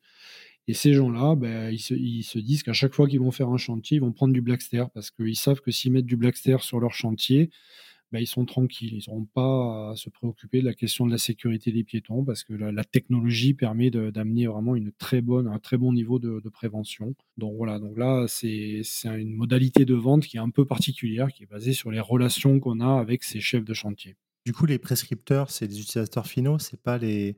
Et 0.67 0.75
ces 0.75 0.93
gens-là, 0.95 1.37
ben, 1.37 1.71
ils, 1.73 1.79
se, 2.25 2.39
disent 2.39 2.63
qu'à 2.63 2.73
chaque 2.73 2.95
fois 2.95 3.07
qu'ils 3.07 3.21
vont 3.21 3.31
faire 3.31 3.49
un 3.49 3.57
chantier, 3.57 3.97
ils 3.97 4.01
vont 4.01 4.13
prendre 4.13 4.35
du 4.35 4.43
Blackster 4.43 4.85
parce 4.93 5.11
qu'ils 5.11 5.37
savent 5.37 5.61
que 5.61 5.71
s'ils 5.71 5.93
mettent 5.93 6.07
du 6.07 6.17
Blackster 6.17 6.57
sur 6.61 6.81
leur 6.81 6.93
chantier, 6.93 7.51
bah, 8.15 8.21
ils 8.21 8.29
sont 8.29 8.45
tranquilles. 8.45 8.95
Ils 8.95 9.11
n'auront 9.11 9.25
pas 9.25 9.91
à 9.91 9.97
se 9.97 10.09
préoccuper 10.09 10.61
de 10.61 10.67
la 10.67 10.73
question 10.73 11.05
de 11.05 11.11
la 11.11 11.19
sécurité 11.19 11.73
des 11.73 11.83
piétons 11.83 12.25
parce 12.25 12.45
que 12.45 12.53
la, 12.53 12.85
technologie 12.85 13.55
permet 13.55 13.91
d'amener 13.91 14.47
vraiment 14.47 14.77
une 14.77 14.93
très 14.93 15.21
bonne, 15.21 15.49
un 15.49 15.59
très 15.59 15.79
bon 15.79 15.93
niveau 15.93 16.21
de, 16.21 16.49
prévention. 16.49 17.17
Donc 17.39 17.57
voilà, 17.57 17.81
donc 17.81 17.99
là, 17.99 18.27
c'est 18.29 18.83
une 19.05 19.35
modalité 19.35 19.85
de 19.85 19.95
vente 19.95 20.27
qui 20.27 20.37
est 20.37 20.41
un 20.41 20.51
peu 20.51 20.65
particulière, 20.65 21.33
qui 21.33 21.43
est 21.43 21.47
basée 21.47 21.73
sur 21.73 21.91
les 21.91 21.99
relations 21.99 22.61
qu'on 22.61 22.79
a 22.79 23.01
avec 23.01 23.25
ces 23.25 23.41
chefs 23.41 23.65
de 23.65 23.75
chantier. 23.75 24.15
Du 24.47 24.53
coup, 24.53 24.67
les 24.67 24.79
prescripteurs, 24.79 25.51
c'est 25.51 25.67
des 25.67 25.81
utilisateurs 25.81 26.29
finaux, 26.29 26.61
c'est 26.61 26.81
pas 26.81 26.99
les, 26.99 27.37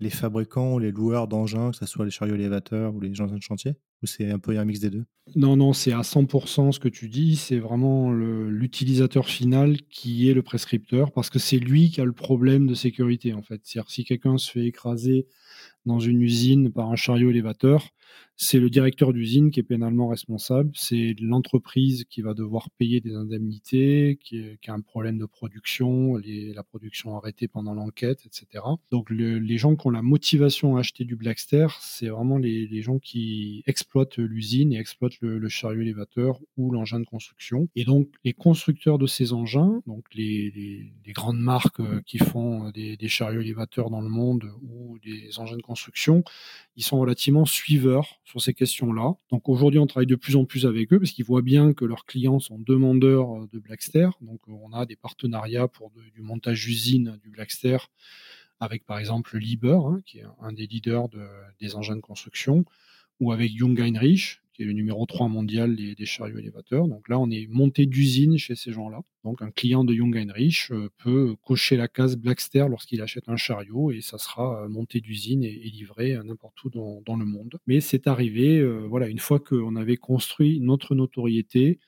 les 0.00 0.10
fabricants 0.10 0.74
ou 0.74 0.78
les 0.78 0.92
loueurs 0.92 1.28
d'engins, 1.28 1.70
que 1.70 1.76
ce 1.76 1.86
soit 1.86 2.04
les 2.04 2.10
chariots 2.10 2.34
élévateurs 2.34 2.94
ou 2.94 3.00
les 3.00 3.10
engins 3.20 3.36
de 3.36 3.42
chantier 3.42 3.74
Ou 4.02 4.06
c'est 4.06 4.30
un 4.30 4.38
peu 4.38 4.56
un 4.58 4.64
mix 4.64 4.80
des 4.80 4.90
deux? 4.90 5.04
Non, 5.34 5.56
non, 5.56 5.72
c'est 5.72 5.92
à 5.92 6.02
100% 6.02 6.72
ce 6.72 6.78
que 6.78 6.88
tu 6.88 7.08
dis. 7.08 7.36
C'est 7.36 7.58
vraiment 7.58 8.12
l'utilisateur 8.12 9.26
final 9.26 9.76
qui 9.90 10.28
est 10.28 10.34
le 10.34 10.42
prescripteur 10.42 11.12
parce 11.12 11.30
que 11.30 11.38
c'est 11.38 11.58
lui 11.58 11.90
qui 11.90 12.00
a 12.00 12.04
le 12.04 12.12
problème 12.12 12.66
de 12.66 12.74
sécurité 12.74 13.34
en 13.34 13.42
fait. 13.42 13.60
C'est-à-dire 13.64 13.90
si 13.90 14.04
quelqu'un 14.04 14.38
se 14.38 14.50
fait 14.50 14.66
écraser 14.66 15.26
dans 15.84 16.00
une 16.00 16.22
usine 16.22 16.72
par 16.72 16.90
un 16.90 16.96
chariot 16.96 17.30
élévateur, 17.30 17.88
c'est 18.40 18.60
le 18.60 18.70
directeur 18.70 19.12
d'usine 19.12 19.50
qui 19.50 19.58
est 19.58 19.64
pénalement 19.64 20.06
responsable, 20.06 20.70
c'est 20.72 21.16
l'entreprise 21.20 22.04
qui 22.08 22.22
va 22.22 22.34
devoir 22.34 22.70
payer 22.70 23.00
des 23.00 23.16
indemnités, 23.16 24.16
qui, 24.22 24.56
a 24.68 24.72
un 24.72 24.80
problème 24.80 25.18
de 25.18 25.26
production, 25.26 26.16
la 26.16 26.62
production 26.62 27.16
arrêtée 27.16 27.48
pendant 27.48 27.74
l'enquête, 27.74 28.24
etc. 28.26 28.64
Donc 28.92 29.10
les 29.10 29.58
gens 29.58 29.74
qui 29.74 29.88
ont 29.88 29.90
la 29.90 30.02
motivation 30.02 30.76
à 30.76 30.80
acheter 30.80 31.04
du 31.04 31.16
Blackster, 31.16 31.66
c'est 31.80 32.08
vraiment 32.08 32.38
les, 32.38 32.80
gens 32.80 33.00
qui 33.00 33.64
exploitent 33.66 34.18
l'usine 34.18 34.72
et 34.72 34.78
exploitent 34.78 35.20
le, 35.20 35.48
chariot 35.48 35.80
élévateur 35.80 36.38
ou 36.56 36.70
l'engin 36.70 37.00
de 37.00 37.06
construction. 37.06 37.68
Et 37.74 37.84
donc 37.84 38.08
les 38.22 38.34
constructeurs 38.34 38.98
de 38.98 39.08
ces 39.08 39.32
engins, 39.32 39.82
donc 39.86 40.04
les, 40.14 40.92
grandes 41.08 41.40
marques 41.40 41.80
euh, 41.80 42.00
qui 42.06 42.18
font 42.18 42.70
des, 42.70 42.96
des 42.96 43.08
chariots 43.08 43.40
élévateurs 43.40 43.90
dans 43.90 44.02
le 44.02 44.08
monde 44.08 44.52
ou 44.62 44.98
des 45.00 45.38
engins 45.40 45.56
de 45.56 45.62
construction, 45.62 46.22
ils 46.76 46.84
sont 46.84 47.00
relativement 47.00 47.44
suiveurs 47.44 47.97
sur 48.24 48.40
ces 48.40 48.54
questions-là. 48.54 49.14
Donc 49.30 49.48
aujourd'hui, 49.48 49.78
on 49.78 49.86
travaille 49.86 50.06
de 50.06 50.16
plus 50.16 50.36
en 50.36 50.44
plus 50.44 50.66
avec 50.66 50.92
eux 50.92 50.98
parce 50.98 51.12
qu'ils 51.12 51.24
voient 51.24 51.42
bien 51.42 51.72
que 51.72 51.84
leurs 51.84 52.04
clients 52.04 52.38
sont 52.38 52.58
demandeurs 52.58 53.46
de 53.52 53.58
Blackster. 53.58 54.08
Donc 54.20 54.40
on 54.48 54.72
a 54.72 54.86
des 54.86 54.96
partenariats 54.96 55.68
pour 55.68 55.90
du 56.14 56.22
montage 56.22 56.66
usine 56.66 57.18
du 57.22 57.30
Blackster 57.30 57.78
avec 58.60 58.84
par 58.84 58.98
exemple 58.98 59.38
Lieber, 59.38 59.78
hein, 59.84 60.00
qui 60.04 60.18
est 60.18 60.26
un 60.40 60.52
des 60.52 60.66
leaders 60.66 61.08
des 61.60 61.76
engins 61.76 61.96
de 61.96 62.00
construction, 62.00 62.64
ou 63.20 63.32
avec 63.32 63.56
Jung 63.56 63.80
Heinrich, 63.80 64.40
qui 64.58 64.64
est 64.64 64.66
le 64.66 64.72
numéro 64.72 65.06
3 65.06 65.28
mondial 65.28 65.76
des, 65.76 65.94
chariots 66.04 66.38
élévateurs. 66.38 66.88
Donc 66.88 67.08
là, 67.08 67.20
on 67.20 67.30
est 67.30 67.46
monté 67.48 67.86
d'usine 67.86 68.38
chez 68.38 68.56
ces 68.56 68.72
gens-là. 68.72 69.02
Donc 69.22 69.40
un 69.40 69.52
client 69.52 69.84
de 69.84 69.94
Jung 69.94 70.16
Heinrich 70.16 70.66
euh, 70.72 70.88
peut 70.98 71.36
cocher 71.44 71.76
la 71.76 71.86
case 71.86 72.16
Blackster 72.16 72.66
lorsqu'il 72.68 73.00
achète 73.00 73.28
un 73.28 73.36
chariot 73.36 73.92
et 73.92 74.00
ça 74.00 74.18
sera 74.18 74.64
euh, 74.64 74.68
monté 74.68 75.00
d'usine 75.00 75.44
et, 75.44 75.52
livré 75.52 76.18
n'importe 76.24 76.56
où 76.64 76.70
dans, 76.70 77.16
le 77.16 77.24
monde. 77.24 77.58
Mais 77.68 77.80
c'est 77.80 78.08
arrivé, 78.08 78.58
euh, 78.58 78.86
voilà, 78.88 79.06
une 79.06 79.20
fois 79.20 79.38
qu'on 79.38 79.76
avait 79.76 79.96
construit 79.96 80.58
notre 80.58 80.96
notoriété, 80.96 81.78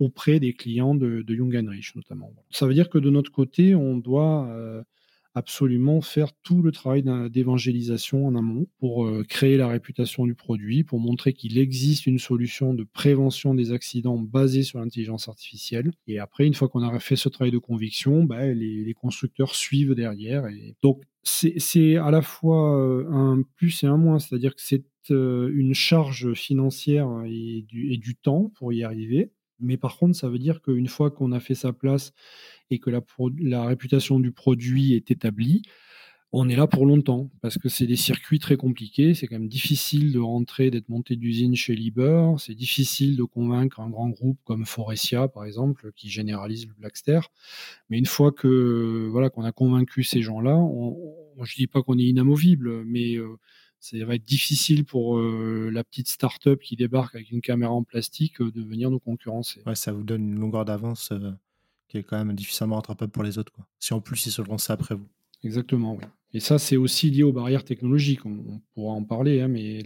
auprès 0.00 0.40
des 0.40 0.54
clients 0.54 0.94
de, 0.94 1.22
de 1.22 1.56
Heinrich 1.56 1.94
notamment. 1.94 2.32
Ça 2.50 2.66
veut 2.66 2.74
dire 2.74 2.88
que 2.88 2.98
de 2.98 3.10
notre 3.10 3.30
côté, 3.30 3.74
on 3.74 3.96
doit 3.96 4.84
absolument 5.34 6.00
faire 6.00 6.32
tout 6.42 6.62
le 6.62 6.70
travail 6.70 7.04
d'évangélisation 7.30 8.26
en 8.26 8.36
amont 8.36 8.66
pour 8.78 9.04
euh, 9.04 9.24
créer 9.28 9.56
la 9.56 9.66
réputation 9.66 10.24
du 10.26 10.34
produit, 10.34 10.84
pour 10.84 11.00
montrer 11.00 11.32
qu'il 11.32 11.58
existe 11.58 12.06
une 12.06 12.20
solution 12.20 12.72
de 12.72 12.84
prévention 12.84 13.54
des 13.54 13.72
accidents 13.72 14.18
basée 14.18 14.62
sur 14.62 14.78
l'intelligence 14.78 15.28
artificielle. 15.28 15.92
Et 16.06 16.20
après, 16.20 16.46
une 16.46 16.54
fois 16.54 16.68
qu'on 16.68 16.82
a 16.82 16.98
fait 17.00 17.16
ce 17.16 17.28
travail 17.28 17.50
de 17.50 17.58
conviction, 17.58 18.24
bah, 18.24 18.46
les, 18.46 18.94
constructeurs 18.94 19.56
suivent 19.56 19.94
derrière. 19.94 20.46
Et 20.46 20.76
donc, 20.82 21.02
c'est 21.24 21.96
à 21.96 22.10
la 22.10 22.22
fois 22.22 22.78
euh, 22.78 23.06
un 23.10 23.42
plus 23.56 23.82
et 23.82 23.86
un 23.86 23.96
moins, 23.96 24.20
c'est-à-dire 24.20 24.54
que 24.54 24.62
c'est 24.62 24.84
euh, 25.10 25.50
une 25.54 25.74
charge 25.74 26.32
financière 26.34 27.08
et 27.26 27.64
du, 27.66 27.92
et 27.92 27.96
du 27.96 28.14
temps 28.14 28.52
pour 28.56 28.72
y 28.72 28.84
arriver. 28.84 29.32
Mais 29.60 29.76
par 29.76 29.96
contre, 29.96 30.16
ça 30.16 30.28
veut 30.28 30.38
dire 30.38 30.60
qu'une 30.62 30.88
fois 30.88 31.10
qu'on 31.10 31.32
a 31.32 31.40
fait 31.40 31.54
sa 31.54 31.72
place 31.72 32.12
et 32.70 32.78
que 32.78 32.90
la, 32.90 33.64
réputation 33.64 34.20
du 34.20 34.32
produit 34.32 34.94
est 34.94 35.10
établie, 35.10 35.62
on 36.36 36.48
est 36.48 36.56
là 36.56 36.66
pour 36.66 36.84
longtemps 36.84 37.30
parce 37.42 37.58
que 37.58 37.68
c'est 37.68 37.86
des 37.86 37.94
circuits 37.94 38.40
très 38.40 38.56
compliqués. 38.56 39.14
C'est 39.14 39.28
quand 39.28 39.36
même 39.36 39.48
difficile 39.48 40.12
de 40.12 40.18
rentrer, 40.18 40.70
d'être 40.70 40.88
monté 40.88 41.14
d'usine 41.14 41.54
chez 41.54 41.76
Liber. 41.76 42.32
C'est 42.38 42.56
difficile 42.56 43.16
de 43.16 43.22
convaincre 43.22 43.78
un 43.78 43.88
grand 43.88 44.08
groupe 44.08 44.40
comme 44.42 44.66
Forestia, 44.66 45.28
par 45.28 45.44
exemple, 45.44 45.92
qui 45.94 46.08
généralise 46.08 46.66
le 46.66 46.74
Blackster. 46.74 47.20
Mais 47.88 47.98
une 47.98 48.06
fois 48.06 48.32
que 48.32 49.06
voilà 49.12 49.30
qu'on 49.30 49.44
a 49.44 49.52
convaincu 49.52 50.02
ces 50.02 50.22
gens-là, 50.22 50.58
je 51.40 51.54
dis 51.54 51.68
pas 51.68 51.82
qu'on 51.82 51.98
est 51.98 52.04
inamovible, 52.04 52.84
mais 52.84 53.14
euh, 53.14 53.38
ça 53.84 54.02
va 54.04 54.14
être 54.14 54.24
difficile 54.24 54.84
pour 54.84 55.18
euh, 55.18 55.70
la 55.70 55.84
petite 55.84 56.08
start-up 56.08 56.60
qui 56.60 56.74
débarque 56.74 57.14
avec 57.14 57.30
une 57.30 57.42
caméra 57.42 57.72
en 57.72 57.82
plastique 57.84 58.40
euh, 58.40 58.50
de 58.50 58.62
venir 58.62 58.90
nous 58.90 58.98
concurrencer. 58.98 59.62
Ouais, 59.66 59.74
ça 59.74 59.92
vous 59.92 60.04
donne 60.04 60.26
une 60.26 60.38
longueur 60.38 60.64
d'avance 60.64 61.12
quand 62.02 62.22
même 62.22 62.34
difficilement 62.34 62.76
rattrapable 62.76 63.12
pour 63.12 63.22
les 63.22 63.38
autres. 63.38 63.52
Quoi. 63.52 63.66
Si 63.78 63.94
en 63.94 64.00
plus 64.00 64.26
ils 64.26 64.32
se 64.32 64.42
lancent 64.42 64.70
après 64.70 64.94
vous. 64.94 65.08
Exactement, 65.42 65.94
oui. 65.94 66.04
Et 66.32 66.40
ça, 66.40 66.58
c'est 66.58 66.76
aussi 66.76 67.10
lié 67.10 67.22
aux 67.22 67.32
barrières 67.32 67.64
technologiques. 67.64 68.26
On, 68.26 68.60
pourra 68.74 68.94
en 68.94 69.04
parler, 69.04 69.40
hein, 69.40 69.46
mais 69.46 69.82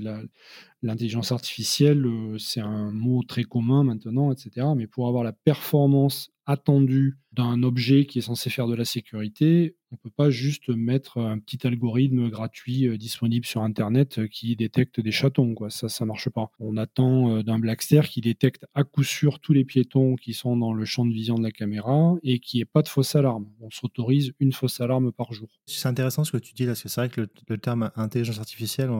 l'intelligence 0.82 1.30
artificielle, 1.30 2.06
euh, 2.06 2.38
c'est 2.38 2.60
un 2.60 2.90
mot 2.90 3.22
très 3.22 3.44
commun 3.44 3.84
maintenant, 3.84 4.32
etc. 4.32 4.68
Mais 4.74 4.86
pour 4.86 5.08
avoir 5.08 5.24
la 5.24 5.32
performance 5.32 6.30
attendu 6.48 7.18
d'un 7.32 7.62
objet 7.62 8.06
qui 8.06 8.18
est 8.18 8.22
censé 8.22 8.48
faire 8.48 8.66
de 8.66 8.74
la 8.74 8.86
sécurité, 8.86 9.76
on 9.92 9.96
ne 9.96 9.98
peut 9.98 10.10
pas 10.10 10.30
juste 10.30 10.70
mettre 10.70 11.18
un 11.18 11.38
petit 11.38 11.66
algorithme 11.66 12.30
gratuit 12.30 12.88
euh, 12.88 12.96
disponible 12.96 13.44
sur 13.44 13.62
Internet 13.62 14.18
euh, 14.18 14.28
qui 14.28 14.56
détecte 14.56 14.98
des 14.98 15.10
chatons. 15.10 15.54
Ça, 15.68 15.90
ça 15.90 16.06
marche 16.06 16.30
pas. 16.30 16.50
On 16.58 16.78
attend 16.78 17.36
euh, 17.36 17.42
d'un 17.42 17.58
Blackster 17.58 18.00
qui 18.08 18.22
détecte 18.22 18.64
à 18.74 18.82
coup 18.82 19.04
sûr 19.04 19.40
tous 19.40 19.52
les 19.52 19.66
piétons 19.66 20.16
qui 20.16 20.32
sont 20.32 20.56
dans 20.56 20.72
le 20.72 20.86
champ 20.86 21.04
de 21.04 21.12
vision 21.12 21.34
de 21.34 21.42
la 21.42 21.50
caméra 21.50 22.16
et 22.22 22.40
qui 22.40 22.60
ait 22.60 22.64
pas 22.64 22.80
de 22.80 22.88
fausse 22.88 23.14
alarme. 23.14 23.46
On 23.60 23.68
s'autorise 23.68 24.32
une 24.40 24.52
fausse 24.52 24.80
alarme 24.80 25.12
par 25.12 25.34
jour. 25.34 25.50
C'est 25.66 25.88
intéressant 25.88 26.24
ce 26.24 26.32
que 26.32 26.38
tu 26.38 26.54
dis 26.54 26.64
là, 26.64 26.70
parce 26.70 26.82
que 26.82 26.88
c'est 26.88 27.00
vrai 27.02 27.10
que 27.10 27.28
le, 27.46 27.58
terme 27.58 27.90
intelligence 27.94 28.38
artificielle, 28.38 28.90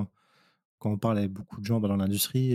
quand 0.78 0.92
on 0.92 0.98
parle 0.98 1.16
avec 1.16 1.32
beaucoup 1.32 1.62
de 1.62 1.66
gens 1.66 1.80
dans 1.80 1.96
l'industrie 1.96 2.54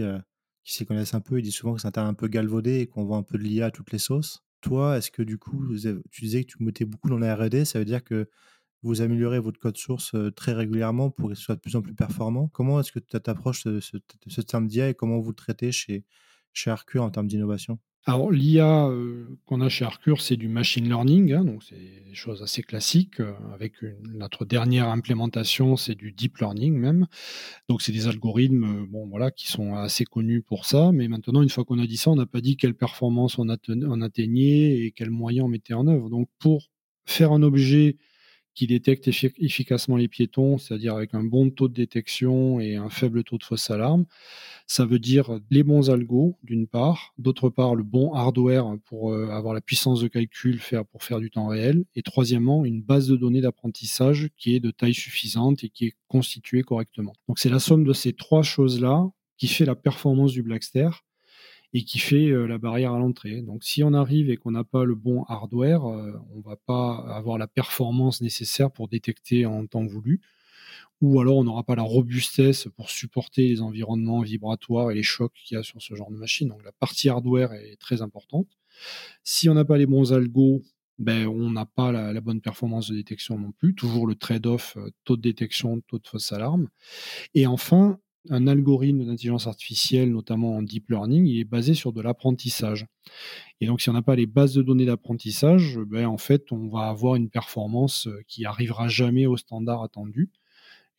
qui 0.63 0.73
s'y 0.73 0.85
connaissent 0.85 1.15
un 1.15 1.21
peu, 1.21 1.39
ils 1.39 1.43
disent 1.43 1.55
souvent 1.55 1.73
que 1.73 1.81
c'est 1.81 1.87
un 1.87 1.91
terme 1.91 2.07
un 2.07 2.13
peu 2.13 2.27
galvaudé 2.27 2.81
et 2.81 2.87
qu'on 2.87 3.05
voit 3.05 3.17
un 3.17 3.23
peu 3.23 3.39
de 3.39 3.43
l'IA 3.43 3.65
à 3.65 3.71
toutes 3.71 3.91
les 3.91 3.97
sauces. 3.97 4.43
Toi, 4.63 4.97
est-ce 4.97 5.11
que 5.11 5.21
du 5.21 5.37
coup, 5.37 5.75
tu 6.09 6.21
disais 6.21 6.43
que 6.45 6.51
tu 6.51 6.63
mettais 6.63 6.85
beaucoup 6.85 7.09
dans 7.09 7.19
la 7.19 7.35
R&D, 7.35 7.65
ça 7.65 7.79
veut 7.79 7.85
dire 7.85 8.03
que 8.03 8.29
vous 8.81 9.01
améliorez 9.01 9.39
votre 9.39 9.59
code 9.59 9.77
source 9.77 10.15
très 10.35 10.53
régulièrement 10.53 11.09
pour 11.11 11.27
qu'il 11.27 11.35
soit 11.35 11.55
de 11.55 11.59
plus 11.59 11.75
en 11.75 11.81
plus 11.81 11.93
performant. 11.93 12.47
Comment 12.47 12.79
est-ce 12.79 12.91
que 12.93 12.99
tu 12.99 13.19
t'approches 13.19 13.65
de 13.65 13.81
ce, 13.81 14.41
terme 14.41 14.67
d'IA 14.67 14.89
et 14.89 14.93
comment 14.93 15.19
vous 15.19 15.31
le 15.31 15.35
traitez 15.35 15.73
chez, 15.73 16.05
chez 16.53 16.71
Arcure 16.71 17.03
en 17.03 17.11
termes 17.11 17.27
d'innovation? 17.27 17.77
Alors 18.05 18.31
l'IA 18.31 18.89
qu'on 19.45 19.61
a 19.61 19.69
chez 19.69 19.85
Arcure, 19.85 20.21
c'est 20.21 20.35
du 20.35 20.49
machine 20.49 20.85
learning, 20.85 21.33
hein, 21.33 21.45
donc 21.45 21.63
c'est 21.63 21.75
des 21.75 22.13
choses 22.13 22.43
assez 22.43 22.61
classiques. 22.61 23.21
avec 23.53 23.73
notre 24.01 24.45
dernière 24.45 24.89
implémentation, 24.89 25.77
c'est 25.77 25.95
du 25.95 26.11
deep 26.11 26.37
learning 26.39 26.77
même. 26.77 27.07
Donc 27.69 27.81
c'est 27.81 27.93
des 27.93 28.07
algorithmes, 28.07 28.85
bon 28.87 29.07
voilà, 29.07 29.31
qui 29.31 29.47
sont 29.47 29.75
assez 29.75 30.05
connus 30.05 30.41
pour 30.41 30.65
ça. 30.65 30.91
Mais 30.91 31.07
maintenant, 31.07 31.41
une 31.41 31.49
fois 31.49 31.63
qu'on 31.63 31.79
a 31.79 31.87
dit 31.87 31.97
ça, 31.97 32.11
on 32.11 32.15
n'a 32.15 32.25
pas 32.25 32.41
dit 32.41 32.57
quelle 32.57 32.75
performance 32.75 33.39
on, 33.39 33.47
on 33.47 34.01
atteignait 34.01 34.85
et 34.85 34.91
quels 34.91 35.11
moyens 35.11 35.45
on 35.45 35.49
mettait 35.49 35.73
en 35.73 35.87
œuvre. 35.87 36.09
Donc 36.09 36.27
pour 36.39 36.69
faire 37.05 37.31
un 37.31 37.41
objet 37.41 37.97
qui 38.55 38.67
détecte 38.67 39.07
efficacement 39.07 39.97
les 39.97 40.07
piétons, 40.07 40.57
c'est-à-dire 40.57 40.95
avec 40.95 41.13
un 41.13 41.23
bon 41.23 41.49
taux 41.49 41.67
de 41.67 41.73
détection 41.73 42.59
et 42.59 42.75
un 42.75 42.89
faible 42.89 43.23
taux 43.23 43.37
de 43.37 43.43
fausse 43.43 43.69
alarme. 43.71 44.05
Ça 44.67 44.85
veut 44.85 44.99
dire 44.99 45.39
les 45.49 45.63
bons 45.63 45.89
algos, 45.89 46.37
d'une 46.43 46.67
part, 46.67 47.13
d'autre 47.17 47.49
part, 47.49 47.75
le 47.75 47.83
bon 47.83 48.13
hardware 48.13 48.75
pour 48.85 49.11
euh, 49.11 49.29
avoir 49.29 49.53
la 49.53 49.61
puissance 49.61 50.01
de 50.01 50.07
calcul 50.07 50.61
pour 50.91 51.03
faire 51.03 51.19
du 51.19 51.29
temps 51.29 51.47
réel, 51.47 51.85
et 51.95 52.01
troisièmement, 52.01 52.65
une 52.65 52.81
base 52.81 53.07
de 53.07 53.15
données 53.15 53.41
d'apprentissage 53.41 54.29
qui 54.37 54.55
est 54.55 54.59
de 54.59 54.71
taille 54.71 54.93
suffisante 54.93 55.63
et 55.63 55.69
qui 55.69 55.87
est 55.87 55.93
constituée 56.07 56.61
correctement. 56.63 57.13
Donc 57.27 57.39
c'est 57.39 57.49
la 57.49 57.59
somme 57.59 57.83
de 57.83 57.93
ces 57.93 58.13
trois 58.13 58.43
choses-là 58.43 59.09
qui 59.37 59.47
fait 59.47 59.65
la 59.65 59.75
performance 59.75 60.31
du 60.31 60.43
Blackster 60.43 60.89
et 61.73 61.83
qui 61.83 61.99
fait 61.99 62.29
euh, 62.29 62.45
la 62.45 62.57
barrière 62.57 62.93
à 62.93 62.99
l'entrée. 62.99 63.41
Donc 63.41 63.63
si 63.63 63.83
on 63.83 63.93
arrive 63.93 64.29
et 64.29 64.37
qu'on 64.37 64.51
n'a 64.51 64.63
pas 64.63 64.85
le 64.85 64.95
bon 64.95 65.23
hardware, 65.23 65.85
euh, 65.85 66.13
on 66.33 66.37
ne 66.37 66.43
va 66.43 66.55
pas 66.55 66.97
avoir 67.15 67.37
la 67.37 67.47
performance 67.47 68.21
nécessaire 68.21 68.71
pour 68.71 68.87
détecter 68.87 69.45
en 69.45 69.65
temps 69.65 69.85
voulu, 69.85 70.21
ou 71.01 71.19
alors 71.19 71.37
on 71.37 71.43
n'aura 71.43 71.63
pas 71.63 71.75
la 71.75 71.83
robustesse 71.83 72.67
pour 72.75 72.89
supporter 72.89 73.47
les 73.47 73.61
environnements 73.61 74.21
vibratoires 74.21 74.91
et 74.91 74.95
les 74.95 75.03
chocs 75.03 75.33
qu'il 75.33 75.55
y 75.55 75.59
a 75.59 75.63
sur 75.63 75.81
ce 75.81 75.95
genre 75.95 76.11
de 76.11 76.17
machine. 76.17 76.49
Donc 76.49 76.63
la 76.63 76.71
partie 76.71 77.09
hardware 77.09 77.53
est 77.53 77.77
très 77.77 78.01
importante. 78.01 78.47
Si 79.23 79.49
on 79.49 79.55
n'a 79.55 79.65
pas 79.65 79.77
les 79.77 79.85
bons 79.87 80.13
algos, 80.13 80.61
ben, 80.99 81.27
on 81.27 81.49
n'a 81.49 81.65
pas 81.65 81.91
la, 81.91 82.13
la, 82.13 82.21
bonne 82.21 82.39
performance 82.39 82.89
de 82.89 82.95
détection 82.95 83.39
non 83.39 83.51
plus. 83.51 83.73
Toujours 83.73 84.05
le 84.05 84.13
trade-off 84.15 84.77
euh, 84.77 84.91
taux 85.05 85.17
de 85.17 85.21
détection, 85.21 85.81
taux 85.87 85.97
de 85.97 86.07
fausse 86.07 86.31
alarme. 86.31 86.69
Et 87.33 87.47
enfin, 87.47 87.99
un 88.29 88.47
algorithme 88.47 89.05
d'intelligence 89.05 89.47
artificielle, 89.47 90.11
notamment 90.11 90.57
en 90.57 90.61
deep 90.61 90.89
learning, 90.89 91.25
il 91.25 91.39
est 91.39 91.45
basé 91.45 91.73
sur 91.73 91.91
de 91.93 92.01
l'apprentissage. 92.01 92.85
Et 93.59 93.65
donc, 93.65 93.81
si 93.81 93.89
on 93.89 93.93
n'a 93.93 94.01
pas 94.01 94.15
les 94.15 94.25
bases 94.25 94.53
de 94.53 94.61
données 94.61 94.85
d'apprentissage, 94.85 95.79
ben, 95.87 96.05
en 96.05 96.17
fait, 96.17 96.51
on 96.51 96.67
va 96.67 96.87
avoir 96.87 97.15
une 97.15 97.29
performance 97.29 98.07
euh, 98.07 98.21
qui 98.27 98.45
arrivera 98.45 98.87
jamais 98.87 99.25
au 99.25 99.37
standard 99.37 99.83
attendu. 99.83 100.29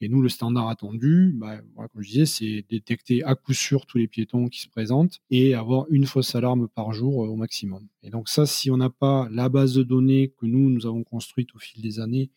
Et 0.00 0.08
nous, 0.08 0.20
le 0.20 0.28
standard 0.28 0.68
attendu, 0.68 1.32
ben, 1.34 1.62
comme 1.76 2.02
je 2.02 2.08
disais, 2.08 2.26
c'est 2.26 2.64
détecter 2.68 3.22
à 3.24 3.34
coup 3.34 3.54
sûr 3.54 3.86
tous 3.86 3.96
les 3.96 4.08
piétons 4.08 4.48
qui 4.48 4.60
se 4.60 4.68
présentent 4.68 5.20
et 5.30 5.54
avoir 5.54 5.86
une 5.88 6.04
fausse 6.04 6.34
alarme 6.34 6.68
par 6.68 6.92
jour 6.92 7.24
euh, 7.24 7.28
au 7.28 7.36
maximum. 7.36 7.86
Et 8.02 8.10
donc 8.10 8.28
ça, 8.28 8.44
si 8.44 8.70
on 8.70 8.76
n'a 8.76 8.90
pas 8.90 9.28
la 9.30 9.48
base 9.48 9.74
de 9.74 9.82
données 9.82 10.32
que 10.38 10.46
nous, 10.46 10.68
nous 10.68 10.86
avons 10.86 11.04
construite 11.04 11.54
au 11.54 11.58
fil 11.58 11.80
des 11.80 12.00
années 12.00 12.30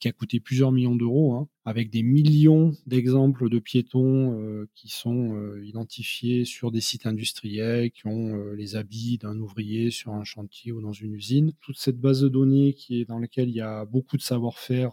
qui 0.00 0.08
a 0.08 0.12
coûté 0.12 0.40
plusieurs 0.40 0.72
millions 0.72 0.96
d'euros, 0.96 1.34
hein, 1.34 1.48
avec 1.64 1.90
des 1.90 2.02
millions 2.02 2.72
d'exemples 2.86 3.50
de 3.50 3.58
piétons 3.58 4.32
euh, 4.32 4.68
qui 4.74 4.88
sont 4.88 5.36
euh, 5.36 5.64
identifiés 5.64 6.44
sur 6.44 6.72
des 6.72 6.80
sites 6.80 7.06
industriels, 7.06 7.90
qui 7.90 8.06
ont 8.06 8.34
euh, 8.34 8.54
les 8.54 8.76
habits 8.76 9.18
d'un 9.18 9.38
ouvrier 9.38 9.90
sur 9.90 10.12
un 10.12 10.24
chantier 10.24 10.72
ou 10.72 10.80
dans 10.80 10.92
une 10.92 11.14
usine. 11.14 11.52
Toute 11.60 11.76
cette 11.76 12.00
base 12.00 12.22
de 12.22 12.28
données 12.28 12.74
dans 13.06 13.18
laquelle 13.18 13.50
il 13.50 13.54
y 13.54 13.60
a 13.60 13.84
beaucoup 13.84 14.16
de 14.16 14.22
savoir-faire 14.22 14.92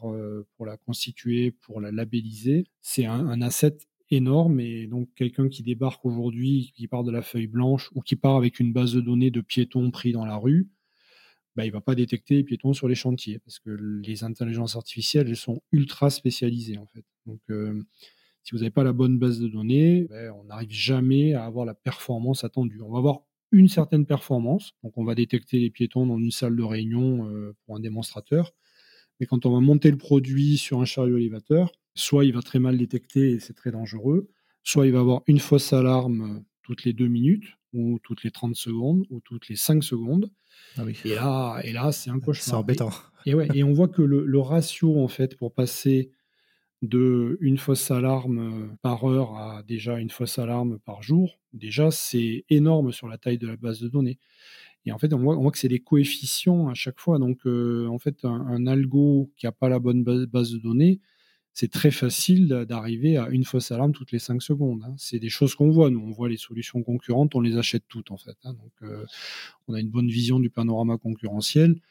pour 0.57 0.65
la 0.65 0.77
constituer, 0.77 1.51
pour 1.51 1.79
la 1.79 1.91
labelliser, 1.91 2.65
c'est 2.81 3.05
un 3.05 3.41
asset 3.41 3.77
énorme 4.09 4.59
et 4.59 4.87
donc 4.87 5.09
quelqu'un 5.15 5.49
qui 5.49 5.63
débarque 5.63 6.05
aujourd'hui, 6.05 6.71
qui 6.75 6.87
part 6.87 7.03
de 7.03 7.11
la 7.11 7.21
feuille 7.21 7.47
blanche 7.47 7.89
ou 7.95 8.01
qui 8.01 8.15
part 8.15 8.35
avec 8.35 8.59
une 8.59 8.73
base 8.73 8.93
de 8.93 9.01
données 9.01 9.31
de 9.31 9.41
piétons 9.41 9.91
pris 9.91 10.11
dans 10.11 10.25
la 10.25 10.37
rue, 10.37 10.69
bah, 11.57 11.65
il 11.65 11.69
ne 11.69 11.73
va 11.73 11.81
pas 11.81 11.95
détecter 11.95 12.35
les 12.35 12.43
piétons 12.43 12.73
sur 12.73 12.87
les 12.87 12.93
chantiers 12.93 13.39
parce 13.39 13.57
que 13.57 13.71
les 13.71 14.23
intelligences 14.23 14.75
artificielles, 14.75 15.27
elles 15.27 15.35
sont 15.35 15.63
ultra 15.71 16.11
spécialisées 16.11 16.77
en 16.77 16.85
fait. 16.85 17.03
Donc, 17.25 17.41
euh, 17.49 17.81
si 18.43 18.51
vous 18.51 18.59
n'avez 18.59 18.69
pas 18.69 18.83
la 18.83 18.93
bonne 18.93 19.17
base 19.17 19.39
de 19.39 19.47
données, 19.47 20.05
ben, 20.07 20.31
on 20.39 20.43
n'arrive 20.43 20.69
jamais 20.69 21.33
à 21.33 21.45
avoir 21.45 21.65
la 21.65 21.73
performance 21.73 22.43
attendue. 22.43 22.79
On 22.83 22.91
va 22.91 22.99
avoir 22.99 23.21
une 23.51 23.69
certaine 23.69 24.05
performance, 24.05 24.73
donc 24.83 24.95
on 24.99 25.03
va 25.03 25.15
détecter 25.15 25.57
les 25.57 25.71
piétons 25.71 26.05
dans 26.05 26.19
une 26.19 26.29
salle 26.29 26.55
de 26.55 26.61
réunion 26.61 27.27
euh, 27.27 27.55
pour 27.65 27.75
un 27.75 27.79
démonstrateur, 27.79 28.53
mais 29.19 29.25
quand 29.25 29.47
on 29.47 29.51
va 29.51 29.59
monter 29.59 29.89
le 29.89 29.97
produit 29.97 30.57
sur 30.57 30.79
un 30.79 30.85
chariot 30.85 31.17
élévateur, 31.17 31.71
soit 31.95 32.23
il 32.23 32.33
va 32.33 32.43
très 32.43 32.59
mal 32.59 32.77
détecter 32.77 33.31
et 33.31 33.39
c'est 33.39 33.55
très 33.55 33.71
dangereux, 33.71 34.29
soit 34.63 34.85
il 34.85 34.93
va 34.93 34.99
avoir 34.99 35.23
une 35.25 35.39
fausse 35.39 35.73
alarme 35.73 36.43
toutes 36.61 36.83
les 36.83 36.93
deux 36.93 37.07
minutes, 37.07 37.56
ou 37.74 37.99
toutes 38.03 38.24
les 38.24 38.32
30 38.32 38.55
secondes, 38.55 39.05
ou 39.09 39.20
toutes 39.22 39.49
les 39.49 39.55
5 39.55 39.84
secondes. 39.84 40.32
Ah 40.78 40.84
oui. 40.84 40.97
Et 41.05 41.15
là, 41.15 41.59
et 41.63 41.74
là 41.74 41.91
c'est 41.91 42.09
un 42.09 42.20
cauchemar. 42.20 42.43
C'est 42.43 42.53
embêtant. 42.53 42.91
Et, 43.26 43.34
ouais, 43.34 43.47
et 43.53 43.63
on 43.63 43.74
voit 43.74 43.88
que 43.88 44.01
le, 44.01 44.26
le, 44.26 44.39
ratio, 44.39 45.01
en 45.01 45.07
fait, 45.07 45.38
pour 45.38 45.53
passer 45.53 46.11
de 46.82 47.38
une 47.41 47.57
fausse 47.57 47.89
alarme 47.91 48.78
par 48.82 49.03
heure 49.03 49.36
à 49.36 49.63
déjà 49.63 49.99
une 49.99 50.09
fausse 50.09 50.39
alarme 50.39 50.80
par 50.80 51.01
jour, 51.01 51.39
déjà, 51.53 51.91
c'est 51.91 52.45
énorme 52.49 52.91
sur 52.91 53.07
la 53.07 53.18
taille 53.18 53.38
de 53.38 53.47
la 53.47 53.57
base 53.57 53.80
de 53.80 53.89
données. 53.89 54.20
Et 54.86 54.91
en 54.93 54.97
fait, 54.97 55.13
on 55.13 55.18
voit, 55.18 55.38
on 55.38 55.41
voit 55.41 55.51
que 55.51 55.57
c'est 55.57 55.68
des 55.68 55.82
coefficients 55.82 56.70
à 56.70 56.74
chaque 56.74 56.99
fois. 56.99 57.20
Donc, 57.20 57.45
euh, 57.45 57.88
en 57.88 57.99
fait, 57.99 58.24
un, 58.24 58.47
un 58.47 58.68
algo 58.68 59.30
qui 59.36 59.45
n'a 59.45 59.51
pas 59.51 59.68
la 59.68 59.80
bonne 59.80 60.03
base 60.03 60.51
de 60.51 60.59
données, 60.59 61.01
c'est 61.59 61.71
très 61.71 61.89
facile 61.89 62.49
d'arriver 62.69 63.17
à 63.17 63.29
une 63.29 63.43
fausse 63.43 63.71
alarme 63.71 63.91
toutes 63.91 64.11
les 64.11 64.19
5 64.19 64.43
secondes. 64.43 64.83
Hein. 64.85 64.93
C'est 64.95 65.17
des 65.17 65.29
choses 65.29 65.55
qu'on 65.55 65.71
voit. 65.71 65.89
Nous, 65.89 65.99
on 65.99 66.11
voit 66.11 66.29
les 66.29 66.37
solutions 66.37 66.83
concurrentes, 66.83 67.33
on 67.33 67.41
les 67.41 67.57
achète 67.57 67.85
toutes 67.87 68.11
en 68.11 68.17
fait. 68.17 68.37
Hein. 68.43 68.53
Donc, 68.53 68.73
euh, 68.83 69.03
on 69.67 69.73
a 69.73 69.79
une 69.79 69.89
bonne 69.89 70.07
vision 70.07 70.39
du 70.39 70.51
panorama 70.51 70.99
concurrentiel. 70.99 71.81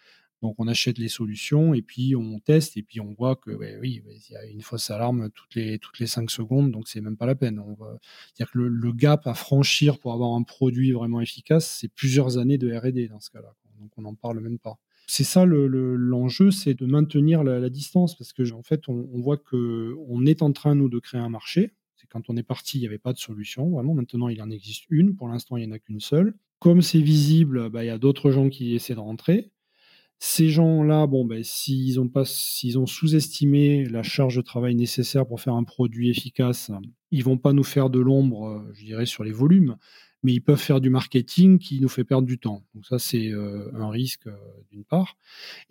Donc, 0.40 0.54
on 0.58 0.68
achète 0.68 0.98
les 0.98 1.08
solutions 1.08 1.74
et 1.74 1.82
puis 1.82 2.14
on 2.14 2.38
teste 2.38 2.76
et 2.76 2.84
puis 2.84 3.00
on 3.00 3.12
voit 3.12 3.34
que 3.34 3.50
oui, 3.50 4.04
il 4.06 4.32
y 4.32 4.36
a 4.36 4.44
une 4.44 4.62
fausse 4.62 4.88
alarme 4.92 5.30
toutes 5.30 5.56
les 5.56 5.80
toutes 5.80 5.98
les 5.98 6.06
5 6.06 6.30
secondes, 6.30 6.70
donc 6.70 6.86
c'est 6.86 7.00
même 7.00 7.16
pas 7.16 7.26
la 7.26 7.34
peine. 7.34 7.58
On 7.58 7.74
va 7.74 7.98
dire 8.36 8.48
que 8.48 8.60
le, 8.60 8.92
gap 8.92 9.26
à 9.26 9.34
franchir 9.34 9.98
pour 9.98 10.12
avoir 10.12 10.34
un 10.34 10.44
produit 10.44 10.92
vraiment 10.92 11.20
efficace, 11.20 11.78
c'est 11.80 11.88
plusieurs 11.88 12.38
années 12.38 12.58
de 12.58 12.72
R&D 12.72 13.08
dans 13.08 13.18
ce 13.18 13.30
cas-là. 13.30 13.52
Donc, 13.80 13.90
on 13.96 14.02
n'en 14.02 14.14
parle 14.14 14.38
même 14.38 14.60
pas. 14.60 14.78
C'est 15.06 15.24
ça 15.24 15.44
l'enjeu, 15.46 16.50
c'est 16.50 16.74
de 16.74 16.84
maintenir 16.84 17.44
la, 17.44 17.70
distance 17.70 18.16
parce 18.16 18.32
que 18.32 18.52
en 18.52 18.62
fait, 18.62 18.88
on, 18.88 19.20
voit 19.20 19.36
que 19.36 19.94
on 20.08 20.26
est 20.26 20.42
en 20.42 20.52
train 20.52 20.74
nous 20.74 20.88
de 20.88 20.98
créer 20.98 21.20
un 21.20 21.28
marché. 21.28 21.72
C'est 21.94 22.08
quand 22.08 22.28
on 22.28 22.36
est 22.36 22.42
parti, 22.42 22.78
il 22.78 22.80
n'y 22.80 22.86
avait 22.86 22.98
pas 22.98 23.12
de 23.12 23.18
solution. 23.18 23.70
Vraiment, 23.70 23.94
maintenant, 23.94 24.28
il 24.28 24.42
en 24.42 24.50
existe 24.50 24.84
une. 24.90 25.14
Pour 25.14 25.28
l'instant, 25.28 25.56
il 25.56 25.64
n'y 25.64 25.72
en 25.72 25.76
a 25.76 25.78
qu'une 25.78 26.00
seule. 26.00 26.34
Comme 26.58 26.82
c'est 26.82 27.00
visible, 27.00 27.70
bah, 27.70 27.84
il 27.84 27.86
y 27.86 27.90
a 27.90 27.98
d'autres 27.98 28.32
gens 28.32 28.48
qui 28.48 28.74
essaient 28.74 28.94
de 28.94 29.00
rentrer. 29.00 29.52
Ces 30.18 30.48
gens-là, 30.48 31.06
bon, 31.06 31.24
ben, 31.24 31.44
s'ils 31.44 32.00
ont 32.00 32.08
pas, 32.08 32.24
s'ils 32.24 32.78
ont 32.78 32.86
sous-estimé 32.86 33.84
la 33.84 34.02
charge 34.02 34.36
de 34.36 34.40
travail 34.40 34.74
nécessaire 34.74 35.26
pour 35.26 35.40
faire 35.40 35.54
un 35.54 35.64
produit 35.64 36.10
efficace, 36.10 36.72
ils 37.10 37.22
vont 37.22 37.38
pas 37.38 37.52
nous 37.52 37.64
faire 37.64 37.90
de 37.90 38.00
l'ombre, 38.00 38.66
je 38.72 38.84
dirais, 38.84 39.06
sur 39.06 39.24
les 39.24 39.32
volumes 39.32 39.76
mais 40.26 40.32
ils 40.32 40.40
peuvent 40.40 40.60
faire 40.60 40.80
du 40.80 40.90
marketing 40.90 41.60
qui 41.60 41.80
nous 41.80 41.88
fait 41.88 42.02
perdre 42.02 42.26
du 42.26 42.36
temps. 42.36 42.64
Donc 42.74 42.84
ça, 42.84 42.98
c'est 42.98 43.28
euh, 43.30 43.70
un 43.74 43.90
risque 43.90 44.26
euh, 44.26 44.34
d'une 44.72 44.82
part. 44.82 45.16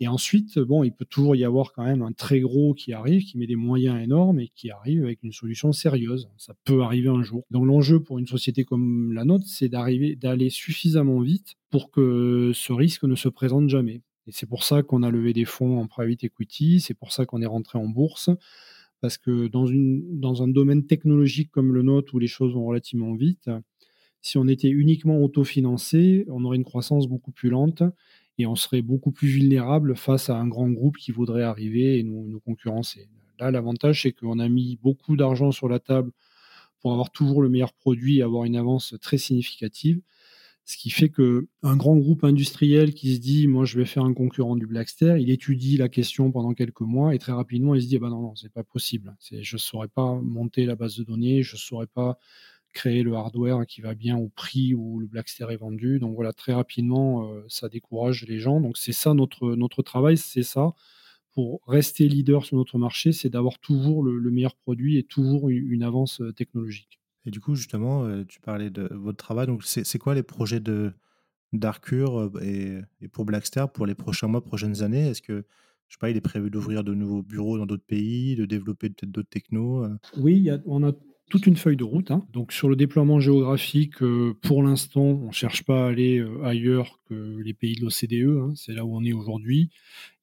Et 0.00 0.08
ensuite, 0.08 0.58
bon, 0.58 0.82
il 0.82 0.92
peut 0.92 1.04
toujours 1.04 1.36
y 1.36 1.44
avoir 1.44 1.74
quand 1.74 1.84
même 1.84 2.00
un 2.00 2.12
très 2.12 2.40
gros 2.40 2.72
qui 2.72 2.94
arrive, 2.94 3.22
qui 3.22 3.36
met 3.36 3.46
des 3.46 3.54
moyens 3.54 4.02
énormes 4.02 4.40
et 4.40 4.48
qui 4.54 4.70
arrive 4.70 5.04
avec 5.04 5.22
une 5.22 5.32
solution 5.32 5.72
sérieuse. 5.72 6.30
Ça 6.38 6.54
peut 6.64 6.80
arriver 6.80 7.10
un 7.10 7.22
jour. 7.22 7.44
Donc 7.50 7.66
l'enjeu 7.66 8.00
pour 8.00 8.18
une 8.18 8.26
société 8.26 8.64
comme 8.64 9.12
la 9.12 9.26
nôtre, 9.26 9.44
c'est 9.46 9.68
d'arriver, 9.68 10.16
d'aller 10.16 10.48
suffisamment 10.48 11.20
vite 11.20 11.56
pour 11.68 11.90
que 11.90 12.52
ce 12.54 12.72
risque 12.72 13.04
ne 13.04 13.14
se 13.14 13.28
présente 13.28 13.68
jamais. 13.68 14.00
Et 14.26 14.32
c'est 14.32 14.48
pour 14.48 14.64
ça 14.64 14.82
qu'on 14.82 15.02
a 15.02 15.10
levé 15.10 15.34
des 15.34 15.44
fonds 15.44 15.78
en 15.78 15.86
private 15.86 16.24
equity, 16.24 16.80
c'est 16.80 16.94
pour 16.94 17.12
ça 17.12 17.26
qu'on 17.26 17.42
est 17.42 17.46
rentré 17.46 17.78
en 17.78 17.88
bourse 17.88 18.30
parce 19.02 19.18
que 19.18 19.48
dans, 19.48 19.66
une, 19.66 20.18
dans 20.18 20.42
un 20.42 20.48
domaine 20.48 20.86
technologique 20.86 21.50
comme 21.50 21.74
le 21.74 21.82
nôtre 21.82 22.14
où 22.14 22.18
les 22.18 22.26
choses 22.26 22.54
vont 22.54 22.64
relativement 22.64 23.14
vite, 23.14 23.50
si 24.26 24.38
on 24.38 24.48
était 24.48 24.68
uniquement 24.68 25.22
autofinancé, 25.22 26.26
on 26.28 26.44
aurait 26.44 26.56
une 26.56 26.64
croissance 26.64 27.06
beaucoup 27.06 27.30
plus 27.30 27.48
lente 27.48 27.84
et 28.38 28.46
on 28.46 28.56
serait 28.56 28.82
beaucoup 28.82 29.12
plus 29.12 29.28
vulnérable 29.28 29.94
face 29.94 30.30
à 30.30 30.36
un 30.36 30.48
grand 30.48 30.68
groupe 30.68 30.96
qui 30.96 31.12
voudrait 31.12 31.44
arriver 31.44 32.00
et 32.00 32.02
nous, 32.02 32.40
concurrencer. 32.44 33.08
Là, 33.38 33.52
l'avantage, 33.52 34.02
c'est 34.02 34.10
qu'on 34.10 34.40
a 34.40 34.48
mis 34.48 34.80
beaucoup 34.82 35.16
d'argent 35.16 35.52
sur 35.52 35.68
la 35.68 35.78
table 35.78 36.10
pour 36.80 36.90
avoir 36.90 37.10
toujours 37.12 37.40
le 37.40 37.48
meilleur 37.48 37.72
produit 37.72 38.18
et 38.18 38.22
avoir 38.22 38.42
une 38.42 38.56
avance 38.56 38.96
très 39.00 39.16
significative. 39.16 40.00
Ce 40.64 40.76
qui 40.76 40.90
fait 40.90 41.08
que 41.08 41.46
un 41.62 41.76
grand 41.76 41.96
groupe 41.96 42.24
industriel 42.24 42.94
qui 42.94 43.14
se 43.14 43.20
dit, 43.20 43.46
moi, 43.46 43.64
je 43.64 43.78
vais 43.78 43.84
faire 43.84 44.04
un 44.04 44.12
concurrent 44.12 44.56
du 44.56 44.66
Blackster, 44.66 45.18
il 45.20 45.30
étudie 45.30 45.76
la 45.76 45.88
question 45.88 46.32
pendant 46.32 46.52
quelques 46.52 46.80
mois 46.80 47.14
et 47.14 47.20
très 47.20 47.30
rapidement, 47.30 47.76
il 47.76 47.82
se 47.82 47.86
dit, 47.86 47.94
ah 47.94 48.00
ben 48.00 48.10
non, 48.10 48.22
non, 48.22 48.34
c'est 48.34 48.52
pas 48.52 48.64
possible. 48.64 49.16
Je 49.30 49.54
ne 49.54 49.60
saurais 49.60 49.86
pas 49.86 50.20
monter 50.20 50.66
la 50.66 50.74
base 50.74 50.96
de 50.96 51.04
données, 51.04 51.44
je 51.44 51.54
ne 51.54 51.60
saurais 51.60 51.86
pas 51.86 52.18
créer 52.76 53.02
le 53.02 53.14
hardware 53.14 53.66
qui 53.66 53.80
va 53.80 53.94
bien 53.94 54.16
au 54.18 54.28
prix 54.28 54.74
où 54.74 55.00
le 55.00 55.06
Blackster 55.06 55.46
est 55.50 55.56
vendu. 55.56 55.98
Donc 55.98 56.14
voilà, 56.14 56.32
très 56.32 56.52
rapidement, 56.52 57.32
euh, 57.32 57.42
ça 57.48 57.68
décourage 57.68 58.24
les 58.28 58.38
gens. 58.38 58.60
Donc 58.60 58.76
c'est 58.76 58.92
ça 58.92 59.14
notre, 59.14 59.56
notre 59.56 59.82
travail, 59.82 60.18
c'est 60.18 60.42
ça. 60.42 60.74
Pour 61.32 61.60
rester 61.66 62.08
leader 62.08 62.44
sur 62.44 62.56
notre 62.56 62.78
marché, 62.78 63.12
c'est 63.12 63.30
d'avoir 63.30 63.58
toujours 63.58 64.02
le, 64.02 64.30
meilleur 64.30 64.54
produit 64.54 64.98
et 64.98 65.02
toujours 65.02 65.48
une, 65.48 65.82
avance 65.82 66.20
euh, 66.20 66.32
technologique. 66.32 67.00
Et 67.24 67.30
du 67.30 67.40
coup, 67.40 67.54
justement, 67.54 68.04
euh, 68.04 68.24
tu 68.24 68.40
parlais 68.40 68.70
de 68.70 68.88
votre 68.92 69.18
travail. 69.18 69.46
Donc, 69.46 69.64
c'est 69.64 69.98
quoi 69.98 70.14
les 70.14 70.22
projets 70.22 70.60
de 70.60 70.92
d'Arcure 71.52 72.30
et, 72.42 72.80
et, 73.00 73.08
pour 73.08 73.24
Blackster 73.24 73.64
pour 73.72 73.86
les 73.86 73.94
prochains 73.94 74.28
mois, 74.28 74.42
prochaines 74.42 74.82
années? 74.82 75.08
Est-ce 75.08 75.22
que 75.22 75.44
je 75.88 75.94
sais 75.94 75.98
pas, 76.00 76.10
il 76.10 76.16
est 76.16 76.20
prévu 76.20 76.50
d'ouvrir 76.50 76.82
de 76.84 76.94
nouveaux 76.94 77.22
bureaux 77.22 77.58
dans 77.58 77.66
d'autres 77.66 77.86
pays, 77.86 78.34
de 78.34 78.44
développer 78.44 78.90
peut-être 78.90 79.12
d'autres 79.12 79.28
technos 79.28 79.86
Oui, 80.16 80.50
on 80.66 80.82
a 80.82 80.92
toute 81.28 81.46
une 81.46 81.56
feuille 81.56 81.76
de 81.76 81.84
route. 81.84 82.10
Hein. 82.10 82.26
Donc 82.32 82.52
sur 82.52 82.68
le 82.68 82.76
déploiement 82.76 83.18
géographique, 83.20 84.02
euh, 84.02 84.34
pour 84.42 84.62
l'instant, 84.62 85.02
on 85.02 85.28
ne 85.28 85.32
cherche 85.32 85.64
pas 85.64 85.84
à 85.84 85.88
aller 85.88 86.18
euh, 86.18 86.42
ailleurs 86.44 87.00
que 87.08 87.38
les 87.38 87.54
pays 87.54 87.74
de 87.74 87.82
l'OCDE. 87.82 88.38
Hein. 88.38 88.52
C'est 88.54 88.72
là 88.72 88.84
où 88.84 88.96
on 88.96 89.04
est 89.04 89.12
aujourd'hui. 89.12 89.70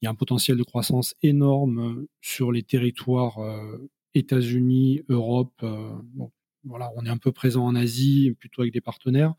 Il 0.01 0.05
y 0.05 0.07
a 0.07 0.11
un 0.11 0.15
potentiel 0.15 0.57
de 0.57 0.63
croissance 0.63 1.15
énorme 1.21 1.79
euh, 1.79 2.09
sur 2.21 2.51
les 2.51 2.63
territoires 2.63 3.37
États-Unis, 4.13 5.01
Europe. 5.09 5.65
voilà, 6.63 6.91
on 6.95 7.05
est 7.05 7.09
un 7.09 7.17
peu 7.17 7.31
présent 7.31 7.65
en 7.65 7.75
Asie, 7.75 8.33
plutôt 8.39 8.61
avec 8.61 8.73
des 8.73 8.81
partenaires. 8.81 9.33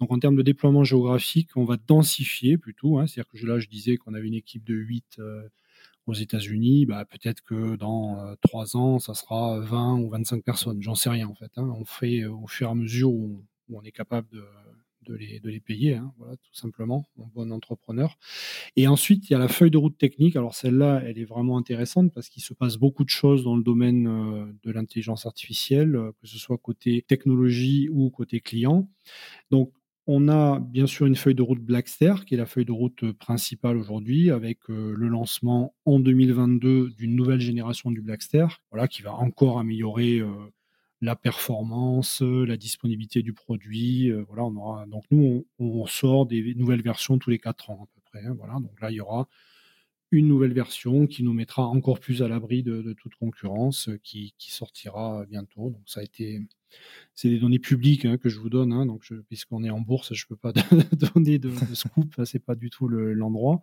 Donc 0.00 0.12
en 0.12 0.18
termes 0.18 0.36
de 0.36 0.42
déploiement 0.42 0.84
géographique, 0.84 1.50
on 1.56 1.64
va 1.64 1.76
densifier 1.76 2.56
plutôt. 2.56 2.98
Hein. 2.98 3.06
C'est-à-dire 3.06 3.30
que 3.30 3.46
là, 3.46 3.58
je 3.58 3.68
disais 3.68 3.96
qu'on 3.96 4.14
avait 4.14 4.28
une 4.28 4.34
équipe 4.34 4.64
de 4.64 4.74
8 4.74 5.20
aux 6.06 6.14
États-Unis, 6.14 6.86
bah, 6.86 7.04
peut-être 7.04 7.42
que 7.42 7.76
dans 7.76 8.20
euh, 8.20 8.34
trois 8.40 8.76
ans, 8.76 8.98
ça 8.98 9.14
sera 9.14 9.58
20 9.60 9.98
ou 10.00 10.10
25 10.10 10.44
personnes. 10.44 10.82
J'en 10.82 10.94
sais 10.94 11.10
rien 11.10 11.28
en 11.28 11.34
fait. 11.34 11.50
Hein. 11.56 11.72
On 11.78 11.84
fait 11.84 12.20
euh, 12.20 12.32
au 12.32 12.46
fur 12.46 12.68
et 12.68 12.70
à 12.70 12.74
mesure 12.74 13.12
où, 13.12 13.44
on 13.72 13.82
est 13.82 13.92
capable 13.92 14.28
de, 14.28 15.14
les, 15.14 15.40
de 15.40 15.48
les, 15.48 15.58
payer, 15.58 15.94
hein. 15.94 16.12
voilà, 16.18 16.36
tout 16.36 16.52
simplement, 16.52 17.06
en 17.18 17.26
bon 17.34 17.50
entrepreneur. 17.50 18.18
Et 18.76 18.86
ensuite, 18.88 19.28
il 19.28 19.32
y 19.32 19.36
a 19.36 19.38
la 19.38 19.48
feuille 19.48 19.70
de 19.70 19.78
route 19.78 19.96
technique. 19.96 20.36
Alors 20.36 20.54
celle-là, 20.54 21.00
elle 21.02 21.18
est 21.18 21.24
vraiment 21.24 21.56
intéressante 21.56 22.12
parce 22.12 22.28
qu'il 22.28 22.42
se 22.42 22.52
passe 22.52 22.76
beaucoup 22.76 23.04
de 23.04 23.08
choses 23.08 23.42
dans 23.42 23.56
le 23.56 23.62
domaine 23.62 24.06
euh, 24.06 24.52
de 24.64 24.70
l'intelligence 24.70 25.24
artificielle, 25.24 25.98
que 26.20 26.26
ce 26.26 26.36
soit 26.36 26.58
côté 26.58 27.02
technologie 27.08 27.88
ou 27.90 28.10
côté 28.10 28.40
client. 28.40 28.86
Donc 29.50 29.72
on 30.06 30.28
a 30.28 30.60
bien 30.60 30.86
sûr 30.86 31.06
une 31.06 31.16
feuille 31.16 31.34
de 31.34 31.42
route 31.42 31.60
Blackster, 31.60 32.14
qui 32.26 32.34
est 32.34 32.38
la 32.38 32.46
feuille 32.46 32.66
de 32.66 32.72
route 32.72 33.12
principale 33.12 33.76
aujourd'hui, 33.76 34.30
avec 34.30 34.58
euh, 34.68 34.94
le 34.96 35.08
lancement 35.08 35.74
en 35.86 35.98
2022 35.98 36.90
d'une 36.90 37.16
nouvelle 37.16 37.40
génération 37.40 37.90
du 37.90 38.02
Blackster, 38.02 38.46
qui 38.90 39.02
va 39.02 39.14
encore 39.14 39.58
améliorer 39.58 40.18
euh, 40.18 40.28
la 41.00 41.16
performance, 41.16 42.20
la 42.20 42.56
disponibilité 42.56 43.22
du 43.22 43.32
produit. 43.32 44.10
Euh, 44.10 44.24
donc 44.86 45.04
nous, 45.10 45.46
on, 45.58 45.86
sort 45.86 46.26
des 46.26 46.54
nouvelles 46.54 46.82
versions 46.82 47.18
tous 47.18 47.30
les 47.30 47.38
quatre 47.38 47.70
ans 47.70 47.84
à 47.84 47.86
peu 47.94 48.00
près. 48.04 48.26
Hein, 48.26 48.34
voilà, 48.38 48.54
donc 48.54 48.78
là, 48.82 48.90
il 48.90 48.96
y 48.96 49.00
aura 49.00 49.26
une 50.10 50.28
nouvelle 50.28 50.52
version 50.52 51.06
qui 51.06 51.22
nous 51.22 51.32
mettra 51.32 51.66
encore 51.66 51.98
plus 51.98 52.22
à 52.22 52.28
l'abri 52.28 52.62
de, 52.62 52.92
toute 52.92 53.14
concurrence, 53.16 53.88
qui, 54.02 54.34
qui, 54.38 54.52
sortira 54.52 55.24
bientôt. 55.26 55.70
Donc 55.70 55.82
ça 55.86 56.00
a 56.00 56.02
été 56.02 56.40
c'est 57.14 57.28
des 57.28 57.38
données 57.38 57.58
publiques 57.58 58.04
hein, 58.04 58.16
que 58.18 58.28
je 58.28 58.38
vous 58.38 58.50
donne. 58.50 58.72
Hein, 58.72 58.86
donc, 58.86 59.04
puisqu'on 59.28 59.62
est 59.64 59.70
en 59.70 59.80
bourse, 59.80 60.12
je 60.14 60.24
ne 60.24 60.28
peux 60.28 60.36
pas 60.36 60.52
donner 61.14 61.38
de, 61.38 61.50
scoop. 61.72 62.14
c'est 62.24 62.44
pas 62.44 62.54
du 62.54 62.70
tout 62.70 62.88
l'endroit. 62.88 63.60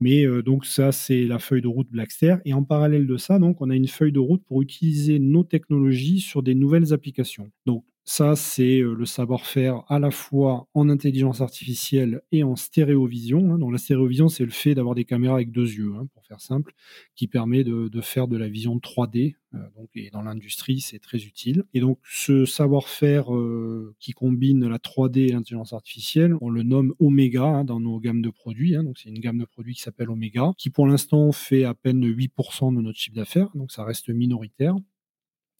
Mais 0.00 0.24
euh, 0.24 0.42
donc 0.42 0.64
ça, 0.66 0.92
c'est 0.92 1.24
la 1.24 1.38
feuille 1.38 1.62
de 1.62 1.68
route 1.68 1.88
Blackster. 1.90 2.36
Et 2.44 2.54
en 2.54 2.62
parallèle 2.62 3.06
de 3.06 3.16
ça, 3.16 3.38
donc 3.38 3.60
on 3.60 3.70
a 3.70 3.74
une 3.74 3.88
feuille 3.88 4.12
de 4.12 4.20
route 4.20 4.44
pour 4.44 4.62
utiliser 4.62 5.18
nos 5.18 5.44
technologies 5.44 6.20
sur 6.20 6.42
des 6.42 6.54
nouvelles 6.54 6.92
applications. 6.92 7.50
Donc 7.66 7.84
ça, 8.08 8.36
c'est 8.36 8.78
euh, 8.78 8.94
le 8.94 9.04
savoir-faire 9.04 9.82
à 9.88 9.98
la 9.98 10.12
fois 10.12 10.68
en 10.74 10.88
intelligence 10.88 11.40
artificielle 11.40 12.22
et 12.30 12.44
en 12.44 12.54
stéréovision. 12.54 13.52
Hein. 13.52 13.58
Donc 13.58 13.72
la 13.72 13.78
stéréovision, 13.78 14.28
c'est 14.28 14.44
le 14.44 14.52
fait 14.52 14.76
d'avoir 14.76 14.94
des 14.94 15.04
caméras 15.04 15.34
avec 15.34 15.50
deux 15.50 15.68
yeux, 15.68 15.92
hein, 15.96 16.06
pour 16.14 16.24
faire 16.24 16.40
simple, 16.40 16.72
qui 17.16 17.26
permet 17.26 17.64
de, 17.64 17.90
faire 18.00 18.28
de 18.28 18.36
la 18.36 18.48
vision 18.48 18.76
3D. 18.76 19.34
Euh, 19.54 19.58
et 19.96 20.10
dans 20.10 20.22
l'industrie, 20.22 20.80
c'est 20.80 21.00
très 21.00 21.24
utile. 21.24 21.64
Et 21.74 21.80
donc 21.80 21.98
ce 22.04 22.44
savoir-faire 22.44 23.34
euh, 23.34 23.96
qui 23.98 24.12
combine 24.12 24.68
la 24.68 24.78
3D 24.78 25.26
et 25.26 25.32
l'intelligence 25.32 25.72
artificielle, 25.72 26.36
on 26.40 26.48
le 26.48 26.62
nomme 26.62 26.94
Omega 27.00 27.42
hein, 27.42 27.64
dans 27.64 27.80
nos 27.80 27.98
gammes 27.98 28.22
de 28.22 28.30
produits. 28.30 28.74
donc 28.74 28.98
c'est 28.98 29.08
une 29.08 29.18
gamme 29.18 29.38
de 29.38 29.46
produits 29.46 29.74
qui 29.74 29.82
s'appelle 29.82 30.10
Omega, 30.10 30.52
qui 30.58 30.70
pour 30.70 30.86
l'instant 30.86 31.32
fait 31.32 31.64
à 31.64 31.74
peine 31.74 32.06
8% 32.06 32.72
de 32.72 32.80
notre 32.80 33.00
chiffre 33.00 33.16
d'affaires. 33.16 33.48
Donc 33.56 33.72
ça 33.72 33.82
reste 33.82 34.10
minoritaire, 34.10 34.76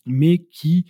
mais 0.07 0.39
qui 0.39 0.85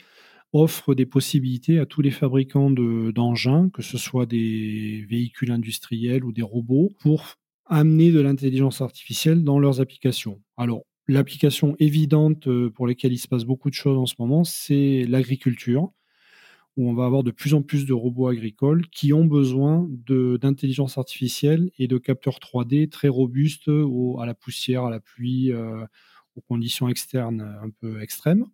offre 0.53 0.95
des 0.95 1.07
possibilités 1.07 1.79
à 1.79 1.87
tous 1.87 2.03
les 2.03 2.11
fabricants 2.11 2.71
d'engins, 2.71 3.69
que 3.71 3.83
ce 3.83 3.99
soit 3.99 4.27
des 4.27 5.05
véhicules 5.09 5.51
industriels 5.51 6.25
ou 6.25 6.33
des 6.33 6.43
robots, 6.43 6.93
pour 7.01 7.35
amener 7.67 8.13
de 8.13 8.21
l'intelligence 8.21 8.81
artificielle 8.81 9.45
dans 9.45 9.59
leurs 9.59 9.81
applications. 9.81 10.41
Alors, 10.57 10.83
l'application 11.09 11.77
évidente 11.79 12.49
pour 12.71 12.87
laquelle 12.87 13.13
il 13.13 13.19
se 13.19 13.29
passe 13.29 13.45
beaucoup 13.45 13.71
de 13.71 13.75
choses 13.75 13.99
en 13.99 14.07
ce 14.07 14.15
moment, 14.19 14.45
c'est 14.45 15.05
l'agriculture 15.09 15.91
où 16.77 16.89
on 16.91 16.95
va 16.95 17.07
avoir 17.07 17.23
de 17.23 17.31
plus 17.31 17.55
en 17.55 17.63
plus 17.63 17.87
de 17.87 17.95
robots 17.95 18.29
agricoles 18.29 18.87
qui 18.89 19.13
ont 19.13 19.25
besoin 19.25 19.89
d'intelligence 19.91 20.99
artificielle 20.99 21.71
et 21.79 21.89
de 21.89 21.97
capteurs 21.97 22.39
3D 22.39 22.89
très 22.89 23.09
robustes 23.09 23.69
à 23.69 24.27
la 24.27 24.35
poussière, 24.35 24.85
à 24.85 24.91
la 24.91 25.01
pluie, 25.01 25.53
euh, 25.53 25.85
aux 26.37 26.43
conditions 26.43 26.89
externes 26.89 27.41
un 27.41 27.71
peu 27.71 28.03
extrêmes. 28.03 28.47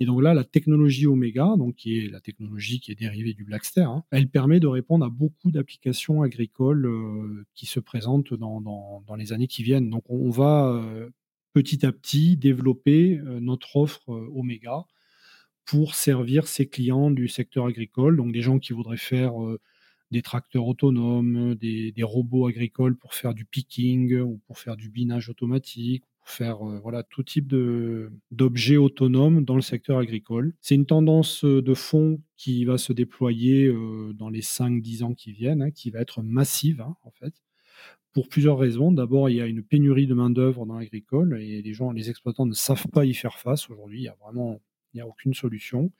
Et 0.00 0.06
donc 0.06 0.22
là, 0.22 0.34
la 0.34 0.44
technologie 0.44 1.06
Omega, 1.06 1.54
donc 1.56 1.76
qui 1.76 1.98
est 1.98 2.08
la 2.08 2.20
technologie 2.20 2.80
qui 2.80 2.92
est 2.92 2.94
dérivée 2.94 3.34
du 3.34 3.44
Blackster, 3.44 3.82
hein, 3.82 4.04
elle 4.10 4.28
permet 4.28 4.60
de 4.60 4.66
répondre 4.66 5.04
à 5.04 5.08
beaucoup 5.10 5.50
d'applications 5.50 6.22
agricoles 6.22 6.86
euh, 6.86 7.46
qui 7.54 7.66
se 7.66 7.80
présentent 7.80 8.34
dans, 8.34 9.02
les 9.16 9.32
années 9.32 9.48
qui 9.48 9.62
viennent. 9.62 9.90
Donc 9.90 10.04
on, 10.08 10.30
va 10.30 10.68
euh, 10.68 11.10
petit 11.52 11.84
à 11.84 11.92
petit 11.92 12.36
développer 12.36 13.20
notre 13.40 13.76
offre 13.76 14.08
Omega 14.08 14.86
pour 15.70 15.94
servir 15.94 16.48
ses 16.48 16.66
clients 16.68 17.12
du 17.12 17.28
secteur 17.28 17.66
agricole, 17.66 18.16
donc 18.16 18.32
des 18.32 18.42
gens 18.42 18.58
qui 18.58 18.72
voudraient 18.72 18.96
faire 18.96 19.40
euh, 19.40 19.60
des 20.10 20.20
tracteurs 20.20 20.66
autonomes, 20.66 21.54
des, 21.54 21.94
robots 22.02 22.48
agricoles 22.48 22.96
pour 22.96 23.14
faire 23.14 23.34
du 23.34 23.44
picking 23.44 24.18
ou 24.18 24.38
pour 24.48 24.58
faire 24.58 24.76
du 24.76 24.90
binage 24.90 25.28
automatique, 25.28 26.02
faire 26.30 26.66
euh, 26.66 26.78
voilà 26.80 27.02
tout 27.02 27.22
type 27.22 27.48
d'objets 28.30 28.76
autonomes 28.76 29.44
dans 29.44 29.56
le 29.56 29.62
secteur 29.62 29.98
agricole. 29.98 30.54
C'est 30.60 30.74
une 30.74 30.86
tendance 30.86 31.44
euh, 31.44 31.62
de 31.62 31.74
fond 31.74 32.20
qui 32.36 32.64
va 32.64 32.78
se 32.78 32.92
déployer 32.92 33.70
dans 34.14 34.30
les 34.30 34.40
5-10 34.40 35.02
ans 35.04 35.14
qui 35.14 35.32
viennent, 35.32 35.60
hein, 35.60 35.70
qui 35.70 35.90
va 35.90 36.00
être 36.00 36.22
massive 36.22 36.80
hein, 36.80 36.96
en 37.02 37.10
fait 37.10 37.34
pour 38.12 38.28
plusieurs 38.28 38.58
raisons. 38.58 38.92
D'abord, 38.92 39.28
il 39.28 39.36
y 39.36 39.40
a 39.40 39.46
une 39.46 39.62
pénurie 39.62 40.06
de 40.06 40.14
main-d'œuvre 40.14 40.66
dans 40.66 40.78
l'agricole 40.78 41.40
et 41.40 41.62
les 41.62 41.72
gens, 41.74 41.92
les 41.92 42.10
exploitants 42.10 42.46
ne 42.46 42.54
savent 42.54 42.88
pas 42.88 43.04
y 43.04 43.14
faire 43.14 43.38
face 43.38 43.68
aujourd'hui. 43.70 44.00
Il 44.00 44.04
y 44.04 44.08
a 44.08 44.16
vraiment 44.20 44.60
aucune 45.04 45.34
solution. 45.34 45.92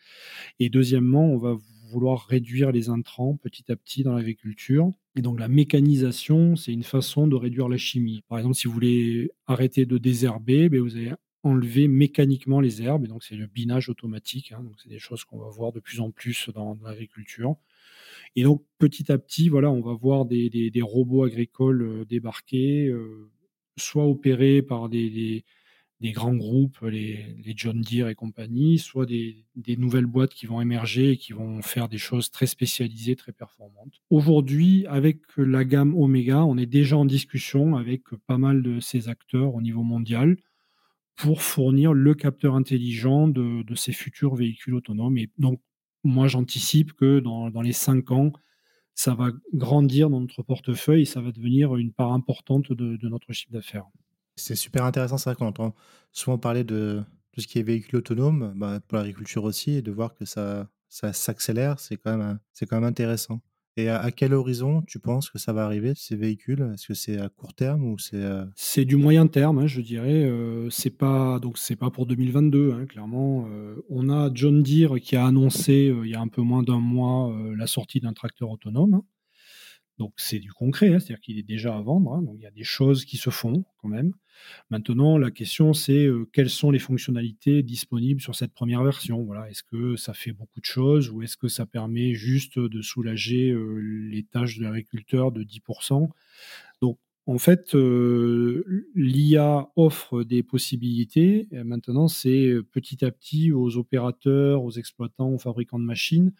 Et 0.58 0.68
deuxièmement, 0.68 1.26
on 1.26 1.38
va 1.38 1.56
vouloir 1.91 2.26
réduire 2.26 2.72
les 2.72 2.88
intrants 2.88 3.36
petit 3.36 3.70
à 3.70 3.76
petit 3.76 4.03
dans 4.03 4.14
l'agriculture. 4.14 4.91
Et 5.16 5.22
donc 5.22 5.38
la 5.38 5.49
mécanisation, 5.49 6.57
c'est 6.57 6.72
une 6.72 6.84
façon 6.84 7.26
de 7.26 7.36
réduire 7.36 7.68
la 7.68 7.76
chimie. 7.76 8.22
Par 8.28 8.38
exemple, 8.38 8.57
si 8.57 8.68
vous 8.68 8.74
voulez 8.74 9.30
arrêter 9.47 9.86
de 9.86 9.99
désherber, 9.99 10.68
ben 10.68 10.80
vous 10.80 10.97
allez 10.97 11.12
enlever 11.43 11.88
mécaniquement 11.88 12.61
les 12.61 12.82
herbes. 12.82 13.05
Et 13.05 13.09
donc 13.09 13.24
c'est 13.24 13.36
le 13.36 13.47
binage 13.47 13.88
automatique. 13.88 14.53
Hein. 14.53 14.62
donc 14.62 14.74
c'est 14.82 14.88
des 14.88 14.99
choses 14.99 15.24
qu'on 15.24 15.38
va 15.38 15.49
voir 15.51 15.72
de 15.72 15.80
plus 15.80 16.01
en 16.01 16.11
plus 16.11 16.51
dans, 16.55 16.78
l'agriculture. 16.84 17.57
Et 18.36 18.43
donc 18.43 18.64
petit 18.78 19.11
à 19.11 19.18
petit, 19.18 19.49
voilà, 19.49 19.70
on 19.70 19.80
va 19.80 19.95
voir 19.95 20.24
des, 20.24 20.72
robots 20.82 21.24
agricoles 21.24 21.82
euh, 21.82 22.05
débarquer, 22.05 22.86
euh, 22.86 23.30
soit 23.76 24.07
opérés 24.07 24.62
par 24.62 24.88
des 24.88 25.11
des 25.11 25.45
grands 26.12 26.34
groupes, 26.34 26.80
les, 26.80 27.36
John 27.57 27.82
Deere 27.82 28.09
et 28.09 28.14
compagnie, 28.14 28.78
soit 28.78 29.05
des, 29.05 29.44
nouvelles 29.76 30.07
boîtes 30.07 30.32
qui 30.32 30.46
vont 30.46 30.61
émerger 30.61 31.12
et 31.12 31.16
qui 31.18 31.34
vont 31.34 31.61
faire 31.61 31.88
des 31.88 31.98
choses 31.98 32.30
très 32.30 32.46
spécialisées, 32.46 33.16
très 33.16 33.32
performantes. 33.32 34.01
Aujourd'hui, 34.09 34.86
avec 34.86 35.20
la 35.36 35.64
gamme 35.64 35.94
Omega, 35.94 36.44
on 36.44 36.57
est 36.57 36.66
déjà 36.66 36.96
en 36.96 37.05
discussion 37.05 37.76
avec 37.76 38.05
pas 38.26 38.38
mal 38.38 38.62
de 38.62 38.80
ces 38.80 39.09
acteurs 39.09 39.55
au 39.55 39.61
niveau 39.61 39.82
mondial 39.82 40.38
pour 41.16 41.42
fournir 41.42 41.92
le 41.92 42.14
capteur 42.14 42.55
intelligent 42.55 43.28
de, 43.28 43.62
ces 43.74 43.92
futurs 43.92 44.34
véhicules 44.34 44.74
autonomes. 44.74 45.18
Et 45.18 45.30
donc, 45.36 45.61
moi, 46.03 46.28
j'anticipe 46.28 46.94
que 46.94 47.20
dans, 47.20 47.61
les 47.61 47.74
cinq 47.74 48.11
ans, 48.11 48.32
ça 48.94 49.14
va 49.14 49.28
grandir 49.53 50.09
dans 50.09 50.20
notre 50.20 50.42
portefeuille 50.42 51.03
et 51.03 51.07
ça 51.07 51.20
va 51.20 51.30
devenir 51.30 51.76
une 51.76 51.92
part 51.92 52.14
importante 52.14 52.72
de 52.72 53.09
notre 53.09 53.34
chiffre 53.34 53.53
d'affaires. 53.53 53.86
C'est 54.41 54.57
super 54.57 54.84
intéressant, 54.84 55.18
ça, 55.18 55.34
quand 55.34 55.45
on 55.45 55.49
entend 55.49 55.74
souvent 56.12 56.38
parler 56.38 56.64
de 56.64 57.03
tout 57.32 57.41
ce 57.41 57.47
qui 57.47 57.59
est 57.59 57.62
véhicule 57.62 57.97
autonome, 57.97 58.53
bah, 58.57 58.80
pour 58.86 58.99
l'agriculture 58.99 59.45
aussi, 59.45 59.72
et 59.72 59.82
de 59.82 59.93
voir 59.93 60.14
que 60.14 60.24
ça, 60.24 60.68
ça 60.88 61.12
s'accélère, 61.12 61.78
c'est 61.78 61.97
quand, 61.97 62.16
même, 62.16 62.38
c'est 62.53 62.66
quand 62.66 62.76
même 62.76 62.88
intéressant. 62.88 63.41
Et 63.76 63.88
à, 63.88 64.11
quel 64.11 64.34
horizon 64.34 64.82
tu 64.82 64.99
penses 64.99 65.30
que 65.30 65.38
ça 65.38 65.53
va 65.53 65.64
arriver, 65.64 65.93
ces 65.95 66.16
véhicules? 66.16 66.70
Est-ce 66.74 66.88
que 66.88 66.95
c'est 66.95 67.18
à 67.18 67.28
court 67.28 67.55
terme 67.55 67.84
ou 67.84 67.99
c'est... 67.99 68.16
Euh 68.16 68.45
c'est 68.57 68.84
du 68.84 68.97
moyen 68.97 69.26
terme, 69.28 69.59
hein, 69.59 69.66
je 69.68 69.80
dirais. 69.80 70.24
Euh, 70.24 70.68
c'est 70.70 70.91
pas 70.91 71.41
c'est 71.55 71.76
pas 71.76 71.88
pour 71.91 72.05
2022, 72.07 72.72
hein, 72.72 72.86
clairement. 72.86 73.47
Euh, 73.49 73.76
on 73.88 74.11
a 74.11 74.28
John 74.34 74.62
Deere 74.62 75.01
qui 75.01 75.14
a 75.16 75.24
annoncé 75.24 75.95
il 76.03 76.11
y 76.11 76.14
a 76.14 76.20
un 76.20 76.28
peu 76.28 76.43
moins 76.43 76.64
d'un 76.64 76.80
mois 76.80 77.32
la 77.57 77.68
sortie 77.68 78.01
d'un 78.01 78.12
tracteur 78.12 78.51
autonome. 78.51 78.95
Hein. 78.95 79.05
Donc 80.01 80.14
c'est 80.16 80.38
du 80.38 80.51
concret, 80.51 80.88
hein, 80.88 80.99
c'est-à-dire 80.99 81.20
qu'il 81.20 81.38
est 81.38 81.43
déjà 81.43 81.76
à 81.76 81.80
vendre, 81.82 82.22
donc 82.22 82.34
il 82.38 82.43
y 82.43 82.47
a 82.47 82.51
des 82.51 82.64
choses 82.64 83.05
qui 83.05 83.18
se 83.18 83.28
font 83.28 83.64
quand 83.82 83.88
même. 83.88 84.14
Maintenant, 84.70 85.18
la 85.18 85.30
question 85.30 85.72
c'est 85.72 86.07
euh, 86.07 86.28
quelles 86.32 86.51
sont 86.51 86.70
les 86.70 86.78
fonctionnalités 86.78 87.62
disponibles 87.62 88.20
sur 88.20 88.34
cette 88.34 88.53
première 88.53 88.82
version? 88.82 89.22
Voilà, 89.22 89.51
est-ce 89.51 89.62
que 89.62 89.97
ça 89.97 90.14
fait 90.14 90.32
beaucoup 90.32 90.61
de 90.61 90.64
choses 90.64 91.11
ou 91.11 91.22
est-ce 91.22 91.36
que 91.36 91.49
ça 91.49 91.66
permet 91.66 92.14
juste 92.14 92.59
de 92.59 92.82
soulager 92.82 93.51
euh, 93.51 93.78
les 94.11 94.22
tâches 94.22 94.59
de 94.59 94.64
l'agriculteur 94.64 95.32
de 95.32 95.43
10% 95.43 96.09
Donc 96.82 96.99
en 97.26 97.38
fait, 97.38 97.74
euh, 97.74 98.88
l'IA 98.95 99.70
offre 99.76 100.24
des 100.24 100.43
possibilités. 100.43 101.49
maintenant, 101.53 102.09
c'est 102.09 102.57
petit 102.72 103.05
à 103.05 103.11
petit 103.11 103.53
aux 103.53 103.76
opérateurs, 103.76 104.64
aux 104.64 104.72
exploitants, 104.72 105.30
aux 105.30 105.38
fabricants 105.38 105.78
de 105.78 105.84
machines 105.84 106.32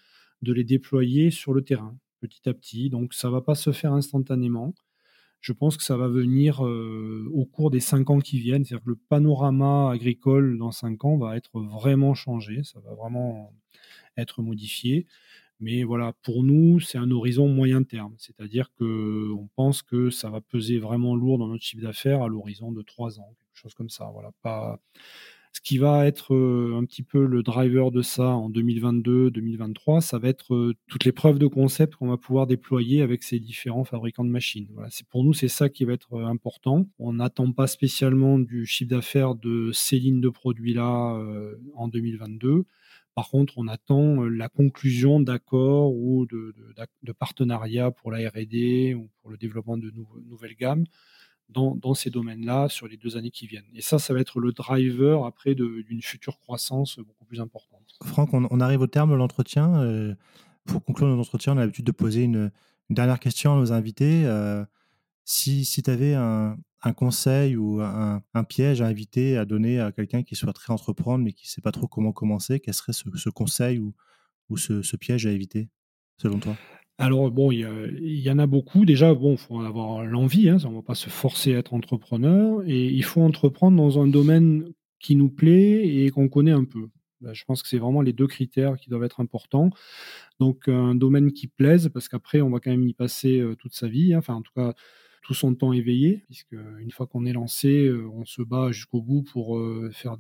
de 0.43 0.53
les 0.53 0.65
déployer 0.65 1.31
sur 1.31 1.53
le 1.53 1.63
terrain 1.63 1.97
petit 2.21 2.49
à 2.49 2.55
petit. 2.55 2.91
Donc 2.91 3.15
ça 3.15 3.31
va 3.31 3.41
pas 3.41 3.55
se 3.55 3.73
faire 3.73 3.93
instantanément. 3.93 4.75
Je 5.41 5.53
pense 5.53 5.77
que 5.77 5.83
ça 5.83 5.97
va 5.97 6.09
venir 6.09 6.65
euh, 6.67 7.29
au 7.33 7.45
cours 7.47 7.71
des 7.71 7.81
cinq 7.81 8.11
ans 8.11 8.19
qui 8.19 8.39
viennent. 8.39 8.65
C'est-à-dire 8.65 8.85
que 8.85 8.91
le 8.91 8.97
panorama 8.97 9.91
agricole 9.91 10.59
dans 10.59 10.73
cinq 10.73 11.05
ans 11.05 11.17
va 11.17 11.37
être 11.37 11.61
vraiment 11.61 12.15
changé. 12.15 12.63
Ça 12.63 12.81
va 12.81 12.95
vraiment 12.95 13.53
être 14.17 14.43
modifié. 14.43 15.07
Mais 15.61 15.83
voilà, 15.85 16.15
pour 16.23 16.43
nous, 16.43 16.81
c'est 16.81 16.99
un 16.99 17.11
horizon 17.11 17.49
moyen 17.49 17.83
terme. 17.83 18.15
C'est-à-dire 18.19 18.71
qu'on 18.79 19.49
pense 19.57 19.83
que 19.83 20.11
ça 20.11 20.31
va 20.31 20.41
peser 20.41 20.79
vraiment 20.79 21.15
lourd 21.15 21.39
dans 21.39 21.49
notre 21.49 21.65
chiffre 21.65 21.83
d'affaires 21.83 22.23
à 22.23 22.29
l'horizon 22.29 22.73
de 22.73 22.83
trois 22.83 23.21
ans, 23.21 23.35
quelque 23.39 23.63
chose 23.63 23.75
comme 23.75 23.91
ça. 23.91 24.11
Voilà, 24.13 24.33
pas 24.43 24.81
ce 25.53 25.61
qui 25.61 25.79
va 25.79 26.07
être 26.07 26.35
euh, 26.35 26.79
un 26.79 26.85
petit 26.85 27.03
peu 27.03 27.27
le 27.27 27.43
driver 27.43 27.91
de 27.91 28.03
ça 28.03 28.29
en 28.29 28.51
2022-2023, 28.51 30.01
ça 30.01 30.19
va 30.19 30.29
être 30.29 30.55
euh, 30.55 30.75
toutes 30.87 31.05
les 31.05 31.13
preuves 31.13 31.39
de 31.39 31.49
concept 31.49 31.97
qu'on 31.97 32.09
va 32.09 32.17
pouvoir 32.17 32.47
déployer 32.47 33.03
avec 33.03 33.25
ces 33.25 33.41
différents 33.41 33.85
fabricants 33.85 34.25
de 34.25 34.31
machines. 34.31 34.69
Pour 35.11 35.25
nous, 35.25 35.33
c'est 35.33 35.49
ça 35.49 35.69
qui 35.69 35.85
va 35.85 35.93
être 35.93 36.15
euh, 36.15 36.27
important. 36.27 36.87
On 36.99 37.15
n'attend 37.15 37.51
pas 37.53 37.67
spécialement 37.67 38.39
du 38.39 38.65
chiffre 38.65 38.91
d'affaires 38.91 39.35
de 39.35 39.71
ces 39.73 39.99
lignes 39.99 40.21
de 40.21 40.29
produits-là 40.29 41.21
en 41.75 41.89
2022. 41.89 42.65
Par 43.15 43.29
contre, 43.29 43.55
on 43.59 43.67
attend 43.67 44.23
la 44.23 44.49
conclusion 44.49 45.21
d'accords 45.21 45.93
ou 45.93 46.27
de, 46.27 46.55
partenariats 47.19 47.91
pour 47.91 48.13
la 48.13 48.29
R&D 48.29 48.95
ou 48.95 49.11
pour 49.21 49.31
le 49.31 49.37
développement 49.37 49.77
de 49.77 49.93
nouvelles 50.27 50.55
gammes 50.55 50.85
dans, 51.53 51.95
ces 51.95 52.11
domaines-là 52.11 52.69
sur 52.69 52.87
les 52.87 52.97
deux 52.97 53.17
années 53.17 53.31
qui 53.31 53.47
viennent. 53.47 53.69
Et 53.75 53.83
ça, 53.83 53.99
ça 53.99 54.15
va 54.15 54.21
être 54.21 54.41
le 54.41 54.53
driver 54.53 55.25
après 55.25 55.55
d'une 55.55 56.03
future 56.03 56.39
croissance 56.39 56.99
beaucoup 56.99 57.25
plus 57.25 57.41
importante. 57.41 57.83
Franck, 58.05 58.33
on, 58.33 58.61
arrive 58.61 58.81
au 58.81 58.87
terme 58.87 59.11
de 59.11 59.17
l'entretien. 59.17 59.83
Euh, 59.83 60.15
pour 60.65 60.85
conclure 60.85 61.09
notre 61.09 61.21
entretien, 61.21 61.55
on 61.55 61.57
a 61.57 61.61
l'habitude 61.61 61.87
de 61.87 61.93
poser 61.93 62.23
une, 62.23 62.51
dernière 62.89 63.21
question 63.21 63.55
à 63.55 63.57
nos 63.57 63.73
invités. 63.73 64.25
Euh, 64.25 64.65
si 65.25 65.65
si 65.65 65.83
tu 65.83 65.91
avais 65.91 66.15
un, 66.15 66.57
conseil 66.97 67.57
ou 67.57 67.81
un, 67.81 68.45
piège 68.49 68.81
à 68.81 68.87
inviter 68.87 69.37
à 69.37 69.45
donner 69.45 69.81
à 69.81 69.93
quelqu'un 69.93 70.23
qui 70.23 70.35
souhaiterait 70.35 70.73
entreprendre 70.73 71.25
mais 71.25 71.33
qui 71.33 71.47
ne 71.47 71.51
sait 71.51 71.61
pas 71.61 71.73
trop 71.73 71.87
comment 71.87 72.13
commencer, 72.13 72.59
quel 72.59 72.75
serait 72.75 72.93
ce, 72.93 73.29
conseil 73.29 73.79
ou, 73.79 73.95
ou 74.49 74.57
ce 74.57 74.97
piège 74.97 75.27
à 75.27 75.31
éviter, 75.31 75.69
selon 76.19 76.41
toi? 76.41 76.57
Alors 77.01 77.31
bon, 77.31 77.51
il 77.51 77.61
y, 78.21 78.31
en 78.31 78.39
a 78.39 78.47
beaucoup. 78.47 78.85
Déjà, 78.85 79.15
bon, 79.15 79.33
il 79.33 79.39
faut 79.39 79.61
avoir 79.61 80.05
l'envie, 80.05 80.51
hein, 80.51 80.59
on 80.67 80.71
ne 80.71 80.75
va 80.77 80.83
pas 80.83 80.95
se 80.95 81.09
forcer 81.09 81.55
à 81.55 81.59
être 81.61 81.73
entrepreneur, 81.73 82.63
et 82.67 82.87
il 82.89 83.03
faut 83.03 83.23
entreprendre 83.23 83.77
dans 83.79 83.99
un 84.03 84.07
domaine 84.07 84.71
qui 84.99 85.17
nous 85.17 85.31
plaît 85.31 85.87
et 85.89 86.11
qu'on 86.11 86.29
connaît 86.29 86.51
un 86.53 86.65
peu. 86.65 86.89
Ben, 87.23 87.33
je 87.33 87.45
pense 87.45 87.63
que 87.63 87.69
c'est 87.69 87.79
vraiment 87.79 88.03
les 88.03 88.13
deux 88.13 88.27
critères 88.27 88.77
qui 88.77 88.91
doivent 88.91 89.05
être 89.05 89.21
importants. 89.21 89.71
Donc 90.41 90.69
un 90.69 90.95
domaine 90.95 91.33
qui 91.33 91.47
plaise, 91.49 91.89
parce 91.93 92.09
qu'après, 92.09 92.43
on 92.43 92.51
va 92.51 92.61
quand 92.61 92.71
même 92.71 92.87
y 92.87 92.95
passer 92.95 93.41
euh, 93.41 93.57
toute 93.57 93.75
sa 93.75 93.89
vie, 93.89 94.13
hein. 94.13 94.19
enfin 94.19 94.35
en 94.35 94.43
tout 94.43 94.53
cas 94.55 94.75
tout 95.23 95.35
son 95.35 95.55
temps 95.55 95.73
éveillé, 95.73 96.25
puisque 96.27 96.57
une 96.81 96.91
fois 96.91 97.07
qu'on 97.07 97.25
est 97.25 97.33
lancé, 97.33 97.87
euh, 97.87 98.09
on 98.13 98.25
se 98.25 98.43
bat 98.43 98.73
jusqu'au 98.73 99.01
bout 99.01 99.23
pour 99.23 99.59
euh, 99.59 99.91
faire 99.93 100.17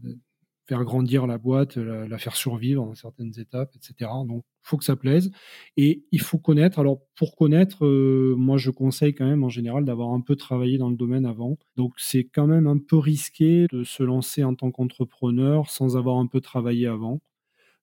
grandir 0.79 1.27
la 1.27 1.39
boîte, 1.39 1.77
la, 1.77 2.19
faire 2.19 2.37
survivre 2.37 2.85
dans 2.85 2.95
certaines 2.95 3.33
étapes, 3.39 3.75
etc. 3.77 4.11
Donc, 4.27 4.45
il 4.65 4.69
faut 4.69 4.77
que 4.77 4.85
ça 4.85 4.97
plaise. 4.97 5.31
Et 5.77 6.05
il 6.13 6.21
faut 6.21 6.39
connaître. 6.39 6.79
Alors, 6.79 7.01
pour 7.17 7.37
connaître, 7.37 7.85
euh, 7.85 8.35
moi, 8.37 8.57
je 8.59 8.71
conseille 8.71 9.15
quand 9.15 9.27
même 9.27 9.45
en 9.45 9.49
général 9.49 9.85
d'avoir 9.85 10.11
un 10.11 10.21
peu 10.21 10.37
travaillé 10.37 10.79
dans 10.79 10.91
le 10.91 10.97
domaine 10.97 11.27
avant. 11.27 11.59
Donc, 11.77 11.95
c'est 11.97 12.25
quand 12.25 12.47
même 12.47 12.67
un 12.67 12.79
peu 12.79 12.97
risqué 12.97 13.67
de 13.73 13.85
se 13.85 14.03
lancer 14.03 14.45
en 14.45 14.55
tant 14.55 14.71
qu'entrepreneur 14.71 15.71
sans 15.71 15.97
avoir 15.97 16.19
un 16.19 16.27
peu 16.27 16.41
travaillé 16.41 16.87
avant. 16.87 17.21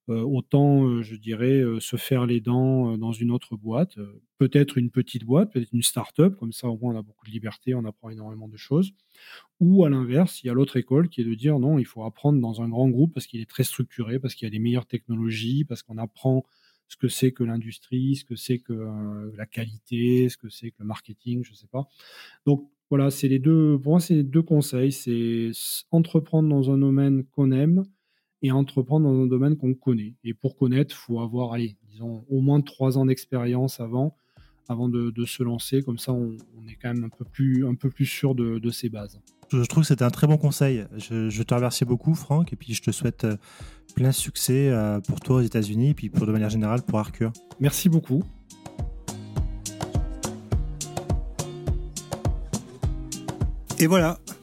Autant, 0.08 1.02
je 1.02 1.16
dirais, 1.16 1.62
se 1.80 1.98
faire 1.98 2.26
les 2.26 2.40
dents 2.40 2.98
dans 2.98 3.12
une 3.12 3.32
autre 3.32 3.58
boîte, 3.58 3.98
peut-être 4.38 4.78
une 4.78 4.90
petite 4.90 5.26
boîte, 5.26 5.52
peut-être 5.52 5.74
une 5.74 5.82
start-up, 5.82 6.36
comme 6.36 6.54
ça 6.54 6.68
au 6.68 6.78
moins 6.78 6.96
on 6.96 7.00
a 7.00 7.02
beaucoup 7.02 7.26
de 7.26 7.32
liberté, 7.32 7.76
on 7.76 7.86
apprend 7.86 8.10
énormément 8.10 8.48
de 8.48 8.58
choses. 8.58 8.94
Ou 9.60 9.84
à 9.86 9.90
l'inverse, 9.90 10.44
il 10.44 10.48
y 10.48 10.50
a 10.50 10.54
l'autre 10.54 10.78
école 10.78 11.10
qui 11.10 11.22
est 11.22 11.26
de 11.26 11.34
dire 11.34 11.60
non, 11.60 11.80
il 11.80 11.86
faut 11.86 12.04
apprendre 12.04 12.40
dans 12.40 12.62
un 12.62 12.70
grand 12.70 12.90
groupe 12.90 13.14
parce 13.14 13.28
qu'il 13.28 13.42
est 13.42 13.50
très 13.50 13.64
structuré, 13.64 14.20
parce 14.20 14.36
qu'il 14.36 14.46
y 14.46 14.48
a 14.48 14.52
des 14.52 14.60
meilleures 14.60 14.86
technologies, 14.86 15.66
parce 15.66 15.84
qu'on 15.84 15.98
apprend 15.98 16.46
ce 16.88 16.96
que 16.96 17.08
c'est 17.08 17.32
que 17.32 17.44
l'industrie, 17.44 18.16
ce 18.16 18.26
que 18.26 18.36
c'est 18.36 18.60
que 18.60 18.74
euh, 18.74 19.32
la 19.36 19.46
qualité, 19.46 20.30
ce 20.30 20.38
que 20.38 20.50
c'est 20.50 20.72
que 20.72 20.78
le 20.80 20.86
marketing, 20.86 21.44
je 21.44 21.52
ne 21.52 21.56
sais 21.56 21.68
pas. 21.68 21.88
Donc 22.46 22.70
voilà, 22.90 23.12
c'est 23.12 23.28
les 23.28 23.40
deux. 23.40 23.78
Pour 23.80 23.94
moi, 23.94 24.00
c'est 24.00 24.16
les 24.16 24.24
deux 24.24 24.42
conseils. 24.42 24.92
C'est 24.92 25.52
entreprendre 25.92 26.48
dans 26.48 26.72
un 26.72 26.78
domaine 26.78 27.26
qu'on 27.26 27.52
aime 27.52 27.84
et 28.42 28.52
entreprendre 28.52 29.08
dans 29.08 29.24
un 29.24 29.28
domaine 29.28 29.58
qu'on 29.58 29.74
connaît. 29.74 30.16
Et 30.24 30.34
pour 30.34 30.58
connaître, 30.58 30.96
faut 30.96 31.20
avoir, 31.20 31.54
allez, 31.54 31.78
disons, 31.90 32.26
au 32.30 32.42
moins 32.42 32.62
trois 32.62 32.98
ans 32.98 33.06
d'expérience 33.06 33.80
avant, 33.80 34.16
avant 34.70 34.90
de, 34.90 35.26
se 35.26 35.44
lancer. 35.44 35.82
Comme 35.82 35.98
ça, 35.98 36.14
on, 36.14 36.36
est 36.68 36.76
quand 36.82 36.94
même 36.94 37.04
un 37.04 37.10
peu 37.10 37.26
plus, 37.26 37.66
un 37.66 37.76
peu 37.76 37.90
plus 37.90 38.06
sûr 38.06 38.36
de 38.36 38.70
ses 38.70 38.90
bases. 38.90 39.20
Je, 39.52 39.64
trouve 39.64 39.84
que 39.84 39.88
c'était 39.88 40.04
un 40.04 40.10
très 40.10 40.28
bon 40.28 40.38
conseil. 40.38 40.86
Je, 40.98 41.42
te 41.42 41.54
remercie 41.54 41.86
beaucoup, 41.86 42.14
Franck, 42.16 42.52
et 42.52 42.56
puis 42.56 42.74
je 42.74 42.82
te 42.82 42.92
souhaite 42.92 43.24
euh, 43.24 43.38
plein 43.96 44.12
succès 44.12 44.70
euh, 44.70 45.00
pour 45.00 45.22
toi 45.22 45.38
aux 45.38 45.42
États-Unis, 45.42 45.92
et 45.92 45.94
puis 45.94 46.10
pour 46.10 46.28
de 46.28 46.32
manière 46.32 46.50
générale 46.50 46.82
pour 46.82 47.00
Arcure. 47.00 47.32
Merci 47.60 47.88
beaucoup. 47.88 48.24
Et 53.80 53.88
voilà, 53.88 54.18